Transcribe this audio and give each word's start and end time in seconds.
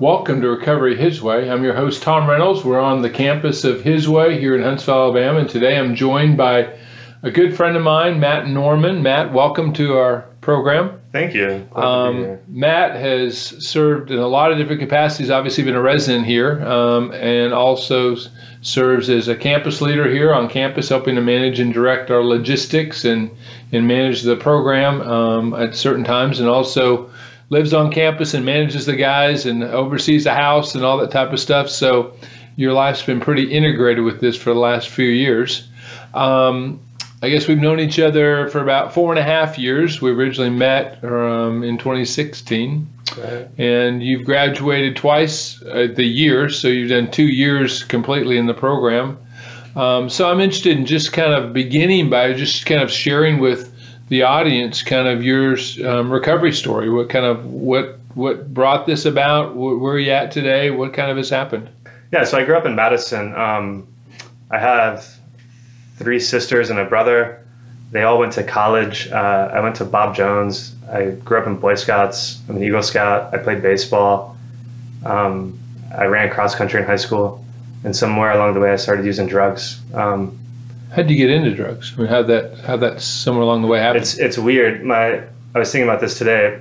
Welcome 0.00 0.40
to 0.40 0.48
Recovery 0.48 0.96
His 0.96 1.20
Way. 1.20 1.50
I'm 1.50 1.62
your 1.62 1.74
host, 1.74 2.02
Tom 2.02 2.26
Reynolds. 2.26 2.64
We're 2.64 2.80
on 2.80 3.02
the 3.02 3.10
campus 3.10 3.64
of 3.64 3.82
His 3.82 4.08
Way 4.08 4.40
here 4.40 4.56
in 4.56 4.62
Huntsville, 4.62 4.94
Alabama, 4.94 5.40
and 5.40 5.50
today 5.50 5.78
I'm 5.78 5.94
joined 5.94 6.38
by 6.38 6.72
a 7.22 7.30
good 7.30 7.54
friend 7.54 7.76
of 7.76 7.82
mine, 7.82 8.18
Matt 8.18 8.48
Norman. 8.48 9.02
Matt, 9.02 9.30
welcome 9.30 9.74
to 9.74 9.98
our 9.98 10.22
program. 10.40 10.98
Thank 11.12 11.34
you. 11.34 11.68
Um, 11.76 12.38
Matt 12.48 12.92
has 12.96 13.38
served 13.38 14.10
in 14.10 14.18
a 14.18 14.26
lot 14.26 14.50
of 14.50 14.56
different 14.56 14.80
capacities. 14.80 15.30
Obviously, 15.30 15.64
been 15.64 15.74
a 15.74 15.82
resident 15.82 16.24
here, 16.24 16.66
um, 16.66 17.12
and 17.12 17.52
also 17.52 18.16
serves 18.62 19.10
as 19.10 19.28
a 19.28 19.36
campus 19.36 19.82
leader 19.82 20.10
here 20.10 20.32
on 20.32 20.48
campus, 20.48 20.88
helping 20.88 21.14
to 21.16 21.20
manage 21.20 21.60
and 21.60 21.74
direct 21.74 22.10
our 22.10 22.24
logistics 22.24 23.04
and 23.04 23.30
and 23.72 23.86
manage 23.86 24.22
the 24.22 24.36
program 24.36 25.02
um, 25.02 25.52
at 25.52 25.74
certain 25.74 26.04
times, 26.04 26.40
and 26.40 26.48
also 26.48 27.10
lives 27.50 27.74
on 27.74 27.92
campus 27.92 28.32
and 28.32 28.44
manages 28.44 28.86
the 28.86 28.96
guys 28.96 29.44
and 29.44 29.62
oversees 29.62 30.24
the 30.24 30.34
house 30.34 30.74
and 30.74 30.84
all 30.84 30.96
that 30.98 31.10
type 31.10 31.32
of 31.32 31.40
stuff. 31.40 31.68
So 31.68 32.14
your 32.56 32.72
life's 32.72 33.02
been 33.02 33.20
pretty 33.20 33.52
integrated 33.52 34.04
with 34.04 34.20
this 34.20 34.36
for 34.36 34.54
the 34.54 34.60
last 34.60 34.88
few 34.88 35.08
years. 35.08 35.68
Um, 36.14 36.80
I 37.22 37.28
guess 37.28 37.48
we've 37.48 37.58
known 37.58 37.80
each 37.80 37.98
other 37.98 38.48
for 38.48 38.62
about 38.62 38.94
four 38.94 39.12
and 39.12 39.18
a 39.18 39.22
half 39.22 39.58
years. 39.58 40.00
We 40.00 40.10
originally 40.10 40.48
met 40.48 41.04
um, 41.04 41.62
in 41.62 41.76
2016. 41.76 42.88
Right. 43.18 43.48
And 43.58 44.02
you've 44.02 44.24
graduated 44.24 44.96
twice 44.96 45.60
uh, 45.64 45.88
the 45.94 46.04
year, 46.04 46.48
so 46.48 46.68
you've 46.68 46.90
done 46.90 47.10
two 47.10 47.26
years 47.26 47.84
completely 47.84 48.38
in 48.38 48.46
the 48.46 48.54
program. 48.54 49.18
Um, 49.76 50.08
so 50.08 50.30
I'm 50.30 50.40
interested 50.40 50.76
in 50.76 50.86
just 50.86 51.12
kind 51.12 51.32
of 51.32 51.52
beginning 51.52 52.08
by 52.08 52.32
just 52.32 52.64
kind 52.64 52.80
of 52.80 52.90
sharing 52.90 53.38
with 53.38 53.69
the 54.10 54.24
audience 54.24 54.82
kind 54.82 55.08
of 55.08 55.22
your 55.24 55.56
um, 55.86 56.10
recovery 56.12 56.52
story. 56.52 56.90
What 56.90 57.08
kind 57.08 57.24
of 57.24 57.46
what 57.46 57.98
what 58.14 58.52
brought 58.52 58.86
this 58.86 59.06
about? 59.06 59.54
Where 59.54 59.94
are 59.94 59.98
you 59.98 60.10
at 60.10 60.32
today? 60.32 60.70
What 60.70 60.92
kind 60.92 61.10
of 61.10 61.16
has 61.16 61.30
happened? 61.30 61.70
Yeah, 62.12 62.24
so 62.24 62.36
I 62.36 62.44
grew 62.44 62.56
up 62.56 62.66
in 62.66 62.74
Madison. 62.74 63.34
Um, 63.36 63.86
I 64.50 64.58
have 64.58 65.06
three 65.96 66.18
sisters 66.18 66.70
and 66.70 66.78
a 66.80 66.84
brother. 66.84 67.46
They 67.92 68.02
all 68.02 68.18
went 68.18 68.32
to 68.32 68.42
college. 68.42 69.08
Uh, 69.08 69.50
I 69.52 69.60
went 69.60 69.76
to 69.76 69.84
Bob 69.84 70.16
Jones. 70.16 70.74
I 70.90 71.10
grew 71.10 71.38
up 71.38 71.46
in 71.46 71.56
Boy 71.56 71.76
Scouts. 71.76 72.40
I'm 72.48 72.56
an 72.56 72.64
Eagle 72.64 72.82
Scout. 72.82 73.32
I 73.32 73.38
played 73.38 73.62
baseball. 73.62 74.36
Um, 75.06 75.56
I 75.96 76.06
ran 76.06 76.30
cross 76.30 76.54
country 76.56 76.80
in 76.80 76.86
high 76.86 76.96
school, 76.96 77.44
and 77.84 77.94
somewhere 77.94 78.32
along 78.32 78.54
the 78.54 78.60
way, 78.60 78.72
I 78.72 78.76
started 78.76 79.06
using 79.06 79.28
drugs. 79.28 79.80
Um, 79.94 80.36
How'd 80.92 81.08
you 81.08 81.16
get 81.16 81.30
into 81.30 81.54
drugs? 81.54 81.92
I 81.94 82.00
mean, 82.00 82.08
how 82.08 82.22
that 82.24 82.58
how 82.60 82.76
that 82.78 83.00
somewhere 83.00 83.44
along 83.44 83.62
the 83.62 83.68
way 83.68 83.78
happened? 83.78 84.02
It's 84.02 84.18
it's 84.18 84.38
weird. 84.38 84.84
My 84.84 85.22
I 85.54 85.58
was 85.58 85.70
thinking 85.70 85.88
about 85.88 86.00
this 86.00 86.18
today. 86.18 86.60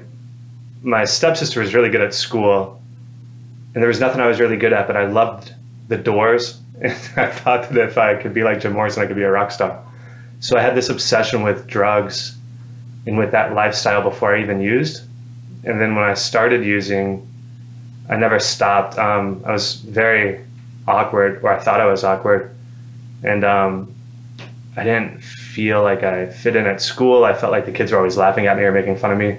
My 0.83 1.03
stepsister 1.05 1.61
was 1.61 1.73
really 1.73 1.89
good 1.89 2.01
at 2.01 2.13
school, 2.13 2.79
and 3.73 3.81
there 3.81 3.87
was 3.87 3.99
nothing 3.99 4.21
I 4.21 4.27
was 4.27 4.39
really 4.39 4.55
good 4.55 4.71
at, 4.71 4.85
but 4.85 4.95
I 4.95 5.07
loved 5.07 5.53
the 5.87 5.97
Doors, 5.97 6.61
and 6.81 6.93
I 7.17 7.27
thought 7.27 7.69
that 7.69 7.83
if 7.83 7.97
I 7.97 8.15
could 8.15 8.33
be 8.33 8.43
like 8.43 8.61
Jim 8.61 8.73
Morrison, 8.73 9.01
I 9.01 9.07
could 9.07 9.15
be 9.15 9.23
a 9.23 9.31
rock 9.31 9.51
star. 9.51 9.83
So 10.41 10.57
I 10.57 10.61
had 10.61 10.75
this 10.75 10.89
obsession 10.89 11.41
with 11.41 11.67
drugs 11.67 12.37
and 13.07 13.17
with 13.17 13.31
that 13.31 13.53
lifestyle 13.53 14.01
before 14.01 14.35
I 14.35 14.41
even 14.41 14.61
used. 14.61 15.03
And 15.65 15.81
then 15.81 15.95
when 15.95 16.05
I 16.05 16.13
started 16.13 16.63
using, 16.63 17.27
I 18.09 18.15
never 18.15 18.39
stopped. 18.39 18.97
Um, 18.97 19.43
I 19.45 19.51
was 19.51 19.75
very 19.75 20.39
awkward, 20.87 21.43
or 21.43 21.51
I 21.51 21.59
thought 21.59 21.81
I 21.81 21.87
was 21.87 22.03
awkward, 22.03 22.55
and 23.23 23.43
um, 23.43 23.93
I 24.79 24.83
didn't 24.85 25.21
feel 25.21 25.83
like 25.83 26.03
I 26.03 26.27
fit 26.27 26.55
in 26.55 26.65
at 26.65 26.81
school. 26.81 27.25
I 27.25 27.33
felt 27.33 27.51
like 27.51 27.65
the 27.65 27.71
kids 27.73 27.91
were 27.91 27.97
always 27.97 28.15
laughing 28.15 28.47
at 28.47 28.55
me 28.55 28.63
or 28.63 28.71
making 28.71 28.95
fun 28.95 29.11
of 29.11 29.17
me. 29.17 29.37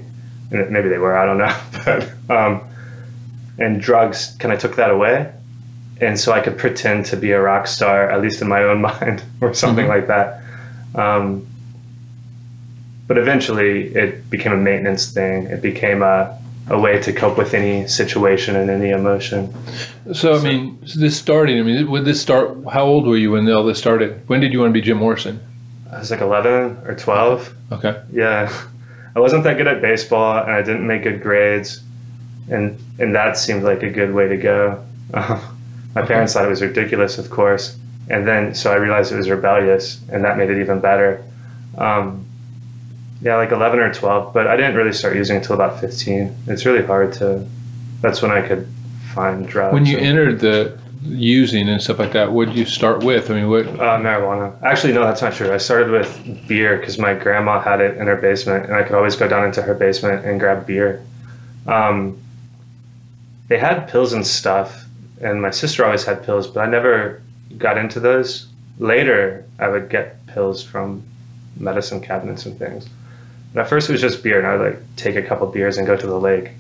And 0.51 0.71
maybe 0.71 0.91
they 0.91 0.99
were, 0.99 1.17
I 1.17 1.25
don't 1.25 1.39
know. 1.39 1.57
But, 2.29 2.37
um, 2.37 2.61
and 3.59 3.81
drugs 3.81 4.37
kind 4.39 4.53
of 4.53 4.61
took 4.61 4.77
that 4.77 4.91
away. 4.91 5.33
And 6.01 6.21
so 6.21 6.33
I 6.33 6.41
could 6.41 6.59
pretend 6.59 7.07
to 7.07 7.17
be 7.17 7.33
a 7.33 7.41
rock 7.41 7.67
star, 7.67 8.11
at 8.11 8.21
least 8.21 8.43
in 8.43 8.49
my 8.49 8.63
own 8.65 8.83
mind, 8.91 9.23
or 9.41 9.55
something 9.55 9.87
mm-hmm. 9.87 9.95
like 9.95 10.07
that. 10.09 10.43
Um, 10.95 11.47
but 13.07 13.17
eventually 13.17 13.95
it 13.95 14.29
became 14.29 14.53
a 14.53 14.59
maintenance 14.59 15.11
thing. 15.11 15.47
It 15.47 15.63
became 15.63 16.03
a, 16.03 16.39
a 16.69 16.79
way 16.79 17.01
to 17.01 17.13
cope 17.13 17.37
with 17.37 17.53
any 17.55 17.87
situation 17.89 18.57
and 18.57 18.71
any 18.71 18.91
emotion. 18.91 19.53
So, 20.13 20.35
I 20.35 20.43
mean, 20.43 20.79
this 20.97 21.17
starting, 21.17 21.59
I 21.59 21.63
mean, 21.63 21.91
would 21.91 22.05
this 22.05 22.21
start, 22.21 22.57
how 22.73 22.85
old 22.85 23.07
were 23.07 23.17
you 23.17 23.33
when 23.33 23.51
all 23.51 23.65
this 23.65 23.79
started? 23.79 24.23
When 24.29 24.41
did 24.41 24.53
you 24.53 24.61
want 24.61 24.71
to 24.71 24.73
be 24.73 24.81
Jim 24.81 24.99
Morrison? 24.99 25.41
I 25.93 25.99
was 25.99 26.11
like 26.11 26.21
11 26.21 26.83
or 26.85 26.95
12. 26.95 27.55
Okay. 27.73 28.01
Yeah. 28.13 28.53
I 29.17 29.19
wasn't 29.19 29.43
that 29.45 29.57
good 29.57 29.67
at 29.67 29.83
baseball 29.83 30.39
and 30.39 30.53
I 30.53 30.63
didn't 30.63 30.87
make 30.87 31.03
good 31.03 31.21
grades. 31.21 31.83
And, 32.49 32.79
and 32.99 33.15
that 33.15 33.37
seemed 33.37 33.65
like 33.65 33.83
a 33.83 33.91
good 33.91 34.15
way 34.15 34.29
to 34.29 34.37
go. 34.37 34.85
My 35.13 36.03
parents 36.03 36.35
thought 36.35 36.45
it 36.45 36.49
was 36.49 36.63
ridiculous, 36.63 37.19
of 37.19 37.31
course. 37.31 37.77
And 38.09 38.27
then, 38.27 38.55
so 38.55 38.73
I 38.73 38.77
realized 38.77 39.11
it 39.11 39.17
was 39.17 39.29
rebellious 39.29 40.01
and 40.09 40.25
that 40.25 40.39
made 40.39 40.51
it 40.51 40.61
even 40.61 40.79
better. 40.81 41.25
Um, 41.79 42.27
yeah, 43.23 43.37
like 43.37 43.53
11 43.53 43.79
or 43.79 43.93
12, 43.93 44.33
but 44.33 44.47
I 44.47 44.57
didn't 44.57 44.77
really 44.77 44.93
start 44.93 45.15
using 45.15 45.37
it 45.37 45.41
until 45.41 45.55
about 45.55 45.81
15. 45.81 46.35
It's 46.47 46.65
really 46.65 46.85
hard 46.85 47.13
to, 47.15 47.47
that's 48.01 48.23
when 48.23 48.31
I 48.31 48.47
could 48.47 48.67
find 49.15 49.47
drugs. 49.47 49.75
When 49.75 49.85
you 49.85 49.99
and, 49.99 50.07
entered 50.07 50.41
the 50.41 50.79
using 51.03 51.69
and 51.69 51.83
stuff 51.83 51.99
like 51.99 52.13
that, 52.13 52.33
what 52.33 52.49
did 52.49 52.57
you 52.57 52.65
start 52.65 53.05
with? 53.05 53.31
I 53.31 53.35
mean, 53.35 53.51
what? 53.51 53.67
Uh, 53.67 53.99
marijuana. 53.99 54.61
Actually, 54.63 54.95
no, 54.95 55.05
that's 55.05 55.21
not 55.21 55.35
true. 55.35 55.53
I 55.53 55.59
started 55.59 55.91
with 55.91 56.49
beer 56.49 56.79
because 56.79 56.99
my 56.99 57.15
grandma 57.15 57.61
had 57.61 57.81
it 57.81 57.99
in 57.99 58.07
her 58.07 58.17
basement, 58.17 58.67
and 58.67 58.75
I 58.75 58.83
could 58.83 58.95
always 58.95 59.17
go 59.17 59.29
down 59.29 59.45
into 59.45 59.63
her 59.63 59.75
basement 59.75 60.25
and 60.25 60.41
grab 60.41 60.67
beer. 60.67 61.05
Um, 61.67 62.19
they 63.49 63.59
had 63.59 63.89
pills 63.89 64.13
and 64.13 64.27
stuff, 64.27 64.87
and 65.21 65.43
my 65.43 65.51
sister 65.51 65.85
always 65.85 66.05
had 66.05 66.23
pills, 66.23 66.47
but 66.47 66.61
I 66.61 66.71
never 66.71 67.23
got 67.59 67.77
into 67.77 68.01
those. 68.01 68.47
Later, 68.79 69.45
I 69.59 69.69
would 69.69 69.91
get 69.91 70.25
pills 70.27 70.63
from 70.63 71.03
medicine 71.59 72.01
cabinets 72.01 72.47
and 72.47 72.59
things. 72.59 72.89
But 73.53 73.63
at 73.63 73.69
first, 73.69 73.89
it 73.89 73.93
was 73.93 74.01
just 74.01 74.23
beer, 74.23 74.39
and 74.39 74.47
I 74.47 74.57
would 74.57 74.75
like 74.75 74.97
take 74.97 75.17
a 75.17 75.23
couple 75.23 75.47
beers 75.49 75.79
and 75.79 75.87
go 75.87 75.97
to 75.97 76.07
the 76.07 76.19
lake 76.19 76.53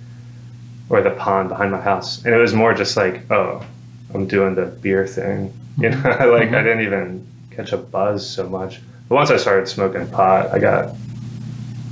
or 0.88 1.02
the 1.02 1.10
pond 1.10 1.48
behind 1.48 1.70
my 1.70 1.80
house, 1.80 2.24
and 2.24 2.34
it 2.34 2.38
was 2.38 2.52
more 2.52 2.74
just 2.74 2.96
like, 2.96 3.30
oh, 3.30 3.64
I'm 4.12 4.26
doing 4.26 4.54
the 4.54 4.66
beer 4.66 5.06
thing. 5.06 5.52
You 5.78 5.90
know, 5.90 5.96
like 6.02 6.10
mm-hmm. 6.18 6.54
I 6.54 6.62
didn't 6.62 6.82
even 6.82 7.26
catch 7.50 7.72
a 7.72 7.76
buzz 7.76 8.28
so 8.28 8.48
much. 8.48 8.80
But 9.08 9.14
once 9.14 9.30
I 9.30 9.36
started 9.36 9.68
smoking 9.68 10.06
pot, 10.08 10.50
I 10.50 10.58
got, 10.58 10.94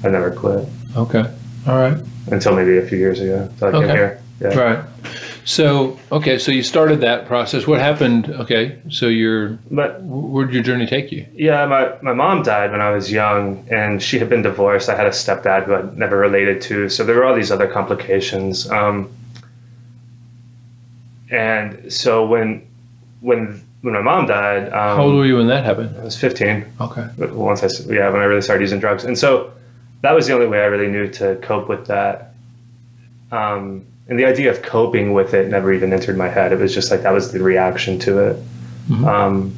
I 0.04 0.08
never 0.08 0.30
quit. 0.30 0.68
Okay, 0.96 1.24
all 1.66 1.78
right. 1.78 1.96
Until 2.30 2.54
maybe 2.54 2.78
a 2.78 2.86
few 2.86 2.98
years 2.98 3.20
ago, 3.20 3.48
until 3.50 3.68
I 3.68 3.70
okay. 3.70 3.86
came 3.86 3.96
here. 3.96 4.22
Yeah. 4.40 4.48
Right. 4.48 4.84
So 5.48 5.98
okay, 6.12 6.36
so 6.38 6.52
you 6.52 6.62
started 6.62 7.00
that 7.00 7.24
process. 7.24 7.66
What 7.66 7.80
happened? 7.80 8.28
Okay, 8.28 8.78
so 8.90 9.06
you're. 9.06 9.58
But 9.70 10.02
where 10.02 10.44
did 10.44 10.52
your 10.52 10.62
journey 10.62 10.86
take 10.86 11.10
you? 11.10 11.24
Yeah, 11.32 11.64
my 11.64 11.94
my 12.02 12.12
mom 12.12 12.42
died 12.42 12.70
when 12.70 12.82
I 12.82 12.90
was 12.90 13.10
young, 13.10 13.66
and 13.70 14.02
she 14.02 14.18
had 14.18 14.28
been 14.28 14.42
divorced. 14.42 14.90
I 14.90 14.94
had 14.94 15.06
a 15.06 15.10
stepdad 15.10 15.64
who 15.64 15.74
I 15.74 15.90
never 15.94 16.18
related 16.18 16.60
to, 16.68 16.90
so 16.90 17.02
there 17.02 17.16
were 17.16 17.24
all 17.24 17.34
these 17.34 17.50
other 17.50 17.66
complications. 17.66 18.70
Um, 18.70 19.10
and 21.30 21.90
so 21.90 22.26
when 22.26 22.68
when 23.22 23.64
when 23.80 23.94
my 23.94 24.02
mom 24.02 24.26
died, 24.26 24.64
um, 24.66 24.98
how 24.98 25.04
old 25.04 25.14
were 25.14 25.24
you 25.24 25.36
when 25.38 25.46
that 25.46 25.64
happened? 25.64 25.96
I 25.98 26.04
was 26.04 26.18
15. 26.18 26.66
Okay. 26.78 27.08
Once 27.16 27.64
I 27.64 27.68
yeah, 27.90 28.10
when 28.10 28.20
I 28.20 28.24
really 28.24 28.42
started 28.42 28.60
using 28.60 28.80
drugs, 28.80 29.02
and 29.02 29.18
so 29.18 29.50
that 30.02 30.12
was 30.12 30.26
the 30.26 30.34
only 30.34 30.46
way 30.46 30.60
I 30.60 30.66
really 30.66 30.88
knew 30.88 31.08
to 31.12 31.36
cope 31.36 31.70
with 31.70 31.86
that. 31.86 32.34
Um, 33.32 33.86
and 34.08 34.18
the 34.18 34.24
idea 34.24 34.50
of 34.50 34.62
coping 34.62 35.12
with 35.12 35.34
it 35.34 35.48
never 35.48 35.72
even 35.72 35.92
entered 35.92 36.16
my 36.16 36.28
head. 36.28 36.52
It 36.52 36.58
was 36.58 36.74
just 36.74 36.90
like 36.90 37.02
that 37.02 37.12
was 37.12 37.32
the 37.32 37.42
reaction 37.42 37.98
to 38.00 38.18
it. 38.18 38.36
Mm-hmm. 38.88 39.04
Um, 39.04 39.54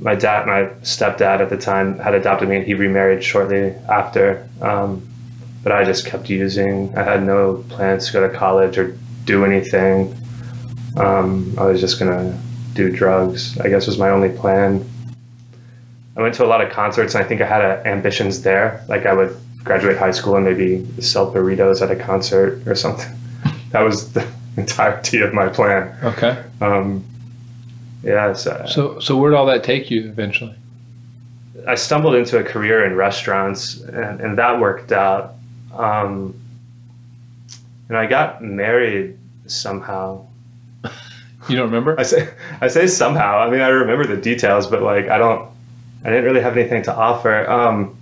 my 0.00 0.14
dad, 0.14 0.46
my 0.46 0.64
stepdad 0.82 1.40
at 1.40 1.50
the 1.50 1.58
time, 1.58 1.98
had 1.98 2.14
adopted 2.14 2.48
me, 2.48 2.56
and 2.56 2.66
he 2.66 2.74
remarried 2.74 3.22
shortly 3.22 3.70
after. 3.88 4.48
Um, 4.60 5.06
but 5.62 5.72
I 5.72 5.84
just 5.84 6.06
kept 6.06 6.28
using. 6.28 6.96
I 6.96 7.02
had 7.02 7.22
no 7.22 7.64
plans 7.68 8.06
to 8.06 8.12
go 8.14 8.28
to 8.28 8.34
college 8.34 8.78
or 8.78 8.96
do 9.26 9.44
anything. 9.44 10.16
Um, 10.96 11.54
I 11.58 11.66
was 11.66 11.80
just 11.80 11.98
gonna 11.98 12.36
do 12.74 12.90
drugs. 12.90 13.60
I 13.60 13.68
guess 13.68 13.86
was 13.86 13.98
my 13.98 14.08
only 14.08 14.30
plan. 14.30 14.88
I 16.16 16.22
went 16.22 16.34
to 16.36 16.44
a 16.44 16.48
lot 16.48 16.62
of 16.62 16.72
concerts, 16.72 17.14
and 17.14 17.22
I 17.24 17.28
think 17.28 17.40
I 17.40 17.46
had 17.46 17.62
uh, 17.62 17.82
ambitions 17.84 18.42
there. 18.42 18.84
Like 18.88 19.06
I 19.06 19.12
would 19.12 19.36
graduate 19.64 19.96
high 19.96 20.10
school 20.10 20.36
and 20.36 20.44
maybe 20.44 20.86
sell 21.00 21.32
burritos 21.32 21.82
at 21.82 21.90
a 21.90 21.96
concert 21.96 22.66
or 22.66 22.74
something. 22.74 23.12
That 23.70 23.80
was 23.80 24.12
the 24.12 24.30
entirety 24.58 25.22
of 25.22 25.32
my 25.32 25.48
plan. 25.48 25.96
Okay. 26.02 26.44
Um, 26.60 27.02
yeah. 28.02 28.34
So, 28.34 28.66
so, 28.68 29.00
so 29.00 29.16
where 29.16 29.30
did 29.30 29.36
all 29.38 29.46
that 29.46 29.64
take 29.64 29.90
you 29.90 30.08
eventually? 30.08 30.54
I 31.66 31.74
stumbled 31.76 32.14
into 32.14 32.38
a 32.38 32.44
career 32.44 32.84
in 32.84 32.96
restaurants, 32.96 33.80
and, 33.80 34.20
and 34.20 34.36
that 34.36 34.60
worked 34.60 34.92
out. 34.92 35.36
Um, 35.72 36.34
and 37.88 37.96
I 37.96 38.06
got 38.06 38.42
married 38.42 39.18
somehow. 39.46 40.26
You 41.48 41.56
don't 41.56 41.66
remember? 41.66 41.98
I 41.98 42.04
say 42.04 42.28
I 42.60 42.68
say 42.68 42.86
somehow. 42.86 43.38
I 43.40 43.50
mean, 43.50 43.62
I 43.62 43.66
remember 43.66 44.06
the 44.06 44.16
details, 44.16 44.68
but 44.68 44.80
like 44.80 45.08
I 45.08 45.18
don't. 45.18 45.50
I 46.04 46.10
didn't 46.10 46.24
really 46.24 46.40
have 46.40 46.56
anything 46.56 46.84
to 46.84 46.94
offer. 46.94 47.50
Um, 47.50 47.98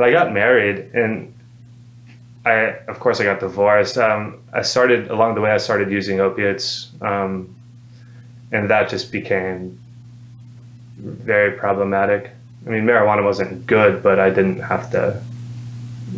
but 0.00 0.08
I 0.08 0.12
got 0.12 0.32
married, 0.32 0.94
and 0.94 1.34
I, 2.46 2.78
of 2.88 2.98
course, 3.00 3.20
I 3.20 3.24
got 3.24 3.38
divorced. 3.38 3.98
Um, 3.98 4.42
I 4.50 4.62
started 4.62 5.10
along 5.10 5.34
the 5.34 5.42
way. 5.42 5.50
I 5.50 5.58
started 5.58 5.92
using 5.92 6.20
opiates, 6.20 6.88
um, 7.02 7.54
and 8.50 8.70
that 8.70 8.88
just 8.88 9.12
became 9.12 9.78
very 10.96 11.52
problematic. 11.58 12.30
I 12.66 12.70
mean, 12.70 12.84
marijuana 12.84 13.22
wasn't 13.22 13.66
good, 13.66 14.02
but 14.02 14.18
I 14.18 14.30
didn't 14.30 14.60
have 14.60 14.90
to 14.92 15.22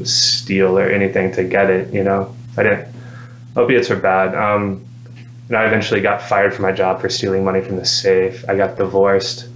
steal 0.04 0.78
or 0.78 0.88
anything 0.88 1.32
to 1.32 1.42
get 1.42 1.68
it. 1.68 1.92
You 1.92 2.04
know, 2.04 2.32
I 2.56 2.62
didn't. 2.62 2.86
Opiates 3.56 3.90
are 3.90 3.96
bad. 3.96 4.36
Um, 4.36 4.86
and 5.48 5.56
I 5.56 5.66
eventually 5.66 6.00
got 6.00 6.22
fired 6.22 6.54
from 6.54 6.62
my 6.62 6.72
job 6.72 7.00
for 7.00 7.08
stealing 7.08 7.44
money 7.44 7.60
from 7.60 7.74
the 7.74 7.84
safe. 7.84 8.48
I 8.48 8.56
got 8.56 8.76
divorced, 8.76 9.48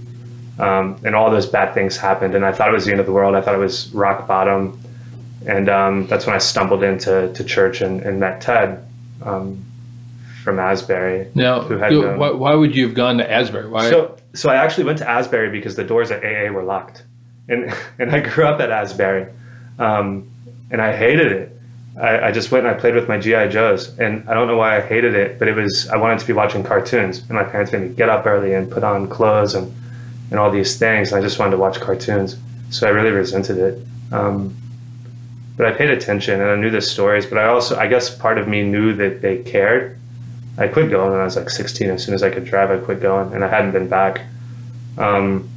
um, 0.59 0.99
and 1.03 1.15
all 1.15 1.29
those 1.31 1.45
bad 1.45 1.73
things 1.73 1.97
happened. 1.97 2.35
And 2.35 2.45
I 2.45 2.51
thought 2.51 2.69
it 2.69 2.73
was 2.73 2.85
the 2.85 2.91
end 2.91 2.99
of 2.99 3.05
the 3.05 3.11
world. 3.11 3.35
I 3.35 3.41
thought 3.41 3.55
it 3.55 3.59
was 3.59 3.93
rock 3.93 4.27
bottom. 4.27 4.79
And 5.45 5.69
um, 5.69 6.07
that's 6.07 6.25
when 6.25 6.35
I 6.35 6.39
stumbled 6.39 6.83
into 6.83 7.31
to 7.33 7.43
church 7.43 7.81
and, 7.81 8.01
and 8.01 8.19
met 8.19 8.41
Ted 8.41 8.83
um, 9.23 9.63
from 10.43 10.59
Asbury. 10.59 11.27
Now, 11.35 11.61
who 11.61 11.77
had 11.77 11.91
you- 11.91 12.01
known- 12.01 12.19
why, 12.19 12.31
why 12.31 12.55
would 12.55 12.75
you 12.75 12.85
have 12.85 12.95
gone 12.95 13.17
to 13.19 13.31
Asbury? 13.31 13.69
Why? 13.69 13.89
So, 13.89 14.17
so 14.33 14.49
I 14.49 14.55
actually 14.55 14.85
went 14.85 14.97
to 14.99 15.09
Asbury 15.09 15.49
because 15.49 15.75
the 15.75 15.83
doors 15.83 16.11
at 16.11 16.23
AA 16.23 16.51
were 16.51 16.63
locked, 16.63 17.03
and 17.47 17.73
and 17.99 18.11
I 18.15 18.19
grew 18.19 18.45
up 18.45 18.59
at 18.59 18.71
Asbury, 18.71 19.27
um, 19.79 20.29
and 20.71 20.81
I 20.81 20.95
hated 20.95 21.31
it. 21.31 21.51
I, 21.99 22.27
I 22.27 22.31
just 22.31 22.51
went 22.51 22.65
and 22.67 22.75
I 22.75 22.79
played 22.79 22.93
with 22.95 23.07
my 23.07 23.17
GI 23.17 23.49
Joes, 23.49 23.97
and 23.97 24.27
I 24.29 24.33
don't 24.33 24.47
know 24.47 24.57
why 24.57 24.77
I 24.77 24.81
hated 24.81 25.15
it, 25.15 25.39
but 25.39 25.47
it 25.47 25.55
was 25.55 25.87
I 25.89 25.97
wanted 25.97 26.19
to 26.19 26.27
be 26.27 26.33
watching 26.33 26.63
cartoons, 26.63 27.19
and 27.19 27.29
my 27.31 27.43
parents 27.43 27.71
made 27.71 27.81
me 27.81 27.89
get 27.89 28.09
up 28.09 28.25
early 28.25 28.53
and 28.53 28.69
put 28.69 28.83
on 28.83 29.07
clothes 29.07 29.53
and 29.55 29.73
and 30.31 30.39
all 30.39 30.51
these 30.51 30.77
things. 30.77 31.13
I 31.13 31.21
just 31.21 31.39
wanted 31.39 31.51
to 31.51 31.57
watch 31.57 31.79
cartoons, 31.79 32.37
so 32.69 32.87
I 32.87 32.91
really 32.91 33.11
resented 33.11 33.57
it. 33.57 33.87
Um, 34.11 34.55
but 35.57 35.65
I 35.65 35.71
paid 35.71 35.89
attention 35.89 36.39
and 36.39 36.49
I 36.49 36.55
knew 36.55 36.69
the 36.69 36.81
stories, 36.81 37.25
but 37.25 37.39
I 37.39 37.45
also 37.45 37.77
I 37.77 37.87
guess 37.87 38.13
part 38.13 38.37
of 38.37 38.47
me 38.47 38.63
knew 38.63 38.93
that 38.93 39.21
they 39.21 39.39
cared. 39.39 39.97
I 40.59 40.67
quit 40.67 40.89
going 40.89 41.11
when 41.11 41.19
I 41.19 41.23
was 41.23 41.35
like 41.35 41.49
16. 41.49 41.89
As 41.89 42.03
soon 42.03 42.15
as 42.15 42.23
I 42.23 42.29
could 42.29 42.45
drive, 42.45 42.71
I 42.71 42.77
quit 42.77 42.99
going, 43.01 43.33
and 43.33 43.43
I 43.43 43.47
hadn't 43.47 43.71
been 43.71 43.87
back. 43.87 44.21
Um, 44.97 45.49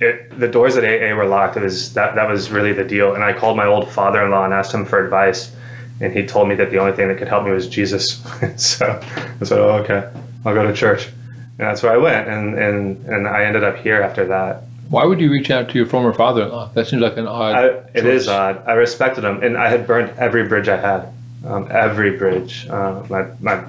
it, 0.00 0.38
the 0.38 0.48
doors 0.48 0.76
at 0.76 0.84
AA 0.84 1.14
were 1.14 1.26
locked. 1.26 1.56
It 1.56 1.62
was 1.62 1.92
that 1.94 2.14
that 2.14 2.28
was 2.28 2.50
really 2.50 2.72
the 2.72 2.84
deal. 2.84 3.14
And 3.14 3.24
I 3.24 3.32
called 3.32 3.56
my 3.56 3.66
old 3.66 3.90
father-in-law 3.90 4.44
and 4.44 4.54
asked 4.54 4.72
him 4.72 4.84
for 4.84 5.02
advice, 5.02 5.54
and 6.00 6.12
he 6.12 6.26
told 6.26 6.48
me 6.48 6.54
that 6.56 6.70
the 6.70 6.78
only 6.78 6.92
thing 6.92 7.08
that 7.08 7.18
could 7.18 7.28
help 7.28 7.44
me 7.44 7.50
was 7.50 7.68
Jesus. 7.68 8.22
so 8.56 9.00
I 9.40 9.44
said, 9.44 9.58
"Oh, 9.58 9.82
okay, 9.82 10.10
I'll 10.44 10.54
go 10.54 10.66
to 10.66 10.72
church," 10.72 11.08
and 11.58 11.66
that's 11.68 11.82
where 11.82 11.92
I 11.92 11.96
went. 11.96 12.28
And 12.28 12.58
and 12.58 13.06
and 13.06 13.28
I 13.28 13.44
ended 13.44 13.64
up 13.64 13.76
here 13.76 14.00
after 14.02 14.26
that. 14.26 14.62
why 14.90 15.04
would 15.04 15.20
you 15.20 15.30
reach 15.30 15.50
out 15.50 15.68
to 15.68 15.74
your 15.74 15.86
former 15.86 16.12
father-in-law? 16.12 16.70
That 16.74 16.86
seems 16.86 17.02
like 17.02 17.16
an 17.16 17.26
odd. 17.26 17.54
I, 17.54 17.64
it 17.94 18.06
is 18.06 18.26
odd. 18.28 18.62
I 18.66 18.72
respected 18.72 19.24
him, 19.24 19.42
and 19.42 19.56
I 19.58 19.68
had 19.68 19.86
burned 19.86 20.10
every 20.18 20.46
bridge 20.48 20.68
I 20.68 20.76
had. 20.78 21.12
Um, 21.46 21.68
every 21.70 22.16
bridge. 22.16 22.66
Uh, 22.68 23.04
my 23.10 23.26
my 23.40 23.64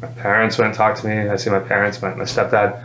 my 0.00 0.08
parents 0.08 0.56
went 0.56 0.68
and 0.68 0.76
talked 0.76 1.00
to 1.00 1.08
me. 1.08 1.28
I 1.28 1.36
see 1.36 1.50
my 1.50 1.60
parents, 1.60 2.00
my, 2.00 2.14
my 2.14 2.24
stepdad, 2.24 2.82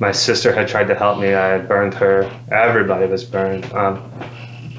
my 0.00 0.10
sister 0.10 0.52
had 0.52 0.66
tried 0.66 0.88
to 0.88 0.94
help 0.96 1.20
me. 1.20 1.32
I 1.32 1.48
had 1.48 1.68
burned 1.68 1.94
her. 1.94 2.28
Everybody 2.50 3.06
was 3.06 3.24
burned. 3.24 3.64
Um, 3.72 4.02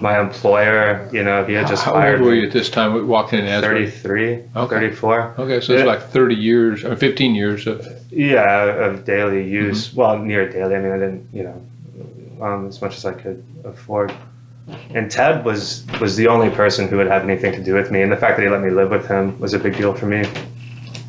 my 0.02 0.20
employer, 0.20 1.10
you 1.12 1.24
know, 1.24 1.44
he 1.46 1.54
had 1.54 1.68
just 1.68 1.84
How 1.84 1.94
fired 1.94 2.20
old 2.20 2.28
were 2.30 2.36
you 2.36 2.48
at 2.48 2.54
this 2.54 2.70
time? 2.70 2.94
we 2.94 3.04
Walked 3.04 3.34
in 3.34 3.46
Asbury. 3.46 3.90
33, 3.90 4.44
Okay. 4.56 4.76
34. 4.76 5.36
Okay, 5.40 5.60
so 5.62 5.74
it's 5.74 5.80
Yeah. 5.82 5.86
like 5.86 6.02
30 6.02 6.36
years, 6.36 6.84
or 6.84 6.96
15 6.96 7.34
years 7.36 7.66
of. 7.68 7.86
Yeah, 8.12 8.66
of 8.86 9.06
daily 9.06 9.44
use. 9.48 9.90
Mm-hmm. 9.90 9.98
Well, 10.00 10.18
near 10.20 10.48
daily. 10.50 10.76
I 10.76 10.80
mean, 10.80 10.92
I 10.92 10.98
didn't, 10.98 11.28
you 11.34 11.44
know, 11.44 12.46
um, 12.46 12.68
as 12.68 12.82
much 12.82 12.96
as 12.98 13.06
I 13.06 13.14
could 13.14 13.44
afford. 13.64 14.14
And 14.94 15.10
Ted 15.10 15.46
was 15.46 15.86
was 16.02 16.18
the 16.18 16.28
only 16.28 16.50
person 16.50 16.90
who 16.90 16.98
would 16.98 17.08
have 17.08 17.24
anything 17.24 17.54
to 17.54 17.64
do 17.64 17.74
with 17.74 17.90
me, 17.90 18.02
and 18.02 18.12
the 18.12 18.18
fact 18.18 18.36
that 18.38 18.44
he 18.44 18.50
let 18.50 18.62
me 18.62 18.70
live 18.70 18.92
with 18.92 19.08
him 19.08 19.40
was 19.40 19.54
a 19.54 19.60
big 19.60 19.78
deal 19.78 19.94
for 19.94 20.08
me. 20.08 20.26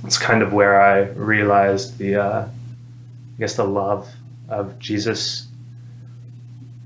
It's 0.05 0.17
kind 0.17 0.43
of 0.43 0.52
where 0.52 0.81
I 0.81 1.08
realized 1.19 1.99
the, 1.99 2.14
uh, 2.17 2.41
I 2.44 3.38
guess, 3.41 3.56
the 3.56 3.64
love 3.64 4.08
of 4.49 4.79
Jesus, 4.79 5.47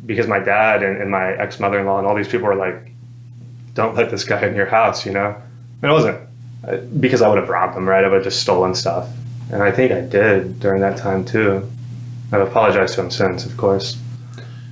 because 0.05 0.27
my 0.27 0.39
dad 0.39 0.83
and, 0.83 1.01
and 1.01 1.11
my 1.11 1.33
ex 1.35 1.61
mother 1.61 1.79
in 1.79 1.87
law 1.87 1.99
and 1.99 2.07
all 2.07 2.15
these 2.15 2.29
people 2.29 2.47
were 2.47 2.55
like, 2.55 2.93
"Don't 3.75 3.95
let 3.95 4.11
this 4.11 4.25
guy 4.25 4.47
in 4.47 4.55
your 4.55 4.67
house," 4.67 5.07
you 5.07 5.13
know. 5.13 5.35
And 5.83 5.91
it 5.91 5.95
wasn't 5.95 6.21
uh, 6.67 6.77
because 7.01 7.23
I 7.23 7.29
would 7.29 7.39
have 7.39 7.49
robbed 7.49 7.77
him, 7.77 7.89
right? 7.89 8.05
I 8.05 8.09
would 8.09 8.17
have 8.17 8.25
just 8.25 8.41
stolen 8.41 8.75
stuff. 8.75 9.09
And 9.51 9.63
I 9.63 9.71
think 9.71 9.93
I 9.93 10.01
did 10.01 10.61
during 10.61 10.81
that 10.81 10.97
time 10.97 11.25
too. 11.25 11.69
I've 12.33 12.41
apologized 12.41 12.95
to 12.95 13.03
him 13.03 13.11
since, 13.11 13.45
of 13.45 13.57
course. 13.57 13.99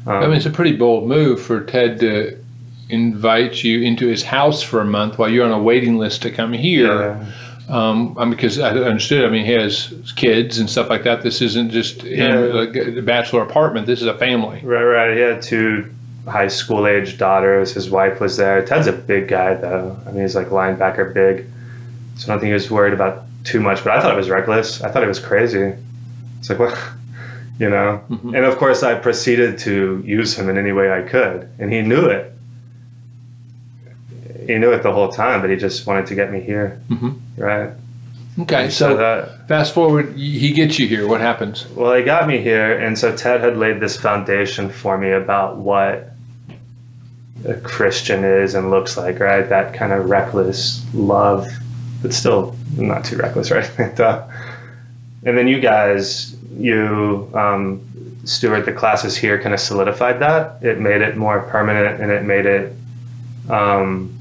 Um, 0.06 0.14
I 0.14 0.26
mean, 0.26 0.36
it's 0.36 0.46
a 0.46 0.50
pretty 0.50 0.76
bold 0.76 1.06
move 1.06 1.42
for 1.42 1.60
Ted 1.62 2.00
to 2.00 2.38
invite 2.88 3.62
you 3.62 3.82
into 3.82 4.06
his 4.06 4.22
house 4.22 4.62
for 4.62 4.80
a 4.80 4.84
month 4.84 5.18
while 5.18 5.28
you're 5.28 5.44
on 5.44 5.52
a 5.52 5.62
waiting 5.62 5.98
list 5.98 6.22
to 6.22 6.30
come 6.30 6.52
here. 6.52 6.86
yeah, 6.86 7.32
Um, 7.70 8.16
I 8.18 8.24
mean, 8.24 8.32
because 8.32 8.58
I 8.58 8.70
understood. 8.70 9.24
I 9.24 9.28
mean, 9.30 9.46
he 9.46 9.52
has 9.52 9.92
kids 10.16 10.58
and 10.58 10.68
stuff 10.68 10.90
like 10.90 11.04
that. 11.04 11.22
This 11.22 11.40
isn't 11.40 11.70
just 11.70 12.02
him, 12.02 12.30
Yeah. 12.32 12.52
like 12.52 12.74
a 12.76 13.00
bachelor 13.02 13.42
apartment. 13.42 13.86
This 13.86 14.00
is 14.00 14.06
a 14.08 14.14
family. 14.18 14.60
right, 14.64 14.82
right. 14.82 15.14
He 15.16 15.20
had 15.20 15.40
two 15.42 15.88
high 16.26 16.48
school 16.48 16.86
age 16.86 17.16
daughters. 17.16 17.72
His 17.72 17.88
wife 17.88 18.20
was 18.20 18.36
there. 18.36 18.64
Ted's 18.64 18.86
a 18.88 18.92
big 18.92 19.28
guy, 19.28 19.54
though. 19.54 19.96
I 20.06 20.10
mean, 20.12 20.22
he's 20.22 20.34
like 20.34 20.48
linebacker 20.48 21.14
big. 21.14 21.46
So 22.16 22.26
I 22.26 22.34
don't 22.34 22.40
think 22.40 22.48
he 22.48 22.54
was 22.54 22.70
worried 22.70 22.92
about 22.92 23.22
too 23.44 23.60
much. 23.60 23.82
But 23.84 23.92
I 23.94 24.00
thought 24.00 24.12
it 24.12 24.16
was 24.16 24.28
reckless. 24.28 24.82
I 24.82 24.90
thought 24.90 25.02
it 25.02 25.08
was 25.08 25.20
crazy. 25.20 25.72
It's 26.38 26.50
like, 26.50 26.58
what? 26.58 26.76
You 27.60 27.68
know? 27.68 28.00
Mhm. 28.10 28.34
And 28.34 28.46
of 28.46 28.56
course, 28.56 28.82
I 28.82 28.94
proceeded 28.94 29.58
to 29.58 30.02
use 30.06 30.34
him 30.34 30.48
in 30.48 30.56
any 30.56 30.72
way 30.72 30.90
I 30.90 31.02
could. 31.02 31.46
And 31.58 31.70
he 31.70 31.82
knew 31.82 32.06
it. 32.06 32.32
He 34.50 34.58
knew 34.58 34.72
it 34.72 34.82
the 34.82 34.92
whole 34.92 35.08
time, 35.08 35.40
but 35.40 35.48
he 35.48 35.54
just 35.56 35.86
wanted 35.86 36.06
to 36.06 36.14
get 36.16 36.32
me 36.32 36.40
here. 36.40 36.80
Mhm. 36.90 37.14
Right. 37.36 37.70
Okay, 38.40 38.68
so 38.68 38.90
so 38.90 38.96
that 38.96 39.46
fast 39.48 39.72
forward, 39.72 40.14
he 40.16 40.52
gets 40.52 40.78
you 40.78 40.88
here. 40.88 41.06
What 41.06 41.20
happens? 41.20 41.66
Well, 41.76 41.94
he 41.94 42.02
got 42.02 42.26
me 42.26 42.38
here, 42.38 42.78
and 42.78 42.98
so 42.98 43.14
Ted 43.14 43.40
had 43.42 43.56
laid 43.56 43.78
this 43.80 43.96
foundation 43.96 44.68
for 44.70 44.98
me 44.98 45.10
about 45.12 45.58
what 45.58 46.10
a 47.46 47.54
Christian 47.54 48.24
is 48.24 48.54
and 48.54 48.70
looks 48.70 48.96
like, 48.96 49.20
right? 49.20 49.48
That 49.48 49.72
kind 49.72 49.92
of 49.92 50.10
reckless 50.10 50.84
love, 50.94 51.46
but 52.02 52.12
still 52.12 52.56
not 52.76 53.04
too 53.04 53.16
reckless, 53.16 53.50
right? 53.56 53.70
and, 53.78 54.00
uh, 54.00 54.24
and 55.24 55.38
then 55.38 55.46
you 55.46 55.60
guys, 55.60 56.34
you, 56.58 57.30
um, 57.34 57.80
Stuart, 58.24 58.64
the 58.66 58.72
classes 58.72 59.16
here 59.16 59.40
kind 59.40 59.54
of 59.54 59.60
solidified 59.60 60.18
that. 60.20 60.62
It 60.62 60.80
made 60.80 61.02
it 61.02 61.16
more 61.16 61.40
permanent, 61.42 62.00
and 62.00 62.10
it 62.10 62.24
made 62.24 62.46
it, 62.46 62.72
um, 63.48 64.16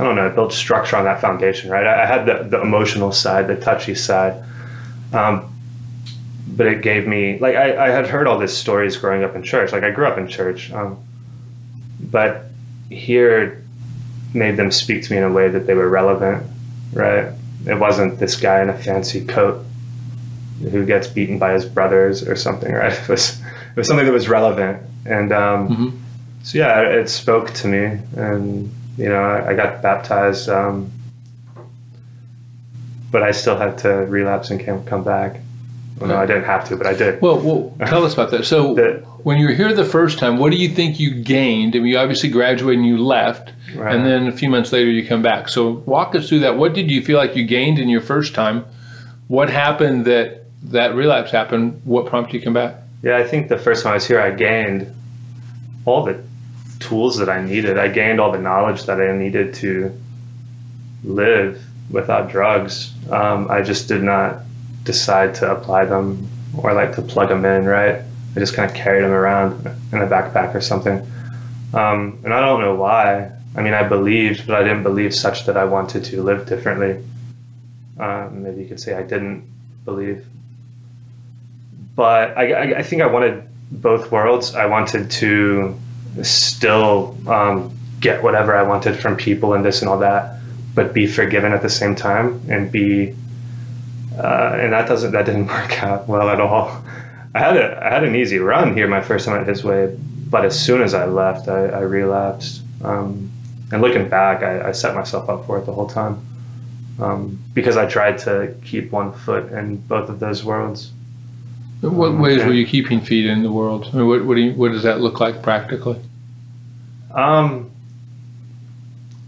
I 0.00 0.04
don't 0.04 0.16
know, 0.16 0.26
it 0.26 0.34
built 0.34 0.52
structure 0.52 0.96
on 0.96 1.04
that 1.04 1.20
foundation, 1.20 1.70
right? 1.70 1.86
I, 1.86 2.02
I 2.04 2.06
had 2.06 2.24
the, 2.26 2.44
the 2.48 2.60
emotional 2.62 3.12
side, 3.12 3.46
the 3.48 3.56
touchy 3.56 3.94
side. 3.94 4.42
Um, 5.12 5.46
but 6.56 6.66
it 6.66 6.82
gave 6.82 7.06
me 7.06 7.38
like 7.38 7.54
I, 7.54 7.86
I 7.86 7.90
had 7.90 8.06
heard 8.08 8.26
all 8.26 8.38
these 8.38 8.52
stories 8.56 8.96
growing 8.96 9.22
up 9.24 9.34
in 9.36 9.42
church. 9.42 9.72
Like 9.72 9.82
I 9.84 9.90
grew 9.90 10.06
up 10.06 10.18
in 10.18 10.26
church, 10.26 10.72
um, 10.72 10.98
but 12.00 12.46
here 12.90 13.62
made 14.34 14.56
them 14.56 14.70
speak 14.70 15.02
to 15.04 15.12
me 15.12 15.18
in 15.18 15.24
a 15.24 15.30
way 15.30 15.48
that 15.48 15.66
they 15.66 15.74
were 15.74 15.88
relevant, 15.88 16.44
right? 16.92 17.32
It 17.66 17.78
wasn't 17.78 18.18
this 18.18 18.36
guy 18.36 18.62
in 18.62 18.68
a 18.70 18.76
fancy 18.78 19.24
coat 19.24 19.64
who 20.70 20.84
gets 20.86 21.06
beaten 21.06 21.38
by 21.38 21.52
his 21.52 21.64
brothers 21.64 22.26
or 22.26 22.36
something, 22.36 22.72
right? 22.72 22.92
It 23.02 23.08
was 23.08 23.38
it 23.40 23.76
was 23.76 23.86
something 23.86 24.06
that 24.06 24.12
was 24.12 24.28
relevant, 24.28 24.82
and 25.06 25.32
um, 25.32 25.68
Mhm. 25.68 25.98
so 26.42 26.58
yeah, 26.58 26.80
it, 26.80 26.94
it 27.00 27.08
spoke 27.10 27.50
to 27.54 27.68
me, 27.68 27.98
and 28.16 28.70
you 29.00 29.08
know 29.08 29.22
I, 29.22 29.50
I 29.50 29.54
got 29.54 29.82
baptized. 29.82 30.48
Um, 30.48 30.90
but 33.10 33.22
I 33.24 33.32
still 33.32 33.56
had 33.56 33.76
to 33.78 33.88
relapse 33.88 34.50
and 34.50 34.60
came, 34.60 34.84
come 34.84 35.02
back. 35.02 35.40
Well, 35.98 36.08
no, 36.10 36.16
I 36.16 36.26
didn't 36.26 36.44
have 36.44 36.66
to, 36.68 36.76
but 36.76 36.86
I 36.86 36.94
did. 36.94 37.20
Well, 37.20 37.40
well, 37.40 37.76
tell 37.88 38.04
us 38.04 38.14
about 38.14 38.30
that. 38.30 38.44
So, 38.46 38.74
The- 38.76 39.04
when 39.24 39.36
you 39.38 39.48
were 39.48 39.52
here 39.52 39.74
the 39.74 39.84
first 39.84 40.18
time, 40.18 40.38
what 40.38 40.50
do 40.50 40.56
you 40.56 40.68
think 40.68 40.98
you 41.00 41.12
gained? 41.22 41.74
I 41.76 41.80
mean, 41.80 41.88
you 41.88 41.98
obviously 41.98 42.30
graduated 42.30 42.78
and 42.78 42.86
you 42.86 42.96
left, 42.98 43.52
Right. 43.74 43.94
and 43.94 44.06
then 44.06 44.26
a 44.28 44.32
few 44.32 44.48
months 44.48 44.72
later 44.72 44.90
you 44.90 45.06
come 45.06 45.20
back. 45.22 45.48
So, 45.48 45.82
walk 45.86 46.14
us 46.14 46.28
through 46.28 46.38
that. 46.40 46.56
What 46.56 46.72
did 46.72 46.90
you 46.90 47.02
feel 47.02 47.18
like 47.18 47.34
you 47.36 47.44
gained 47.44 47.78
in 47.80 47.88
your 47.88 48.00
first 48.00 48.32
time? 48.34 48.64
What 49.28 49.50
happened 49.50 50.04
that 50.06 50.44
that 50.64 50.94
relapse 50.94 51.30
happened? 51.32 51.80
What 51.84 52.06
prompted 52.06 52.34
you 52.34 52.40
to 52.40 52.44
come 52.44 52.54
back? 52.54 52.76
Yeah, 53.02 53.16
I 53.18 53.24
think 53.24 53.48
the 53.48 53.58
first 53.58 53.82
time 53.82 53.90
I 53.92 53.94
was 53.94 54.06
here, 54.06 54.20
I 54.20 54.30
gained 54.30 54.86
all 55.84 56.04
the 56.04 56.22
tools 56.80 57.16
that 57.18 57.28
I 57.28 57.42
needed. 57.42 57.78
I 57.78 57.88
gained 57.88 58.20
all 58.20 58.32
the 58.32 58.38
knowledge 58.38 58.84
that 58.84 59.00
I 59.00 59.16
needed 59.16 59.54
to 59.54 59.96
live 61.04 61.62
without 61.90 62.30
drugs. 62.30 62.92
Um, 63.10 63.50
I 63.50 63.62
just 63.62 63.88
did 63.88 64.02
not 64.02 64.40
decide 64.84 65.34
to 65.36 65.50
apply 65.50 65.84
them 65.84 66.28
or 66.56 66.72
like 66.72 66.94
to 66.96 67.02
plug 67.02 67.28
them 67.28 67.44
in, 67.44 67.64
right? 67.64 68.02
I 68.34 68.38
just 68.38 68.54
kind 68.54 68.68
of 68.68 68.76
carried 68.76 69.02
them 69.02 69.12
around 69.12 69.66
in 69.92 70.00
a 70.00 70.06
backpack 70.06 70.54
or 70.54 70.60
something. 70.60 70.98
Um, 71.74 72.18
and 72.24 72.34
I 72.34 72.40
don't 72.40 72.60
know 72.60 72.74
why. 72.74 73.30
I 73.56 73.62
mean, 73.62 73.74
I 73.74 73.82
believed, 73.82 74.46
but 74.46 74.56
I 74.56 74.62
didn't 74.62 74.82
believe 74.82 75.14
such 75.14 75.46
that 75.46 75.56
I 75.56 75.64
wanted 75.64 76.04
to 76.04 76.22
live 76.22 76.46
differently. 76.46 77.04
Um, 77.98 78.42
maybe 78.42 78.62
you 78.62 78.68
could 78.68 78.80
say 78.80 78.94
I 78.94 79.02
didn't 79.02 79.48
believe 79.84 80.24
but 82.00 82.36
I, 82.36 82.52
I, 82.52 82.78
I 82.78 82.82
think 82.82 83.02
I 83.02 83.06
wanted 83.06 83.46
both 83.70 84.10
worlds. 84.10 84.54
I 84.54 84.64
wanted 84.64 85.10
to 85.10 85.78
still 86.22 87.16
um, 87.28 87.76
get 88.00 88.22
whatever 88.22 88.56
I 88.56 88.62
wanted 88.62 88.98
from 88.98 89.16
people 89.16 89.54
and 89.54 89.64
this 89.64 89.82
and 89.82 89.88
all 89.88 89.98
that, 89.98 90.38
but 90.74 90.92
be 90.92 91.06
forgiven 91.06 91.52
at 91.52 91.62
the 91.62 91.70
same 91.70 91.94
time 91.94 92.40
and 92.48 92.70
be. 92.70 93.14
Uh, 94.18 94.58
and 94.60 94.72
that 94.72 94.88
doesn't 94.88 95.12
that 95.12 95.26
didn't 95.26 95.46
work 95.58 95.82
out 95.82 96.08
well 96.08 96.28
at 96.28 96.40
all. 96.40 96.82
I 97.34 97.38
had 97.38 97.56
a 97.56 97.84
I 97.84 97.90
had 97.90 98.04
an 98.04 98.16
easy 98.16 98.38
run 98.38 98.74
here 98.74 98.88
my 98.88 99.00
first 99.00 99.26
time 99.26 99.40
at 99.40 99.46
His 99.46 99.62
Way, 99.62 99.96
but 100.28 100.44
as 100.44 100.58
soon 100.58 100.82
as 100.82 100.94
I 100.94 101.06
left, 101.06 101.48
I, 101.48 101.66
I 101.66 101.80
relapsed. 101.80 102.62
Um, 102.82 103.30
and 103.72 103.82
looking 103.82 104.08
back, 104.08 104.42
I, 104.42 104.68
I, 104.68 104.72
set 104.72 104.94
myself 104.94 105.28
up 105.28 105.46
for 105.46 105.58
it 105.58 105.66
the 105.66 105.72
whole 105.72 105.86
time 105.86 106.26
um, 106.98 107.38
because 107.54 107.76
I 107.76 107.86
tried 107.86 108.18
to 108.20 108.54
keep 108.64 108.90
one 108.90 109.12
foot 109.12 109.52
in 109.52 109.76
both 109.76 110.08
of 110.08 110.18
those 110.18 110.42
worlds. 110.42 110.92
What 111.80 112.18
ways 112.18 112.44
were 112.44 112.52
you 112.52 112.66
keeping 112.66 113.00
feet 113.00 113.26
in 113.26 113.42
the 113.42 113.50
world? 113.50 113.88
I 113.92 113.96
mean, 113.96 114.06
what 114.06 114.24
what, 114.24 114.34
do 114.34 114.42
you, 114.42 114.52
what 114.52 114.72
does 114.72 114.82
that 114.82 115.00
look 115.00 115.20
like 115.20 115.42
practically? 115.42 115.98
Um, 117.14 117.70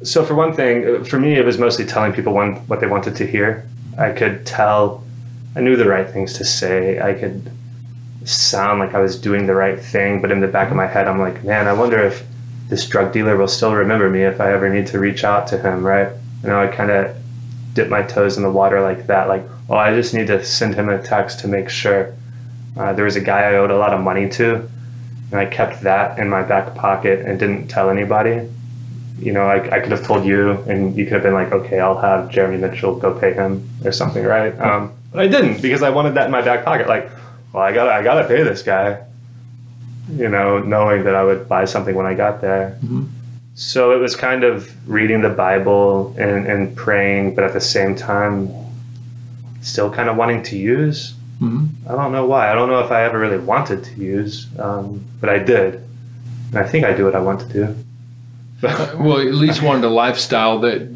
so 0.02 0.24
for 0.24 0.34
one 0.34 0.52
thing, 0.52 1.04
for 1.04 1.18
me, 1.18 1.34
it 1.34 1.44
was 1.44 1.58
mostly 1.58 1.86
telling 1.86 2.12
people 2.12 2.32
one, 2.32 2.56
what 2.66 2.80
they 2.80 2.86
wanted 2.86 3.16
to 3.16 3.26
hear. 3.26 3.66
I 3.98 4.12
could 4.12 4.44
tell, 4.44 5.04
I 5.56 5.60
knew 5.60 5.76
the 5.76 5.88
right 5.88 6.08
things 6.08 6.34
to 6.34 6.44
say. 6.44 7.00
I 7.00 7.14
could 7.14 7.50
sound 8.24 8.80
like 8.80 8.94
I 8.94 9.00
was 9.00 9.18
doing 9.18 9.46
the 9.46 9.54
right 9.54 9.80
thing, 9.80 10.20
but 10.20 10.30
in 10.30 10.40
the 10.40 10.48
back 10.48 10.70
of 10.70 10.76
my 10.76 10.86
head, 10.86 11.08
I'm 11.08 11.20
like, 11.20 11.42
man, 11.44 11.66
I 11.66 11.72
wonder 11.72 11.98
if 11.98 12.24
this 12.68 12.86
drug 12.86 13.12
dealer 13.12 13.36
will 13.36 13.48
still 13.48 13.74
remember 13.74 14.08
me 14.10 14.22
if 14.22 14.40
I 14.40 14.52
ever 14.52 14.68
need 14.68 14.86
to 14.88 14.98
reach 14.98 15.24
out 15.24 15.46
to 15.48 15.58
him, 15.58 15.84
right? 15.84 16.08
You 16.42 16.48
know, 16.48 16.60
I 16.60 16.66
kind 16.66 16.90
of 16.90 17.16
dip 17.74 17.88
my 17.88 18.02
toes 18.02 18.36
in 18.36 18.42
the 18.42 18.50
water 18.50 18.80
like 18.80 19.06
that, 19.06 19.28
like, 19.28 19.44
oh, 19.68 19.76
I 19.76 19.94
just 19.94 20.14
need 20.14 20.26
to 20.28 20.44
send 20.44 20.74
him 20.74 20.88
a 20.88 21.02
text 21.02 21.40
to 21.40 21.48
make 21.48 21.68
sure. 21.68 22.14
Uh, 22.76 22.92
there 22.92 23.04
was 23.04 23.16
a 23.16 23.20
guy 23.20 23.42
I 23.42 23.56
owed 23.56 23.70
a 23.70 23.76
lot 23.76 23.92
of 23.92 24.00
money 24.00 24.28
to, 24.30 24.68
and 25.30 25.40
I 25.40 25.46
kept 25.46 25.82
that 25.82 26.18
in 26.18 26.28
my 26.28 26.42
back 26.42 26.74
pocket 26.74 27.26
and 27.26 27.38
didn't 27.38 27.68
tell 27.68 27.90
anybody. 27.90 28.48
You 29.18 29.32
know, 29.32 29.42
I, 29.42 29.76
I 29.76 29.80
could 29.80 29.92
have 29.92 30.04
told 30.04 30.24
you, 30.24 30.52
and 30.62 30.96
you 30.96 31.04
could 31.04 31.14
have 31.14 31.22
been 31.22 31.34
like, 31.34 31.52
okay, 31.52 31.78
I'll 31.78 32.00
have 32.00 32.30
Jeremy 32.30 32.56
Mitchell 32.58 32.96
go 32.96 33.18
pay 33.18 33.32
him 33.32 33.68
or 33.84 33.92
something, 33.92 34.24
right? 34.24 34.58
Um, 34.58 34.92
but 35.12 35.20
I 35.20 35.28
didn't 35.28 35.60
because 35.60 35.82
I 35.82 35.90
wanted 35.90 36.14
that 36.14 36.26
in 36.26 36.32
my 36.32 36.42
back 36.42 36.64
pocket. 36.64 36.88
Like, 36.88 37.10
well, 37.52 37.62
I 37.62 37.72
gotta, 37.72 37.92
I 37.92 38.02
got 38.02 38.20
to 38.22 38.26
pay 38.26 38.42
this 38.42 38.62
guy. 38.62 39.04
You 40.10 40.28
know, 40.28 40.58
knowing 40.58 41.04
that 41.04 41.14
I 41.14 41.22
would 41.22 41.48
buy 41.48 41.64
something 41.64 41.94
when 41.94 42.06
I 42.06 42.14
got 42.14 42.40
there. 42.40 42.76
Mm-hmm. 42.82 43.04
So 43.54 43.92
it 43.92 43.98
was 43.98 44.16
kind 44.16 44.44
of 44.44 44.68
reading 44.88 45.20
the 45.20 45.28
Bible 45.28 46.14
and, 46.18 46.46
and 46.46 46.74
praying, 46.74 47.34
but 47.34 47.44
at 47.44 47.52
the 47.52 47.60
same 47.60 47.94
time, 47.94 48.50
still 49.60 49.90
kind 49.90 50.08
of 50.08 50.16
wanting 50.16 50.42
to 50.44 50.56
use. 50.56 51.14
Mm-hmm. 51.42 51.90
I 51.90 51.96
don't 51.96 52.12
know 52.12 52.24
why. 52.24 52.50
I 52.50 52.54
don't 52.54 52.68
know 52.68 52.78
if 52.78 52.92
I 52.92 53.02
ever 53.02 53.18
really 53.18 53.38
wanted 53.38 53.82
to 53.82 53.94
use, 53.96 54.46
um, 54.60 55.04
but 55.20 55.28
I 55.28 55.38
did. 55.38 55.74
And 56.48 56.58
I 56.58 56.62
think 56.62 56.84
I 56.84 56.92
do 56.92 57.04
what 57.04 57.16
I 57.16 57.20
want 57.20 57.40
to 57.40 57.48
do. 57.48 57.76
well, 58.62 59.18
at 59.18 59.34
least 59.34 59.60
wanted 59.60 59.84
a 59.84 59.90
lifestyle 59.90 60.60
that 60.60 60.88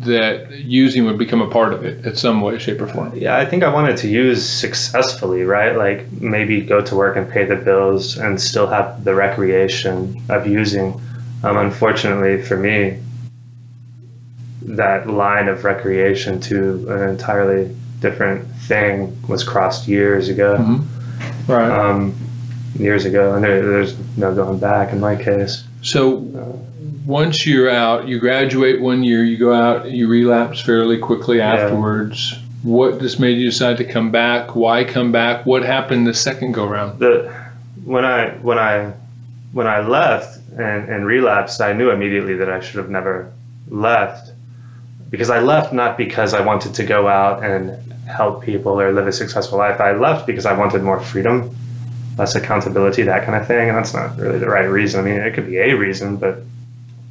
that 0.00 0.50
using 0.50 1.06
would 1.06 1.16
become 1.16 1.40
a 1.40 1.48
part 1.48 1.72
of 1.72 1.84
it 1.84 2.04
in 2.04 2.14
some 2.14 2.42
way, 2.42 2.58
shape, 2.58 2.80
or 2.80 2.86
form. 2.86 3.16
Yeah, 3.16 3.38
I 3.38 3.46
think 3.46 3.62
I 3.62 3.72
wanted 3.72 3.96
to 3.98 4.08
use 4.08 4.46
successfully, 4.46 5.44
right? 5.44 5.74
Like 5.74 6.12
maybe 6.20 6.60
go 6.60 6.82
to 6.82 6.94
work 6.94 7.16
and 7.16 7.28
pay 7.28 7.44
the 7.44 7.56
bills 7.56 8.18
and 8.18 8.38
still 8.38 8.66
have 8.66 9.04
the 9.04 9.14
recreation 9.14 10.20
of 10.28 10.46
using. 10.46 11.00
Um, 11.42 11.56
unfortunately 11.56 12.42
for 12.42 12.58
me, 12.58 12.98
that 14.62 15.08
line 15.08 15.48
of 15.48 15.64
recreation 15.64 16.40
to 16.42 16.86
an 16.90 17.08
entirely 17.08 17.74
different 18.10 18.46
thing 18.68 19.16
was 19.28 19.42
crossed 19.44 19.88
years 19.88 20.28
ago. 20.28 20.56
Mm-hmm. 20.58 21.52
Right. 21.52 21.70
Um, 21.70 22.14
years 22.78 23.04
ago, 23.04 23.34
and 23.34 23.44
there, 23.44 23.62
there's 23.62 23.96
no 24.16 24.34
going 24.34 24.58
back 24.58 24.92
in 24.92 25.00
my 25.00 25.16
case. 25.16 25.64
So. 25.82 26.18
Uh, 26.18 26.62
once 27.06 27.46
you're 27.46 27.70
out, 27.70 28.08
you 28.08 28.18
graduate 28.18 28.80
one 28.80 29.04
year, 29.04 29.22
you 29.22 29.36
go 29.36 29.54
out, 29.54 29.88
you 29.88 30.08
relapse 30.08 30.60
fairly 30.60 30.98
quickly 30.98 31.40
afterwards. 31.40 32.32
Yeah. 32.32 32.38
What 32.64 33.00
just 33.00 33.20
made 33.20 33.38
you 33.38 33.44
decide 33.44 33.76
to 33.76 33.84
come 33.84 34.10
back? 34.10 34.56
Why 34.56 34.82
come 34.82 35.12
back? 35.12 35.46
What 35.46 35.62
happened 35.62 36.04
the 36.06 36.14
second 36.14 36.50
go 36.50 36.66
round? 36.66 36.98
The 36.98 37.32
when 37.84 38.04
I 38.04 38.30
when 38.42 38.58
I 38.58 38.92
when 39.52 39.68
I 39.68 39.80
left 39.86 40.38
and, 40.58 40.88
and 40.88 41.06
relapsed, 41.06 41.60
I 41.60 41.72
knew 41.72 41.90
immediately 41.90 42.34
that 42.34 42.50
I 42.50 42.58
should 42.58 42.76
have 42.76 42.90
never 42.90 43.32
left 43.68 44.32
because 45.08 45.30
I 45.30 45.38
left 45.38 45.72
not 45.72 45.96
because 45.96 46.34
I 46.34 46.40
wanted 46.40 46.74
to 46.74 46.84
go 46.84 47.06
out 47.06 47.44
and 47.44 47.78
help 48.06 48.42
people 48.42 48.80
or 48.80 48.92
live 48.92 49.06
a 49.06 49.12
successful 49.12 49.58
life. 49.58 49.80
I 49.80 49.92
left 49.92 50.26
because 50.26 50.46
I 50.46 50.52
wanted 50.52 50.82
more 50.82 51.00
freedom, 51.00 51.54
less 52.16 52.34
accountability, 52.34 53.02
that 53.02 53.24
kind 53.24 53.40
of 53.40 53.46
thing. 53.46 53.68
And 53.68 53.76
that's 53.76 53.94
not 53.94 54.16
really 54.16 54.38
the 54.38 54.48
right 54.48 54.68
reason. 54.68 55.00
I 55.00 55.02
mean, 55.02 55.20
it 55.20 55.34
could 55.34 55.46
be 55.46 55.58
a 55.58 55.74
reason, 55.74 56.16
but 56.16 56.42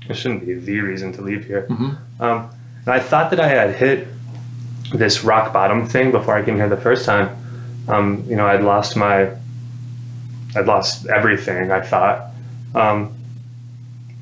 it 0.10 0.16
shouldn't 0.16 0.46
be 0.46 0.54
the 0.54 0.80
reason 0.80 1.12
to 1.14 1.22
leave 1.22 1.46
here. 1.46 1.68
Mm-hmm. 1.70 2.22
Um, 2.22 2.50
and 2.86 2.94
I 2.94 3.00
thought 3.00 3.32
that 3.32 3.40
I 3.40 3.48
had 3.48 3.76
hit 3.76 4.08
this 4.94 5.24
rock 5.24 5.52
bottom 5.52 5.88
thing 5.88 6.12
before 6.12 6.36
I 6.36 6.44
came 6.44 6.56
here 6.56 6.70
the 6.70 6.78
first 6.78 7.06
time. 7.06 7.36
Um, 7.88 8.24
you 8.28 8.36
know, 8.36 8.48
I'd 8.48 8.64
lost 8.64 8.96
my, 8.96 9.32
I'd 10.56 10.66
lost 10.66 11.08
everything. 11.08 11.72
I 11.72 11.82
thought, 11.82 12.32
um, 12.74 13.14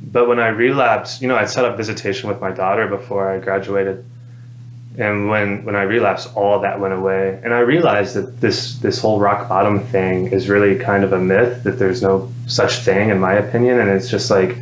but 0.02 0.28
when 0.28 0.40
I 0.40 0.50
relapsed, 0.50 1.22
you 1.22 1.28
know, 1.28 1.36
I'd 1.36 1.50
set 1.50 1.66
up 1.66 1.78
visitation 1.78 2.30
with 2.30 2.42
my 2.42 2.52
daughter 2.52 2.88
before 2.88 3.30
I 3.30 3.40
graduated, 3.40 4.06
and 4.98 5.30
when 5.30 5.66
when 5.66 5.76
I 5.76 5.84
relapsed, 5.84 6.36
all 6.36 6.60
that 6.60 6.80
went 6.80 6.94
away, 6.94 7.40
and 7.44 7.54
I 7.54 7.60
realized 7.60 8.16
that 8.16 8.42
this 8.42 8.78
this 8.80 9.00
whole 9.00 9.20
rock 9.20 9.50
bottom 9.50 9.80
thing 9.80 10.28
is 10.28 10.50
really 10.50 10.78
kind 10.78 11.04
of 11.04 11.14
a 11.14 11.20
myth. 11.20 11.64
That 11.64 11.80
there's 11.80 12.02
no 12.02 12.32
such 12.46 12.80
thing, 12.80 13.10
in 13.10 13.20
my 13.20 13.34
opinion, 13.34 13.80
and 13.80 13.90
it's 13.90 14.10
just 14.10 14.30
like 14.30 14.58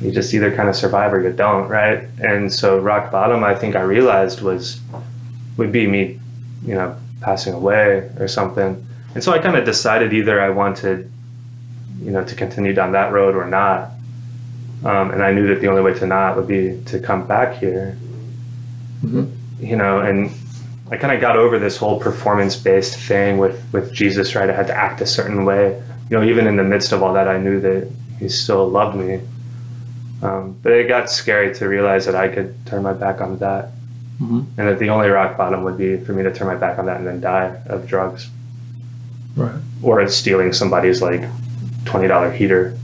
you 0.00 0.10
just 0.10 0.32
either 0.34 0.54
kind 0.54 0.68
of 0.68 0.76
survive 0.76 1.12
or 1.12 1.22
you 1.22 1.32
don't, 1.32 1.68
right? 1.68 2.04
And 2.20 2.52
so 2.52 2.78
rock 2.78 3.10
bottom, 3.10 3.44
I 3.44 3.54
think 3.54 3.76
I 3.76 3.82
realized 3.82 4.42
was 4.42 4.80
would 5.56 5.72
be 5.72 5.86
me, 5.86 6.20
you 6.64 6.74
know, 6.74 6.96
passing 7.20 7.52
away 7.52 8.10
or 8.18 8.28
something. 8.28 8.84
And 9.14 9.22
so 9.22 9.32
I 9.32 9.38
kind 9.38 9.56
of 9.56 9.64
decided 9.64 10.12
either 10.12 10.40
I 10.40 10.50
wanted, 10.50 11.10
you 12.00 12.10
know, 12.10 12.24
to 12.24 12.34
continue 12.34 12.72
down 12.72 12.92
that 12.92 13.12
road 13.12 13.36
or 13.36 13.46
not. 13.46 13.90
Um, 14.84 15.10
and 15.12 15.22
I 15.22 15.32
knew 15.32 15.46
that 15.48 15.60
the 15.60 15.68
only 15.68 15.82
way 15.82 15.94
to 15.94 16.06
not 16.06 16.36
would 16.36 16.48
be 16.48 16.82
to 16.86 16.98
come 16.98 17.26
back 17.26 17.58
here. 17.58 17.96
Mm-hmm. 19.04 19.64
You 19.64 19.76
know, 19.76 20.00
and 20.00 20.30
I 20.90 20.96
kind 20.96 21.12
of 21.12 21.20
got 21.20 21.36
over 21.36 21.58
this 21.58 21.76
whole 21.76 22.00
performance-based 22.00 22.98
thing 22.98 23.38
with 23.38 23.62
with 23.72 23.92
Jesus, 23.92 24.34
right? 24.34 24.48
I 24.48 24.54
had 24.54 24.66
to 24.68 24.76
act 24.76 25.00
a 25.00 25.06
certain 25.06 25.44
way. 25.44 25.82
You 26.10 26.18
know, 26.18 26.24
even 26.24 26.46
in 26.46 26.56
the 26.56 26.64
midst 26.64 26.92
of 26.92 27.02
all 27.02 27.14
that, 27.14 27.28
I 27.28 27.38
knew 27.38 27.60
that 27.60 27.90
He 28.18 28.28
still 28.28 28.68
loved 28.68 28.96
me 28.96 29.20
um, 30.22 30.56
but 30.62 30.72
it 30.72 30.86
got 30.86 31.10
scary 31.10 31.52
to 31.56 31.68
realize 31.68 32.06
that 32.06 32.14
I 32.14 32.28
could 32.28 32.54
turn 32.66 32.82
my 32.82 32.92
back 32.92 33.20
on 33.20 33.38
that. 33.38 33.70
Mm-hmm. 34.20 34.40
And 34.56 34.68
that 34.68 34.78
the 34.78 34.88
only 34.88 35.08
rock 35.08 35.36
bottom 35.36 35.64
would 35.64 35.76
be 35.76 35.96
for 35.96 36.12
me 36.12 36.22
to 36.22 36.32
turn 36.32 36.46
my 36.46 36.54
back 36.54 36.78
on 36.78 36.86
that 36.86 36.98
and 36.98 37.06
then 37.06 37.20
die 37.20 37.60
of 37.66 37.88
drugs. 37.88 38.30
Right. 39.34 39.60
Or 39.82 40.06
stealing 40.08 40.52
somebody's 40.52 41.02
like 41.02 41.22
$20 41.84 42.34
heater, 42.34 42.78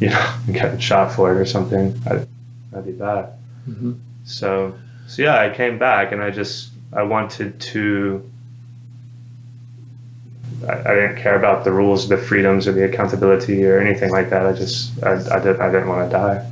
you 0.00 0.08
know, 0.08 0.36
and 0.46 0.54
getting 0.54 0.78
shot 0.78 1.12
for 1.12 1.34
it 1.34 1.38
or 1.38 1.44
something. 1.44 1.92
That'd, 2.00 2.28
that'd 2.70 2.86
be 2.86 2.92
bad. 2.92 3.34
Mm-hmm. 3.68 3.92
So, 4.24 4.74
so 5.10 5.22
yeah, 5.22 5.40
I 5.40 5.50
came 5.50 5.76
back 5.76 6.12
and 6.12 6.22
I 6.22 6.30
just, 6.30 6.70
I 6.92 7.02
wanted 7.02 7.58
to 7.60 8.30
I, 10.68 10.72
I, 10.72 10.94
didn't 10.94 11.16
care 11.16 11.36
about 11.36 11.64
the 11.64 11.72
rules, 11.72 12.08
the 12.08 12.16
freedoms, 12.16 12.68
or 12.68 12.72
the 12.72 12.84
accountability, 12.84 13.64
or 13.64 13.80
anything 13.80 14.10
like 14.10 14.30
that. 14.30 14.46
I 14.46 14.52
just 14.52 15.02
I, 15.02 15.14
I, 15.34 15.40
did, 15.40 15.60
I 15.60 15.70
didn't 15.72 15.88
want 15.88 16.10
to 16.10 16.16
die. 16.16 16.50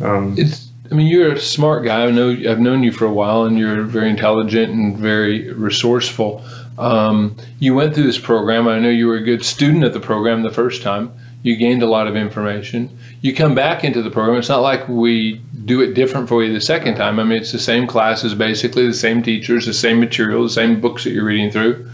Um, 0.00 0.34
it's. 0.38 0.70
I 0.90 0.94
mean, 0.94 1.06
you're 1.06 1.32
a 1.32 1.40
smart 1.40 1.84
guy. 1.84 2.04
I 2.04 2.10
know. 2.10 2.30
I've 2.30 2.60
known 2.60 2.82
you 2.82 2.92
for 2.92 3.04
a 3.04 3.12
while, 3.12 3.44
and 3.44 3.58
you're 3.58 3.82
very 3.82 4.10
intelligent 4.10 4.72
and 4.72 4.96
very 4.96 5.52
resourceful. 5.52 6.44
Um, 6.78 7.36
you 7.58 7.74
went 7.74 7.94
through 7.94 8.04
this 8.04 8.18
program. 8.18 8.68
I 8.68 8.78
know 8.78 8.90
you 8.90 9.06
were 9.06 9.16
a 9.16 9.22
good 9.24 9.44
student 9.44 9.84
at 9.84 9.92
the 9.92 10.00
program 10.00 10.42
the 10.42 10.50
first 10.50 10.82
time. 10.82 11.12
You 11.42 11.56
gained 11.56 11.82
a 11.82 11.86
lot 11.86 12.06
of 12.06 12.16
information. 12.16 12.96
You 13.24 13.34
come 13.34 13.54
back 13.54 13.84
into 13.84 14.02
the 14.02 14.10
program. 14.10 14.38
It's 14.38 14.50
not 14.50 14.60
like 14.60 14.86
we 14.86 15.40
do 15.64 15.80
it 15.80 15.94
different 15.94 16.28
for 16.28 16.44
you 16.44 16.52
the 16.52 16.60
second 16.60 16.96
time. 16.96 17.18
I 17.18 17.24
mean, 17.24 17.40
it's 17.40 17.52
the 17.52 17.58
same 17.58 17.86
classes, 17.86 18.34
basically, 18.34 18.86
the 18.86 18.92
same 18.92 19.22
teachers, 19.22 19.64
the 19.64 19.72
same 19.72 19.98
material, 19.98 20.42
the 20.42 20.50
same 20.50 20.78
books 20.78 21.04
that 21.04 21.12
you're 21.12 21.24
reading 21.24 21.50
through. 21.50 21.88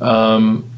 Um, 0.00 0.68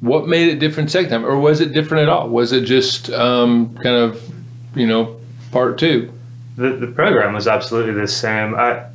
what 0.00 0.26
made 0.26 0.48
it 0.48 0.60
different 0.60 0.90
second 0.90 1.10
time, 1.10 1.26
or 1.26 1.38
was 1.38 1.60
it 1.60 1.74
different 1.74 2.04
at 2.04 2.08
all? 2.08 2.30
Was 2.30 2.52
it 2.52 2.62
just 2.64 3.10
um, 3.10 3.74
kind 3.74 3.96
of, 3.96 4.32
you 4.74 4.86
know, 4.86 5.20
part 5.52 5.78
two? 5.78 6.10
The, 6.56 6.70
the 6.70 6.86
program 6.86 7.34
was 7.34 7.46
absolutely 7.46 7.92
the 7.92 8.08
same. 8.08 8.54
I 8.54 8.86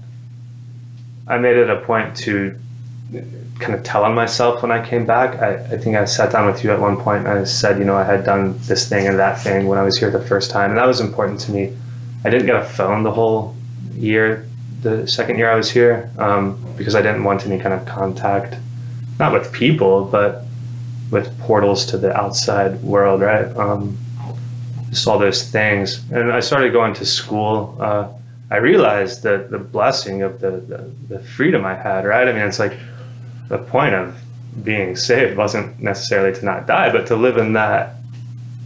I 1.28 1.38
made 1.38 1.58
it 1.58 1.70
a 1.70 1.82
point 1.82 2.18
to 2.18 2.60
kind 3.60 3.74
of 3.74 3.84
tell 3.84 4.04
on 4.04 4.14
myself 4.14 4.62
when 4.62 4.72
I 4.72 4.86
came 4.86 5.06
back. 5.06 5.42
I, 5.42 5.56
I 5.56 5.78
think 5.78 5.96
I 5.96 6.06
sat 6.06 6.32
down 6.32 6.46
with 6.46 6.64
you 6.64 6.72
at 6.72 6.80
one 6.80 6.98
point 6.98 7.26
and 7.26 7.40
I 7.40 7.44
said, 7.46 7.80
you 7.80 7.86
know, 7.86 7.96
I 7.96 8.04
had 8.04 8.26
done 8.26 8.58
this 8.64 8.88
thing 8.90 9.08
and 9.08 9.18
that 9.18 9.40
thing 9.42 9.68
when 9.68 9.80
I 9.80 9.84
was 9.84 9.98
here 9.98 10.12
the 10.12 10.20
first 10.20 10.52
time, 10.52 10.72
and 10.72 10.78
that 10.78 10.88
was 10.88 11.00
important 11.00 11.40
to 11.42 11.52
me. 11.52 11.76
I 12.26 12.30
didn't 12.30 12.48
get 12.48 12.56
a 12.56 12.66
phone 12.66 13.04
the 13.04 13.12
whole 13.12 13.56
year, 13.94 14.48
the 14.82 15.08
second 15.08 15.38
year 15.38 15.50
I 15.50 15.56
was 15.56 15.70
here, 15.70 16.10
um, 16.18 16.62
because 16.78 16.96
I 16.96 17.02
didn't 17.02 17.24
want 17.24 17.46
any 17.46 17.60
kind 17.60 17.74
of 17.74 17.86
contact, 17.86 18.56
not 19.20 19.32
with 19.32 19.52
people, 19.54 20.06
but 20.06 20.44
with 21.12 21.38
portals 21.40 21.86
to 21.88 21.98
the 21.98 22.16
outside 22.16 22.82
world, 22.82 23.22
right? 23.22 23.46
Um, 23.56 23.98
just 24.90 25.08
all 25.08 25.20
those 25.20 25.50
things. 25.50 26.04
And 26.12 26.32
I 26.32 26.40
started 26.40 26.74
going 26.74 26.94
to 26.96 27.06
school. 27.06 27.78
Uh, 27.80 28.10
I 28.52 28.58
realized 28.58 29.24
that 29.24 29.50
the 29.50 29.60
blessing 29.60 30.22
of 30.22 30.40
the, 30.40 30.52
the, 30.52 30.92
the 31.08 31.20
freedom 31.20 31.66
I 31.66 31.76
had, 31.76 32.06
right? 32.06 32.28
I 32.28 32.32
mean, 32.32 32.44
it's 32.44 32.60
like 32.60 32.78
the 33.50 33.58
point 33.58 33.96
of 33.96 34.16
being 34.64 34.96
saved 34.96 35.38
wasn't 35.38 35.80
necessarily 35.82 36.38
to 36.38 36.46
not 36.46 36.68
die, 36.68 36.92
but 36.92 37.08
to 37.08 37.16
live 37.16 37.38
in 37.38 37.54
that 37.54 37.96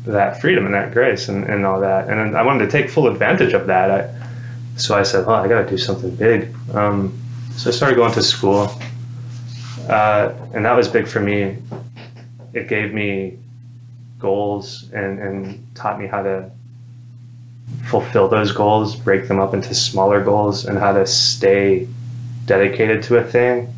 that 0.06 0.40
freedom 0.42 0.66
and 0.66 0.74
that 0.74 0.94
grace 0.94 1.30
and, 1.30 1.44
and 1.46 1.66
all 1.66 1.80
that. 1.80 2.10
And 2.10 2.36
I 2.36 2.42
wanted 2.42 2.66
to 2.66 2.72
take 2.72 2.90
full 2.90 3.08
advantage 3.08 3.54
of 3.54 3.68
that. 3.68 3.92
I, 3.92 4.10
so 4.78 4.98
I 4.98 5.04
said, 5.04 5.26
well, 5.26 5.36
I 5.36 5.48
got 5.48 5.62
to 5.62 5.70
do 5.70 5.78
something 5.78 6.16
big. 6.16 6.56
Um, 6.74 7.18
so 7.56 7.70
I 7.70 7.74
started 7.74 7.96
going 7.96 8.14
to 8.14 8.24
school. 8.24 8.72
Uh, 9.88 10.34
and 10.54 10.66
that 10.66 10.76
was 10.76 10.88
big 10.88 11.08
for 11.08 11.20
me. 11.20 11.58
It 12.54 12.70
gave 12.70 12.94
me 12.94 13.38
goals 14.20 14.90
and, 14.94 15.20
and 15.20 15.76
taught 15.76 16.00
me 16.00 16.08
how 16.08 16.24
to 16.24 16.50
fulfill 17.86 18.28
those 18.28 18.52
goals, 18.52 18.96
break 18.96 19.28
them 19.28 19.40
up 19.40 19.54
into 19.54 19.74
smaller 19.76 20.24
goals, 20.24 20.66
and 20.66 20.78
how 20.78 20.94
to 20.94 21.06
stay 21.06 21.88
dedicated 22.46 23.04
to 23.04 23.18
a 23.18 23.24
thing. 23.24 23.74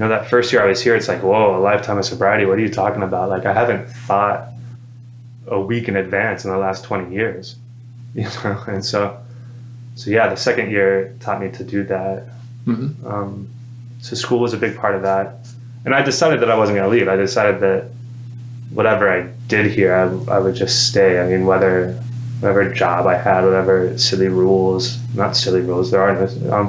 Know, 0.00 0.08
that 0.08 0.30
first 0.30 0.50
year 0.50 0.62
I 0.62 0.64
was 0.64 0.82
here, 0.82 0.96
it's 0.96 1.08
like, 1.08 1.22
whoa, 1.22 1.54
a 1.54 1.60
lifetime 1.60 1.98
of 1.98 2.06
sobriety. 2.06 2.46
What 2.46 2.56
are 2.56 2.62
you 2.62 2.70
talking 2.70 3.02
about? 3.02 3.28
Like, 3.28 3.44
I 3.44 3.52
haven't 3.52 3.86
thought 3.86 4.48
a 5.46 5.60
week 5.60 5.88
in 5.88 5.96
advance 5.96 6.42
in 6.42 6.50
the 6.50 6.56
last 6.56 6.84
20 6.84 7.14
years, 7.14 7.56
you 8.14 8.22
know? 8.22 8.64
And 8.66 8.82
so, 8.82 9.20
so 9.96 10.10
yeah, 10.10 10.26
the 10.28 10.36
second 10.36 10.70
year 10.70 11.14
taught 11.20 11.38
me 11.38 11.50
to 11.50 11.62
do 11.62 11.84
that. 11.84 12.28
Mm-hmm. 12.66 13.06
Um, 13.06 13.50
so 14.00 14.16
school 14.16 14.38
was 14.38 14.54
a 14.54 14.56
big 14.56 14.74
part 14.78 14.94
of 14.94 15.02
that. 15.02 15.46
And 15.84 15.94
I 15.94 16.00
decided 16.00 16.40
that 16.40 16.50
I 16.50 16.56
wasn't 16.56 16.78
going 16.78 16.90
to 16.90 16.96
leave. 16.96 17.06
I 17.06 17.16
decided 17.16 17.60
that 17.60 17.90
whatever 18.70 19.12
I 19.12 19.28
did 19.48 19.70
here, 19.70 19.94
I, 19.94 20.04
I 20.32 20.38
would 20.38 20.54
just 20.54 20.88
stay. 20.88 21.20
I 21.20 21.28
mean, 21.28 21.44
whether 21.44 21.92
whatever 22.40 22.72
job 22.72 23.06
I 23.06 23.18
had, 23.18 23.44
whatever 23.44 23.98
silly 23.98 24.28
rules, 24.28 24.98
not 25.14 25.36
silly 25.36 25.60
rules, 25.60 25.90
there 25.90 26.00
are 26.00 26.14
no, 26.14 26.54
um, 26.54 26.68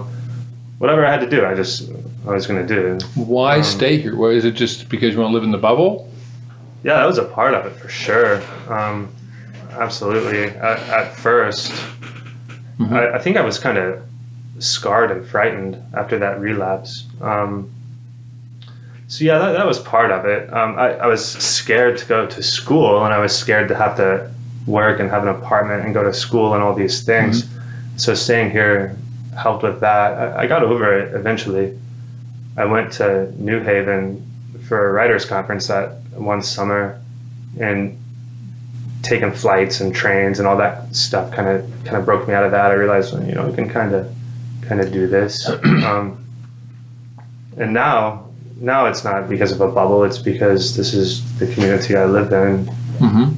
whatever 0.80 1.06
I 1.06 1.12
had 1.12 1.22
to 1.22 1.30
do, 1.30 1.46
I 1.46 1.56
just, 1.56 1.90
I 2.26 2.32
was 2.32 2.46
going 2.46 2.66
to 2.66 2.76
do. 2.76 3.06
Why 3.16 3.58
um, 3.58 3.64
stay 3.64 3.98
here? 3.98 4.16
Why, 4.16 4.30
is 4.30 4.46
it 4.46 4.52
just 4.52 4.90
because 4.90 5.14
you 5.14 5.20
want 5.20 5.32
to 5.32 5.34
live 5.34 5.44
in 5.44 5.52
the 5.52 5.58
bubble? 5.58 6.12
Yeah, 6.84 6.96
that 6.96 7.06
was 7.06 7.18
a 7.18 7.26
part 7.26 7.54
of 7.54 7.66
it 7.66 7.72
for 7.72 7.90
sure. 7.90 8.42
Um, 8.70 9.14
absolutely. 9.72 10.44
At, 10.44 10.80
at 10.90 11.16
1st 11.16 11.72
mm-hmm. 12.80 12.94
I, 12.94 13.16
I, 13.16 13.20
think 13.20 13.38
I 13.38 13.42
was 13.42 13.60
kind 13.60 13.78
of 13.78 14.04
scarred 14.60 15.12
and 15.12 15.26
frightened 15.26 15.82
after 15.94 16.20
that 16.20 16.40
relapse. 16.40 17.06
Um, 17.22 17.72
so 19.08 19.26
yeah, 19.26 19.40
that, 19.40 19.54
that 19.54 19.66
was 19.66 19.80
part 19.80 20.12
of 20.12 20.26
it. 20.26 20.52
Um, 20.54 20.78
I, 20.78 20.94
I 20.94 21.08
was 21.08 21.26
scared 21.26 21.98
to 21.98 22.06
go 22.06 22.26
to 22.26 22.42
school, 22.42 23.04
and 23.04 23.14
I 23.14 23.20
was 23.20 23.38
scared 23.38 23.68
to 23.68 23.76
have 23.76 23.98
to 23.98 24.32
work 24.66 25.00
and 25.00 25.10
have 25.10 25.24
an 25.24 25.30
apartment 25.30 25.84
and 25.84 25.94
go 25.94 26.04
to 26.04 26.14
school 26.14 26.54
and 26.54 26.64
all 26.64 26.74
these 26.74 27.04
things. 27.04 27.44
Mm-hmm. 27.44 27.98
So 27.98 28.14
staying 28.14 28.52
here 28.52 28.96
helped 29.38 29.64
with 29.64 29.82
that. 29.82 30.14
I, 30.14 30.44
I 30.44 30.48
got 30.48 30.64
over 30.64 30.98
it 30.98 31.14
eventually. 31.14 31.78
I 32.58 32.66
went 32.66 32.94
to 32.94 33.32
New 33.42 33.62
Haven 33.62 34.26
for 34.68 34.90
a 34.90 34.92
writers 34.92 35.26
conference 35.26 35.68
that 35.68 36.02
one 36.14 36.42
summer, 36.42 37.02
and 37.60 37.98
taking 39.04 39.32
flights 39.32 39.82
and 39.82 39.94
trains 39.94 40.40
and 40.40 40.48
all 40.48 40.58
that 40.58 40.94
stuff 40.96 41.34
kind 41.34 41.48
of 41.48 41.70
kind 41.86 41.98
of 41.98 42.06
broke 42.06 42.28
me 42.28 42.34
out 42.34 42.44
of 42.44 42.52
that. 42.52 42.72
I 42.72 42.74
realized, 42.74 43.14
you 43.14 43.34
know, 43.34 43.52
I 43.52 43.56
can 43.56 43.70
kind 43.70 43.94
of 43.94 44.14
kind 44.62 44.82
of 44.82 44.92
do 44.92 45.08
this. 45.08 45.50
Um, 45.82 46.24
and 47.58 47.74
now, 47.74 48.30
now 48.58 48.86
it's 48.86 49.04
not 49.04 49.28
because 49.28 49.52
of 49.52 49.60
a 49.60 49.68
bubble. 49.68 50.04
It's 50.04 50.18
because 50.18 50.78
this 50.78 50.94
is 50.94 51.22
the 51.38 51.52
community 51.54 51.96
I 51.96 52.06
live 52.06 52.32
in. 52.32 52.66
Mm-hmm. 52.98 53.34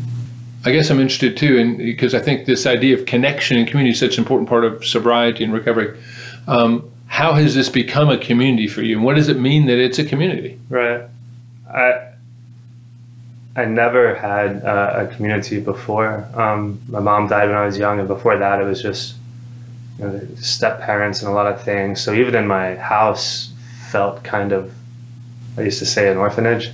I 0.66 0.72
guess 0.72 0.90
I'm 0.90 1.00
interested 1.00 1.36
too, 1.36 1.58
and 1.58 1.78
because 1.78 2.14
I 2.14 2.20
think 2.20 2.46
this 2.46 2.66
idea 2.66 2.98
of 2.98 3.06
connection 3.06 3.58
and 3.58 3.68
community 3.68 3.94
is 3.94 4.00
such 4.00 4.18
an 4.18 4.24
important 4.24 4.48
part 4.48 4.66
of 4.66 4.86
sobriety 4.86 5.44
and 5.44 5.52
recovery. 5.52 6.00
Um, 6.48 6.90
how 7.14 7.34
has 7.34 7.54
this 7.54 7.70
become 7.70 8.10
a 8.10 8.18
community 8.18 8.68
for 8.68 8.82
you, 8.82 8.96
and 8.96 9.06
what 9.06 9.16
does 9.16 9.30
it 9.30 9.38
mean 9.38 9.68
that 9.68 9.78
it's 9.78 10.00
a 10.00 10.04
community? 10.04 10.60
Right. 10.68 11.04
I 11.72 12.10
I 13.56 13.66
never 13.66 14.16
had 14.16 14.66
uh, 14.66 15.06
a 15.06 15.16
community 15.16 15.60
before. 15.60 16.28
Um, 16.34 16.82
my 16.88 17.00
mom 17.00 17.28
died 17.28 17.50
when 17.50 17.56
I 17.56 17.68
was 17.68 17.78
young, 17.78 18.00
and 18.00 18.08
before 18.08 18.36
that, 18.40 18.60
it 18.60 18.64
was 18.64 18.82
just 18.82 19.14
you 20.00 20.06
know, 20.06 20.22
step 20.38 20.82
parents 20.82 21.22
and 21.22 21.30
a 21.30 21.36
lot 21.36 21.46
of 21.46 21.62
things. 21.62 22.02
So 22.02 22.16
even 22.16 22.34
in 22.34 22.48
my 22.48 22.78
house, 22.78 23.54
felt 23.92 24.24
kind 24.24 24.52
of. 24.52 24.74
I 25.56 25.62
used 25.62 25.78
to 25.80 25.86
say 25.86 26.10
an 26.12 26.18
orphanage. 26.18 26.72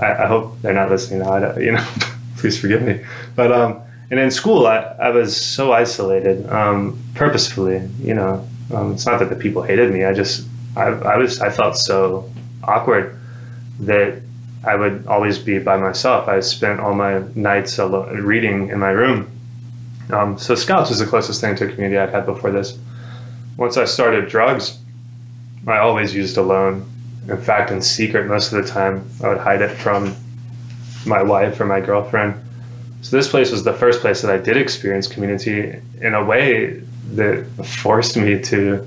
I, 0.00 0.24
I 0.24 0.26
hope 0.28 0.62
they're 0.62 0.72
not 0.72 0.88
listening 0.88 1.20
now. 1.20 1.32
I 1.32 1.58
you 1.58 1.72
know, 1.72 1.86
please 2.38 2.58
forgive 2.58 2.80
me. 2.80 3.04
But 3.36 3.52
um, 3.52 3.82
and 4.10 4.18
in 4.18 4.30
school, 4.30 4.66
I, 4.66 4.78
I 4.98 5.10
was 5.10 5.36
so 5.36 5.72
isolated, 5.72 6.48
um, 6.48 6.98
purposefully. 7.14 7.86
You 8.00 8.14
know, 8.14 8.48
um, 8.72 8.92
it's 8.92 9.06
not 9.06 9.18
that 9.20 9.30
the 9.30 9.36
people 9.36 9.62
hated 9.62 9.92
me. 9.92 10.04
I 10.04 10.12
just 10.12 10.46
I, 10.76 10.86
I 10.86 11.16
was 11.16 11.40
I 11.40 11.50
felt 11.50 11.76
so 11.76 12.30
awkward 12.62 13.18
that 13.80 14.20
I 14.64 14.74
would 14.74 15.06
always 15.06 15.38
be 15.38 15.58
by 15.58 15.76
myself. 15.76 16.28
I 16.28 16.40
spent 16.40 16.80
all 16.80 16.94
my 16.94 17.22
nights 17.34 17.78
alone, 17.78 18.22
reading 18.22 18.68
in 18.68 18.78
my 18.78 18.90
room. 18.90 19.30
Um, 20.10 20.38
so 20.38 20.54
Scouts 20.54 20.88
was 20.88 20.98
the 20.98 21.06
closest 21.06 21.40
thing 21.40 21.54
to 21.56 21.66
a 21.66 21.72
community 21.72 21.98
I'd 21.98 22.10
had 22.10 22.26
before 22.26 22.50
this. 22.50 22.78
Once 23.56 23.76
I 23.76 23.84
started 23.84 24.28
drugs, 24.28 24.78
I 25.66 25.78
always 25.78 26.14
used 26.14 26.36
alone. 26.36 26.88
In 27.28 27.36
fact, 27.36 27.70
in 27.70 27.82
secret 27.82 28.26
most 28.26 28.52
of 28.52 28.62
the 28.62 28.68
time, 28.68 29.08
I 29.22 29.28
would 29.28 29.38
hide 29.38 29.60
it 29.60 29.76
from 29.76 30.14
my 31.06 31.22
wife 31.22 31.60
or 31.60 31.66
my 31.66 31.80
girlfriend. 31.80 32.34
So 33.02 33.16
this 33.16 33.28
place 33.28 33.50
was 33.50 33.62
the 33.64 33.72
first 33.72 34.00
place 34.00 34.22
that 34.22 34.30
I 34.30 34.38
did 34.38 34.56
experience 34.56 35.06
community 35.06 35.78
in 36.00 36.14
a 36.14 36.24
way 36.24 36.82
that 37.14 37.46
forced 37.64 38.16
me 38.16 38.40
to 38.42 38.86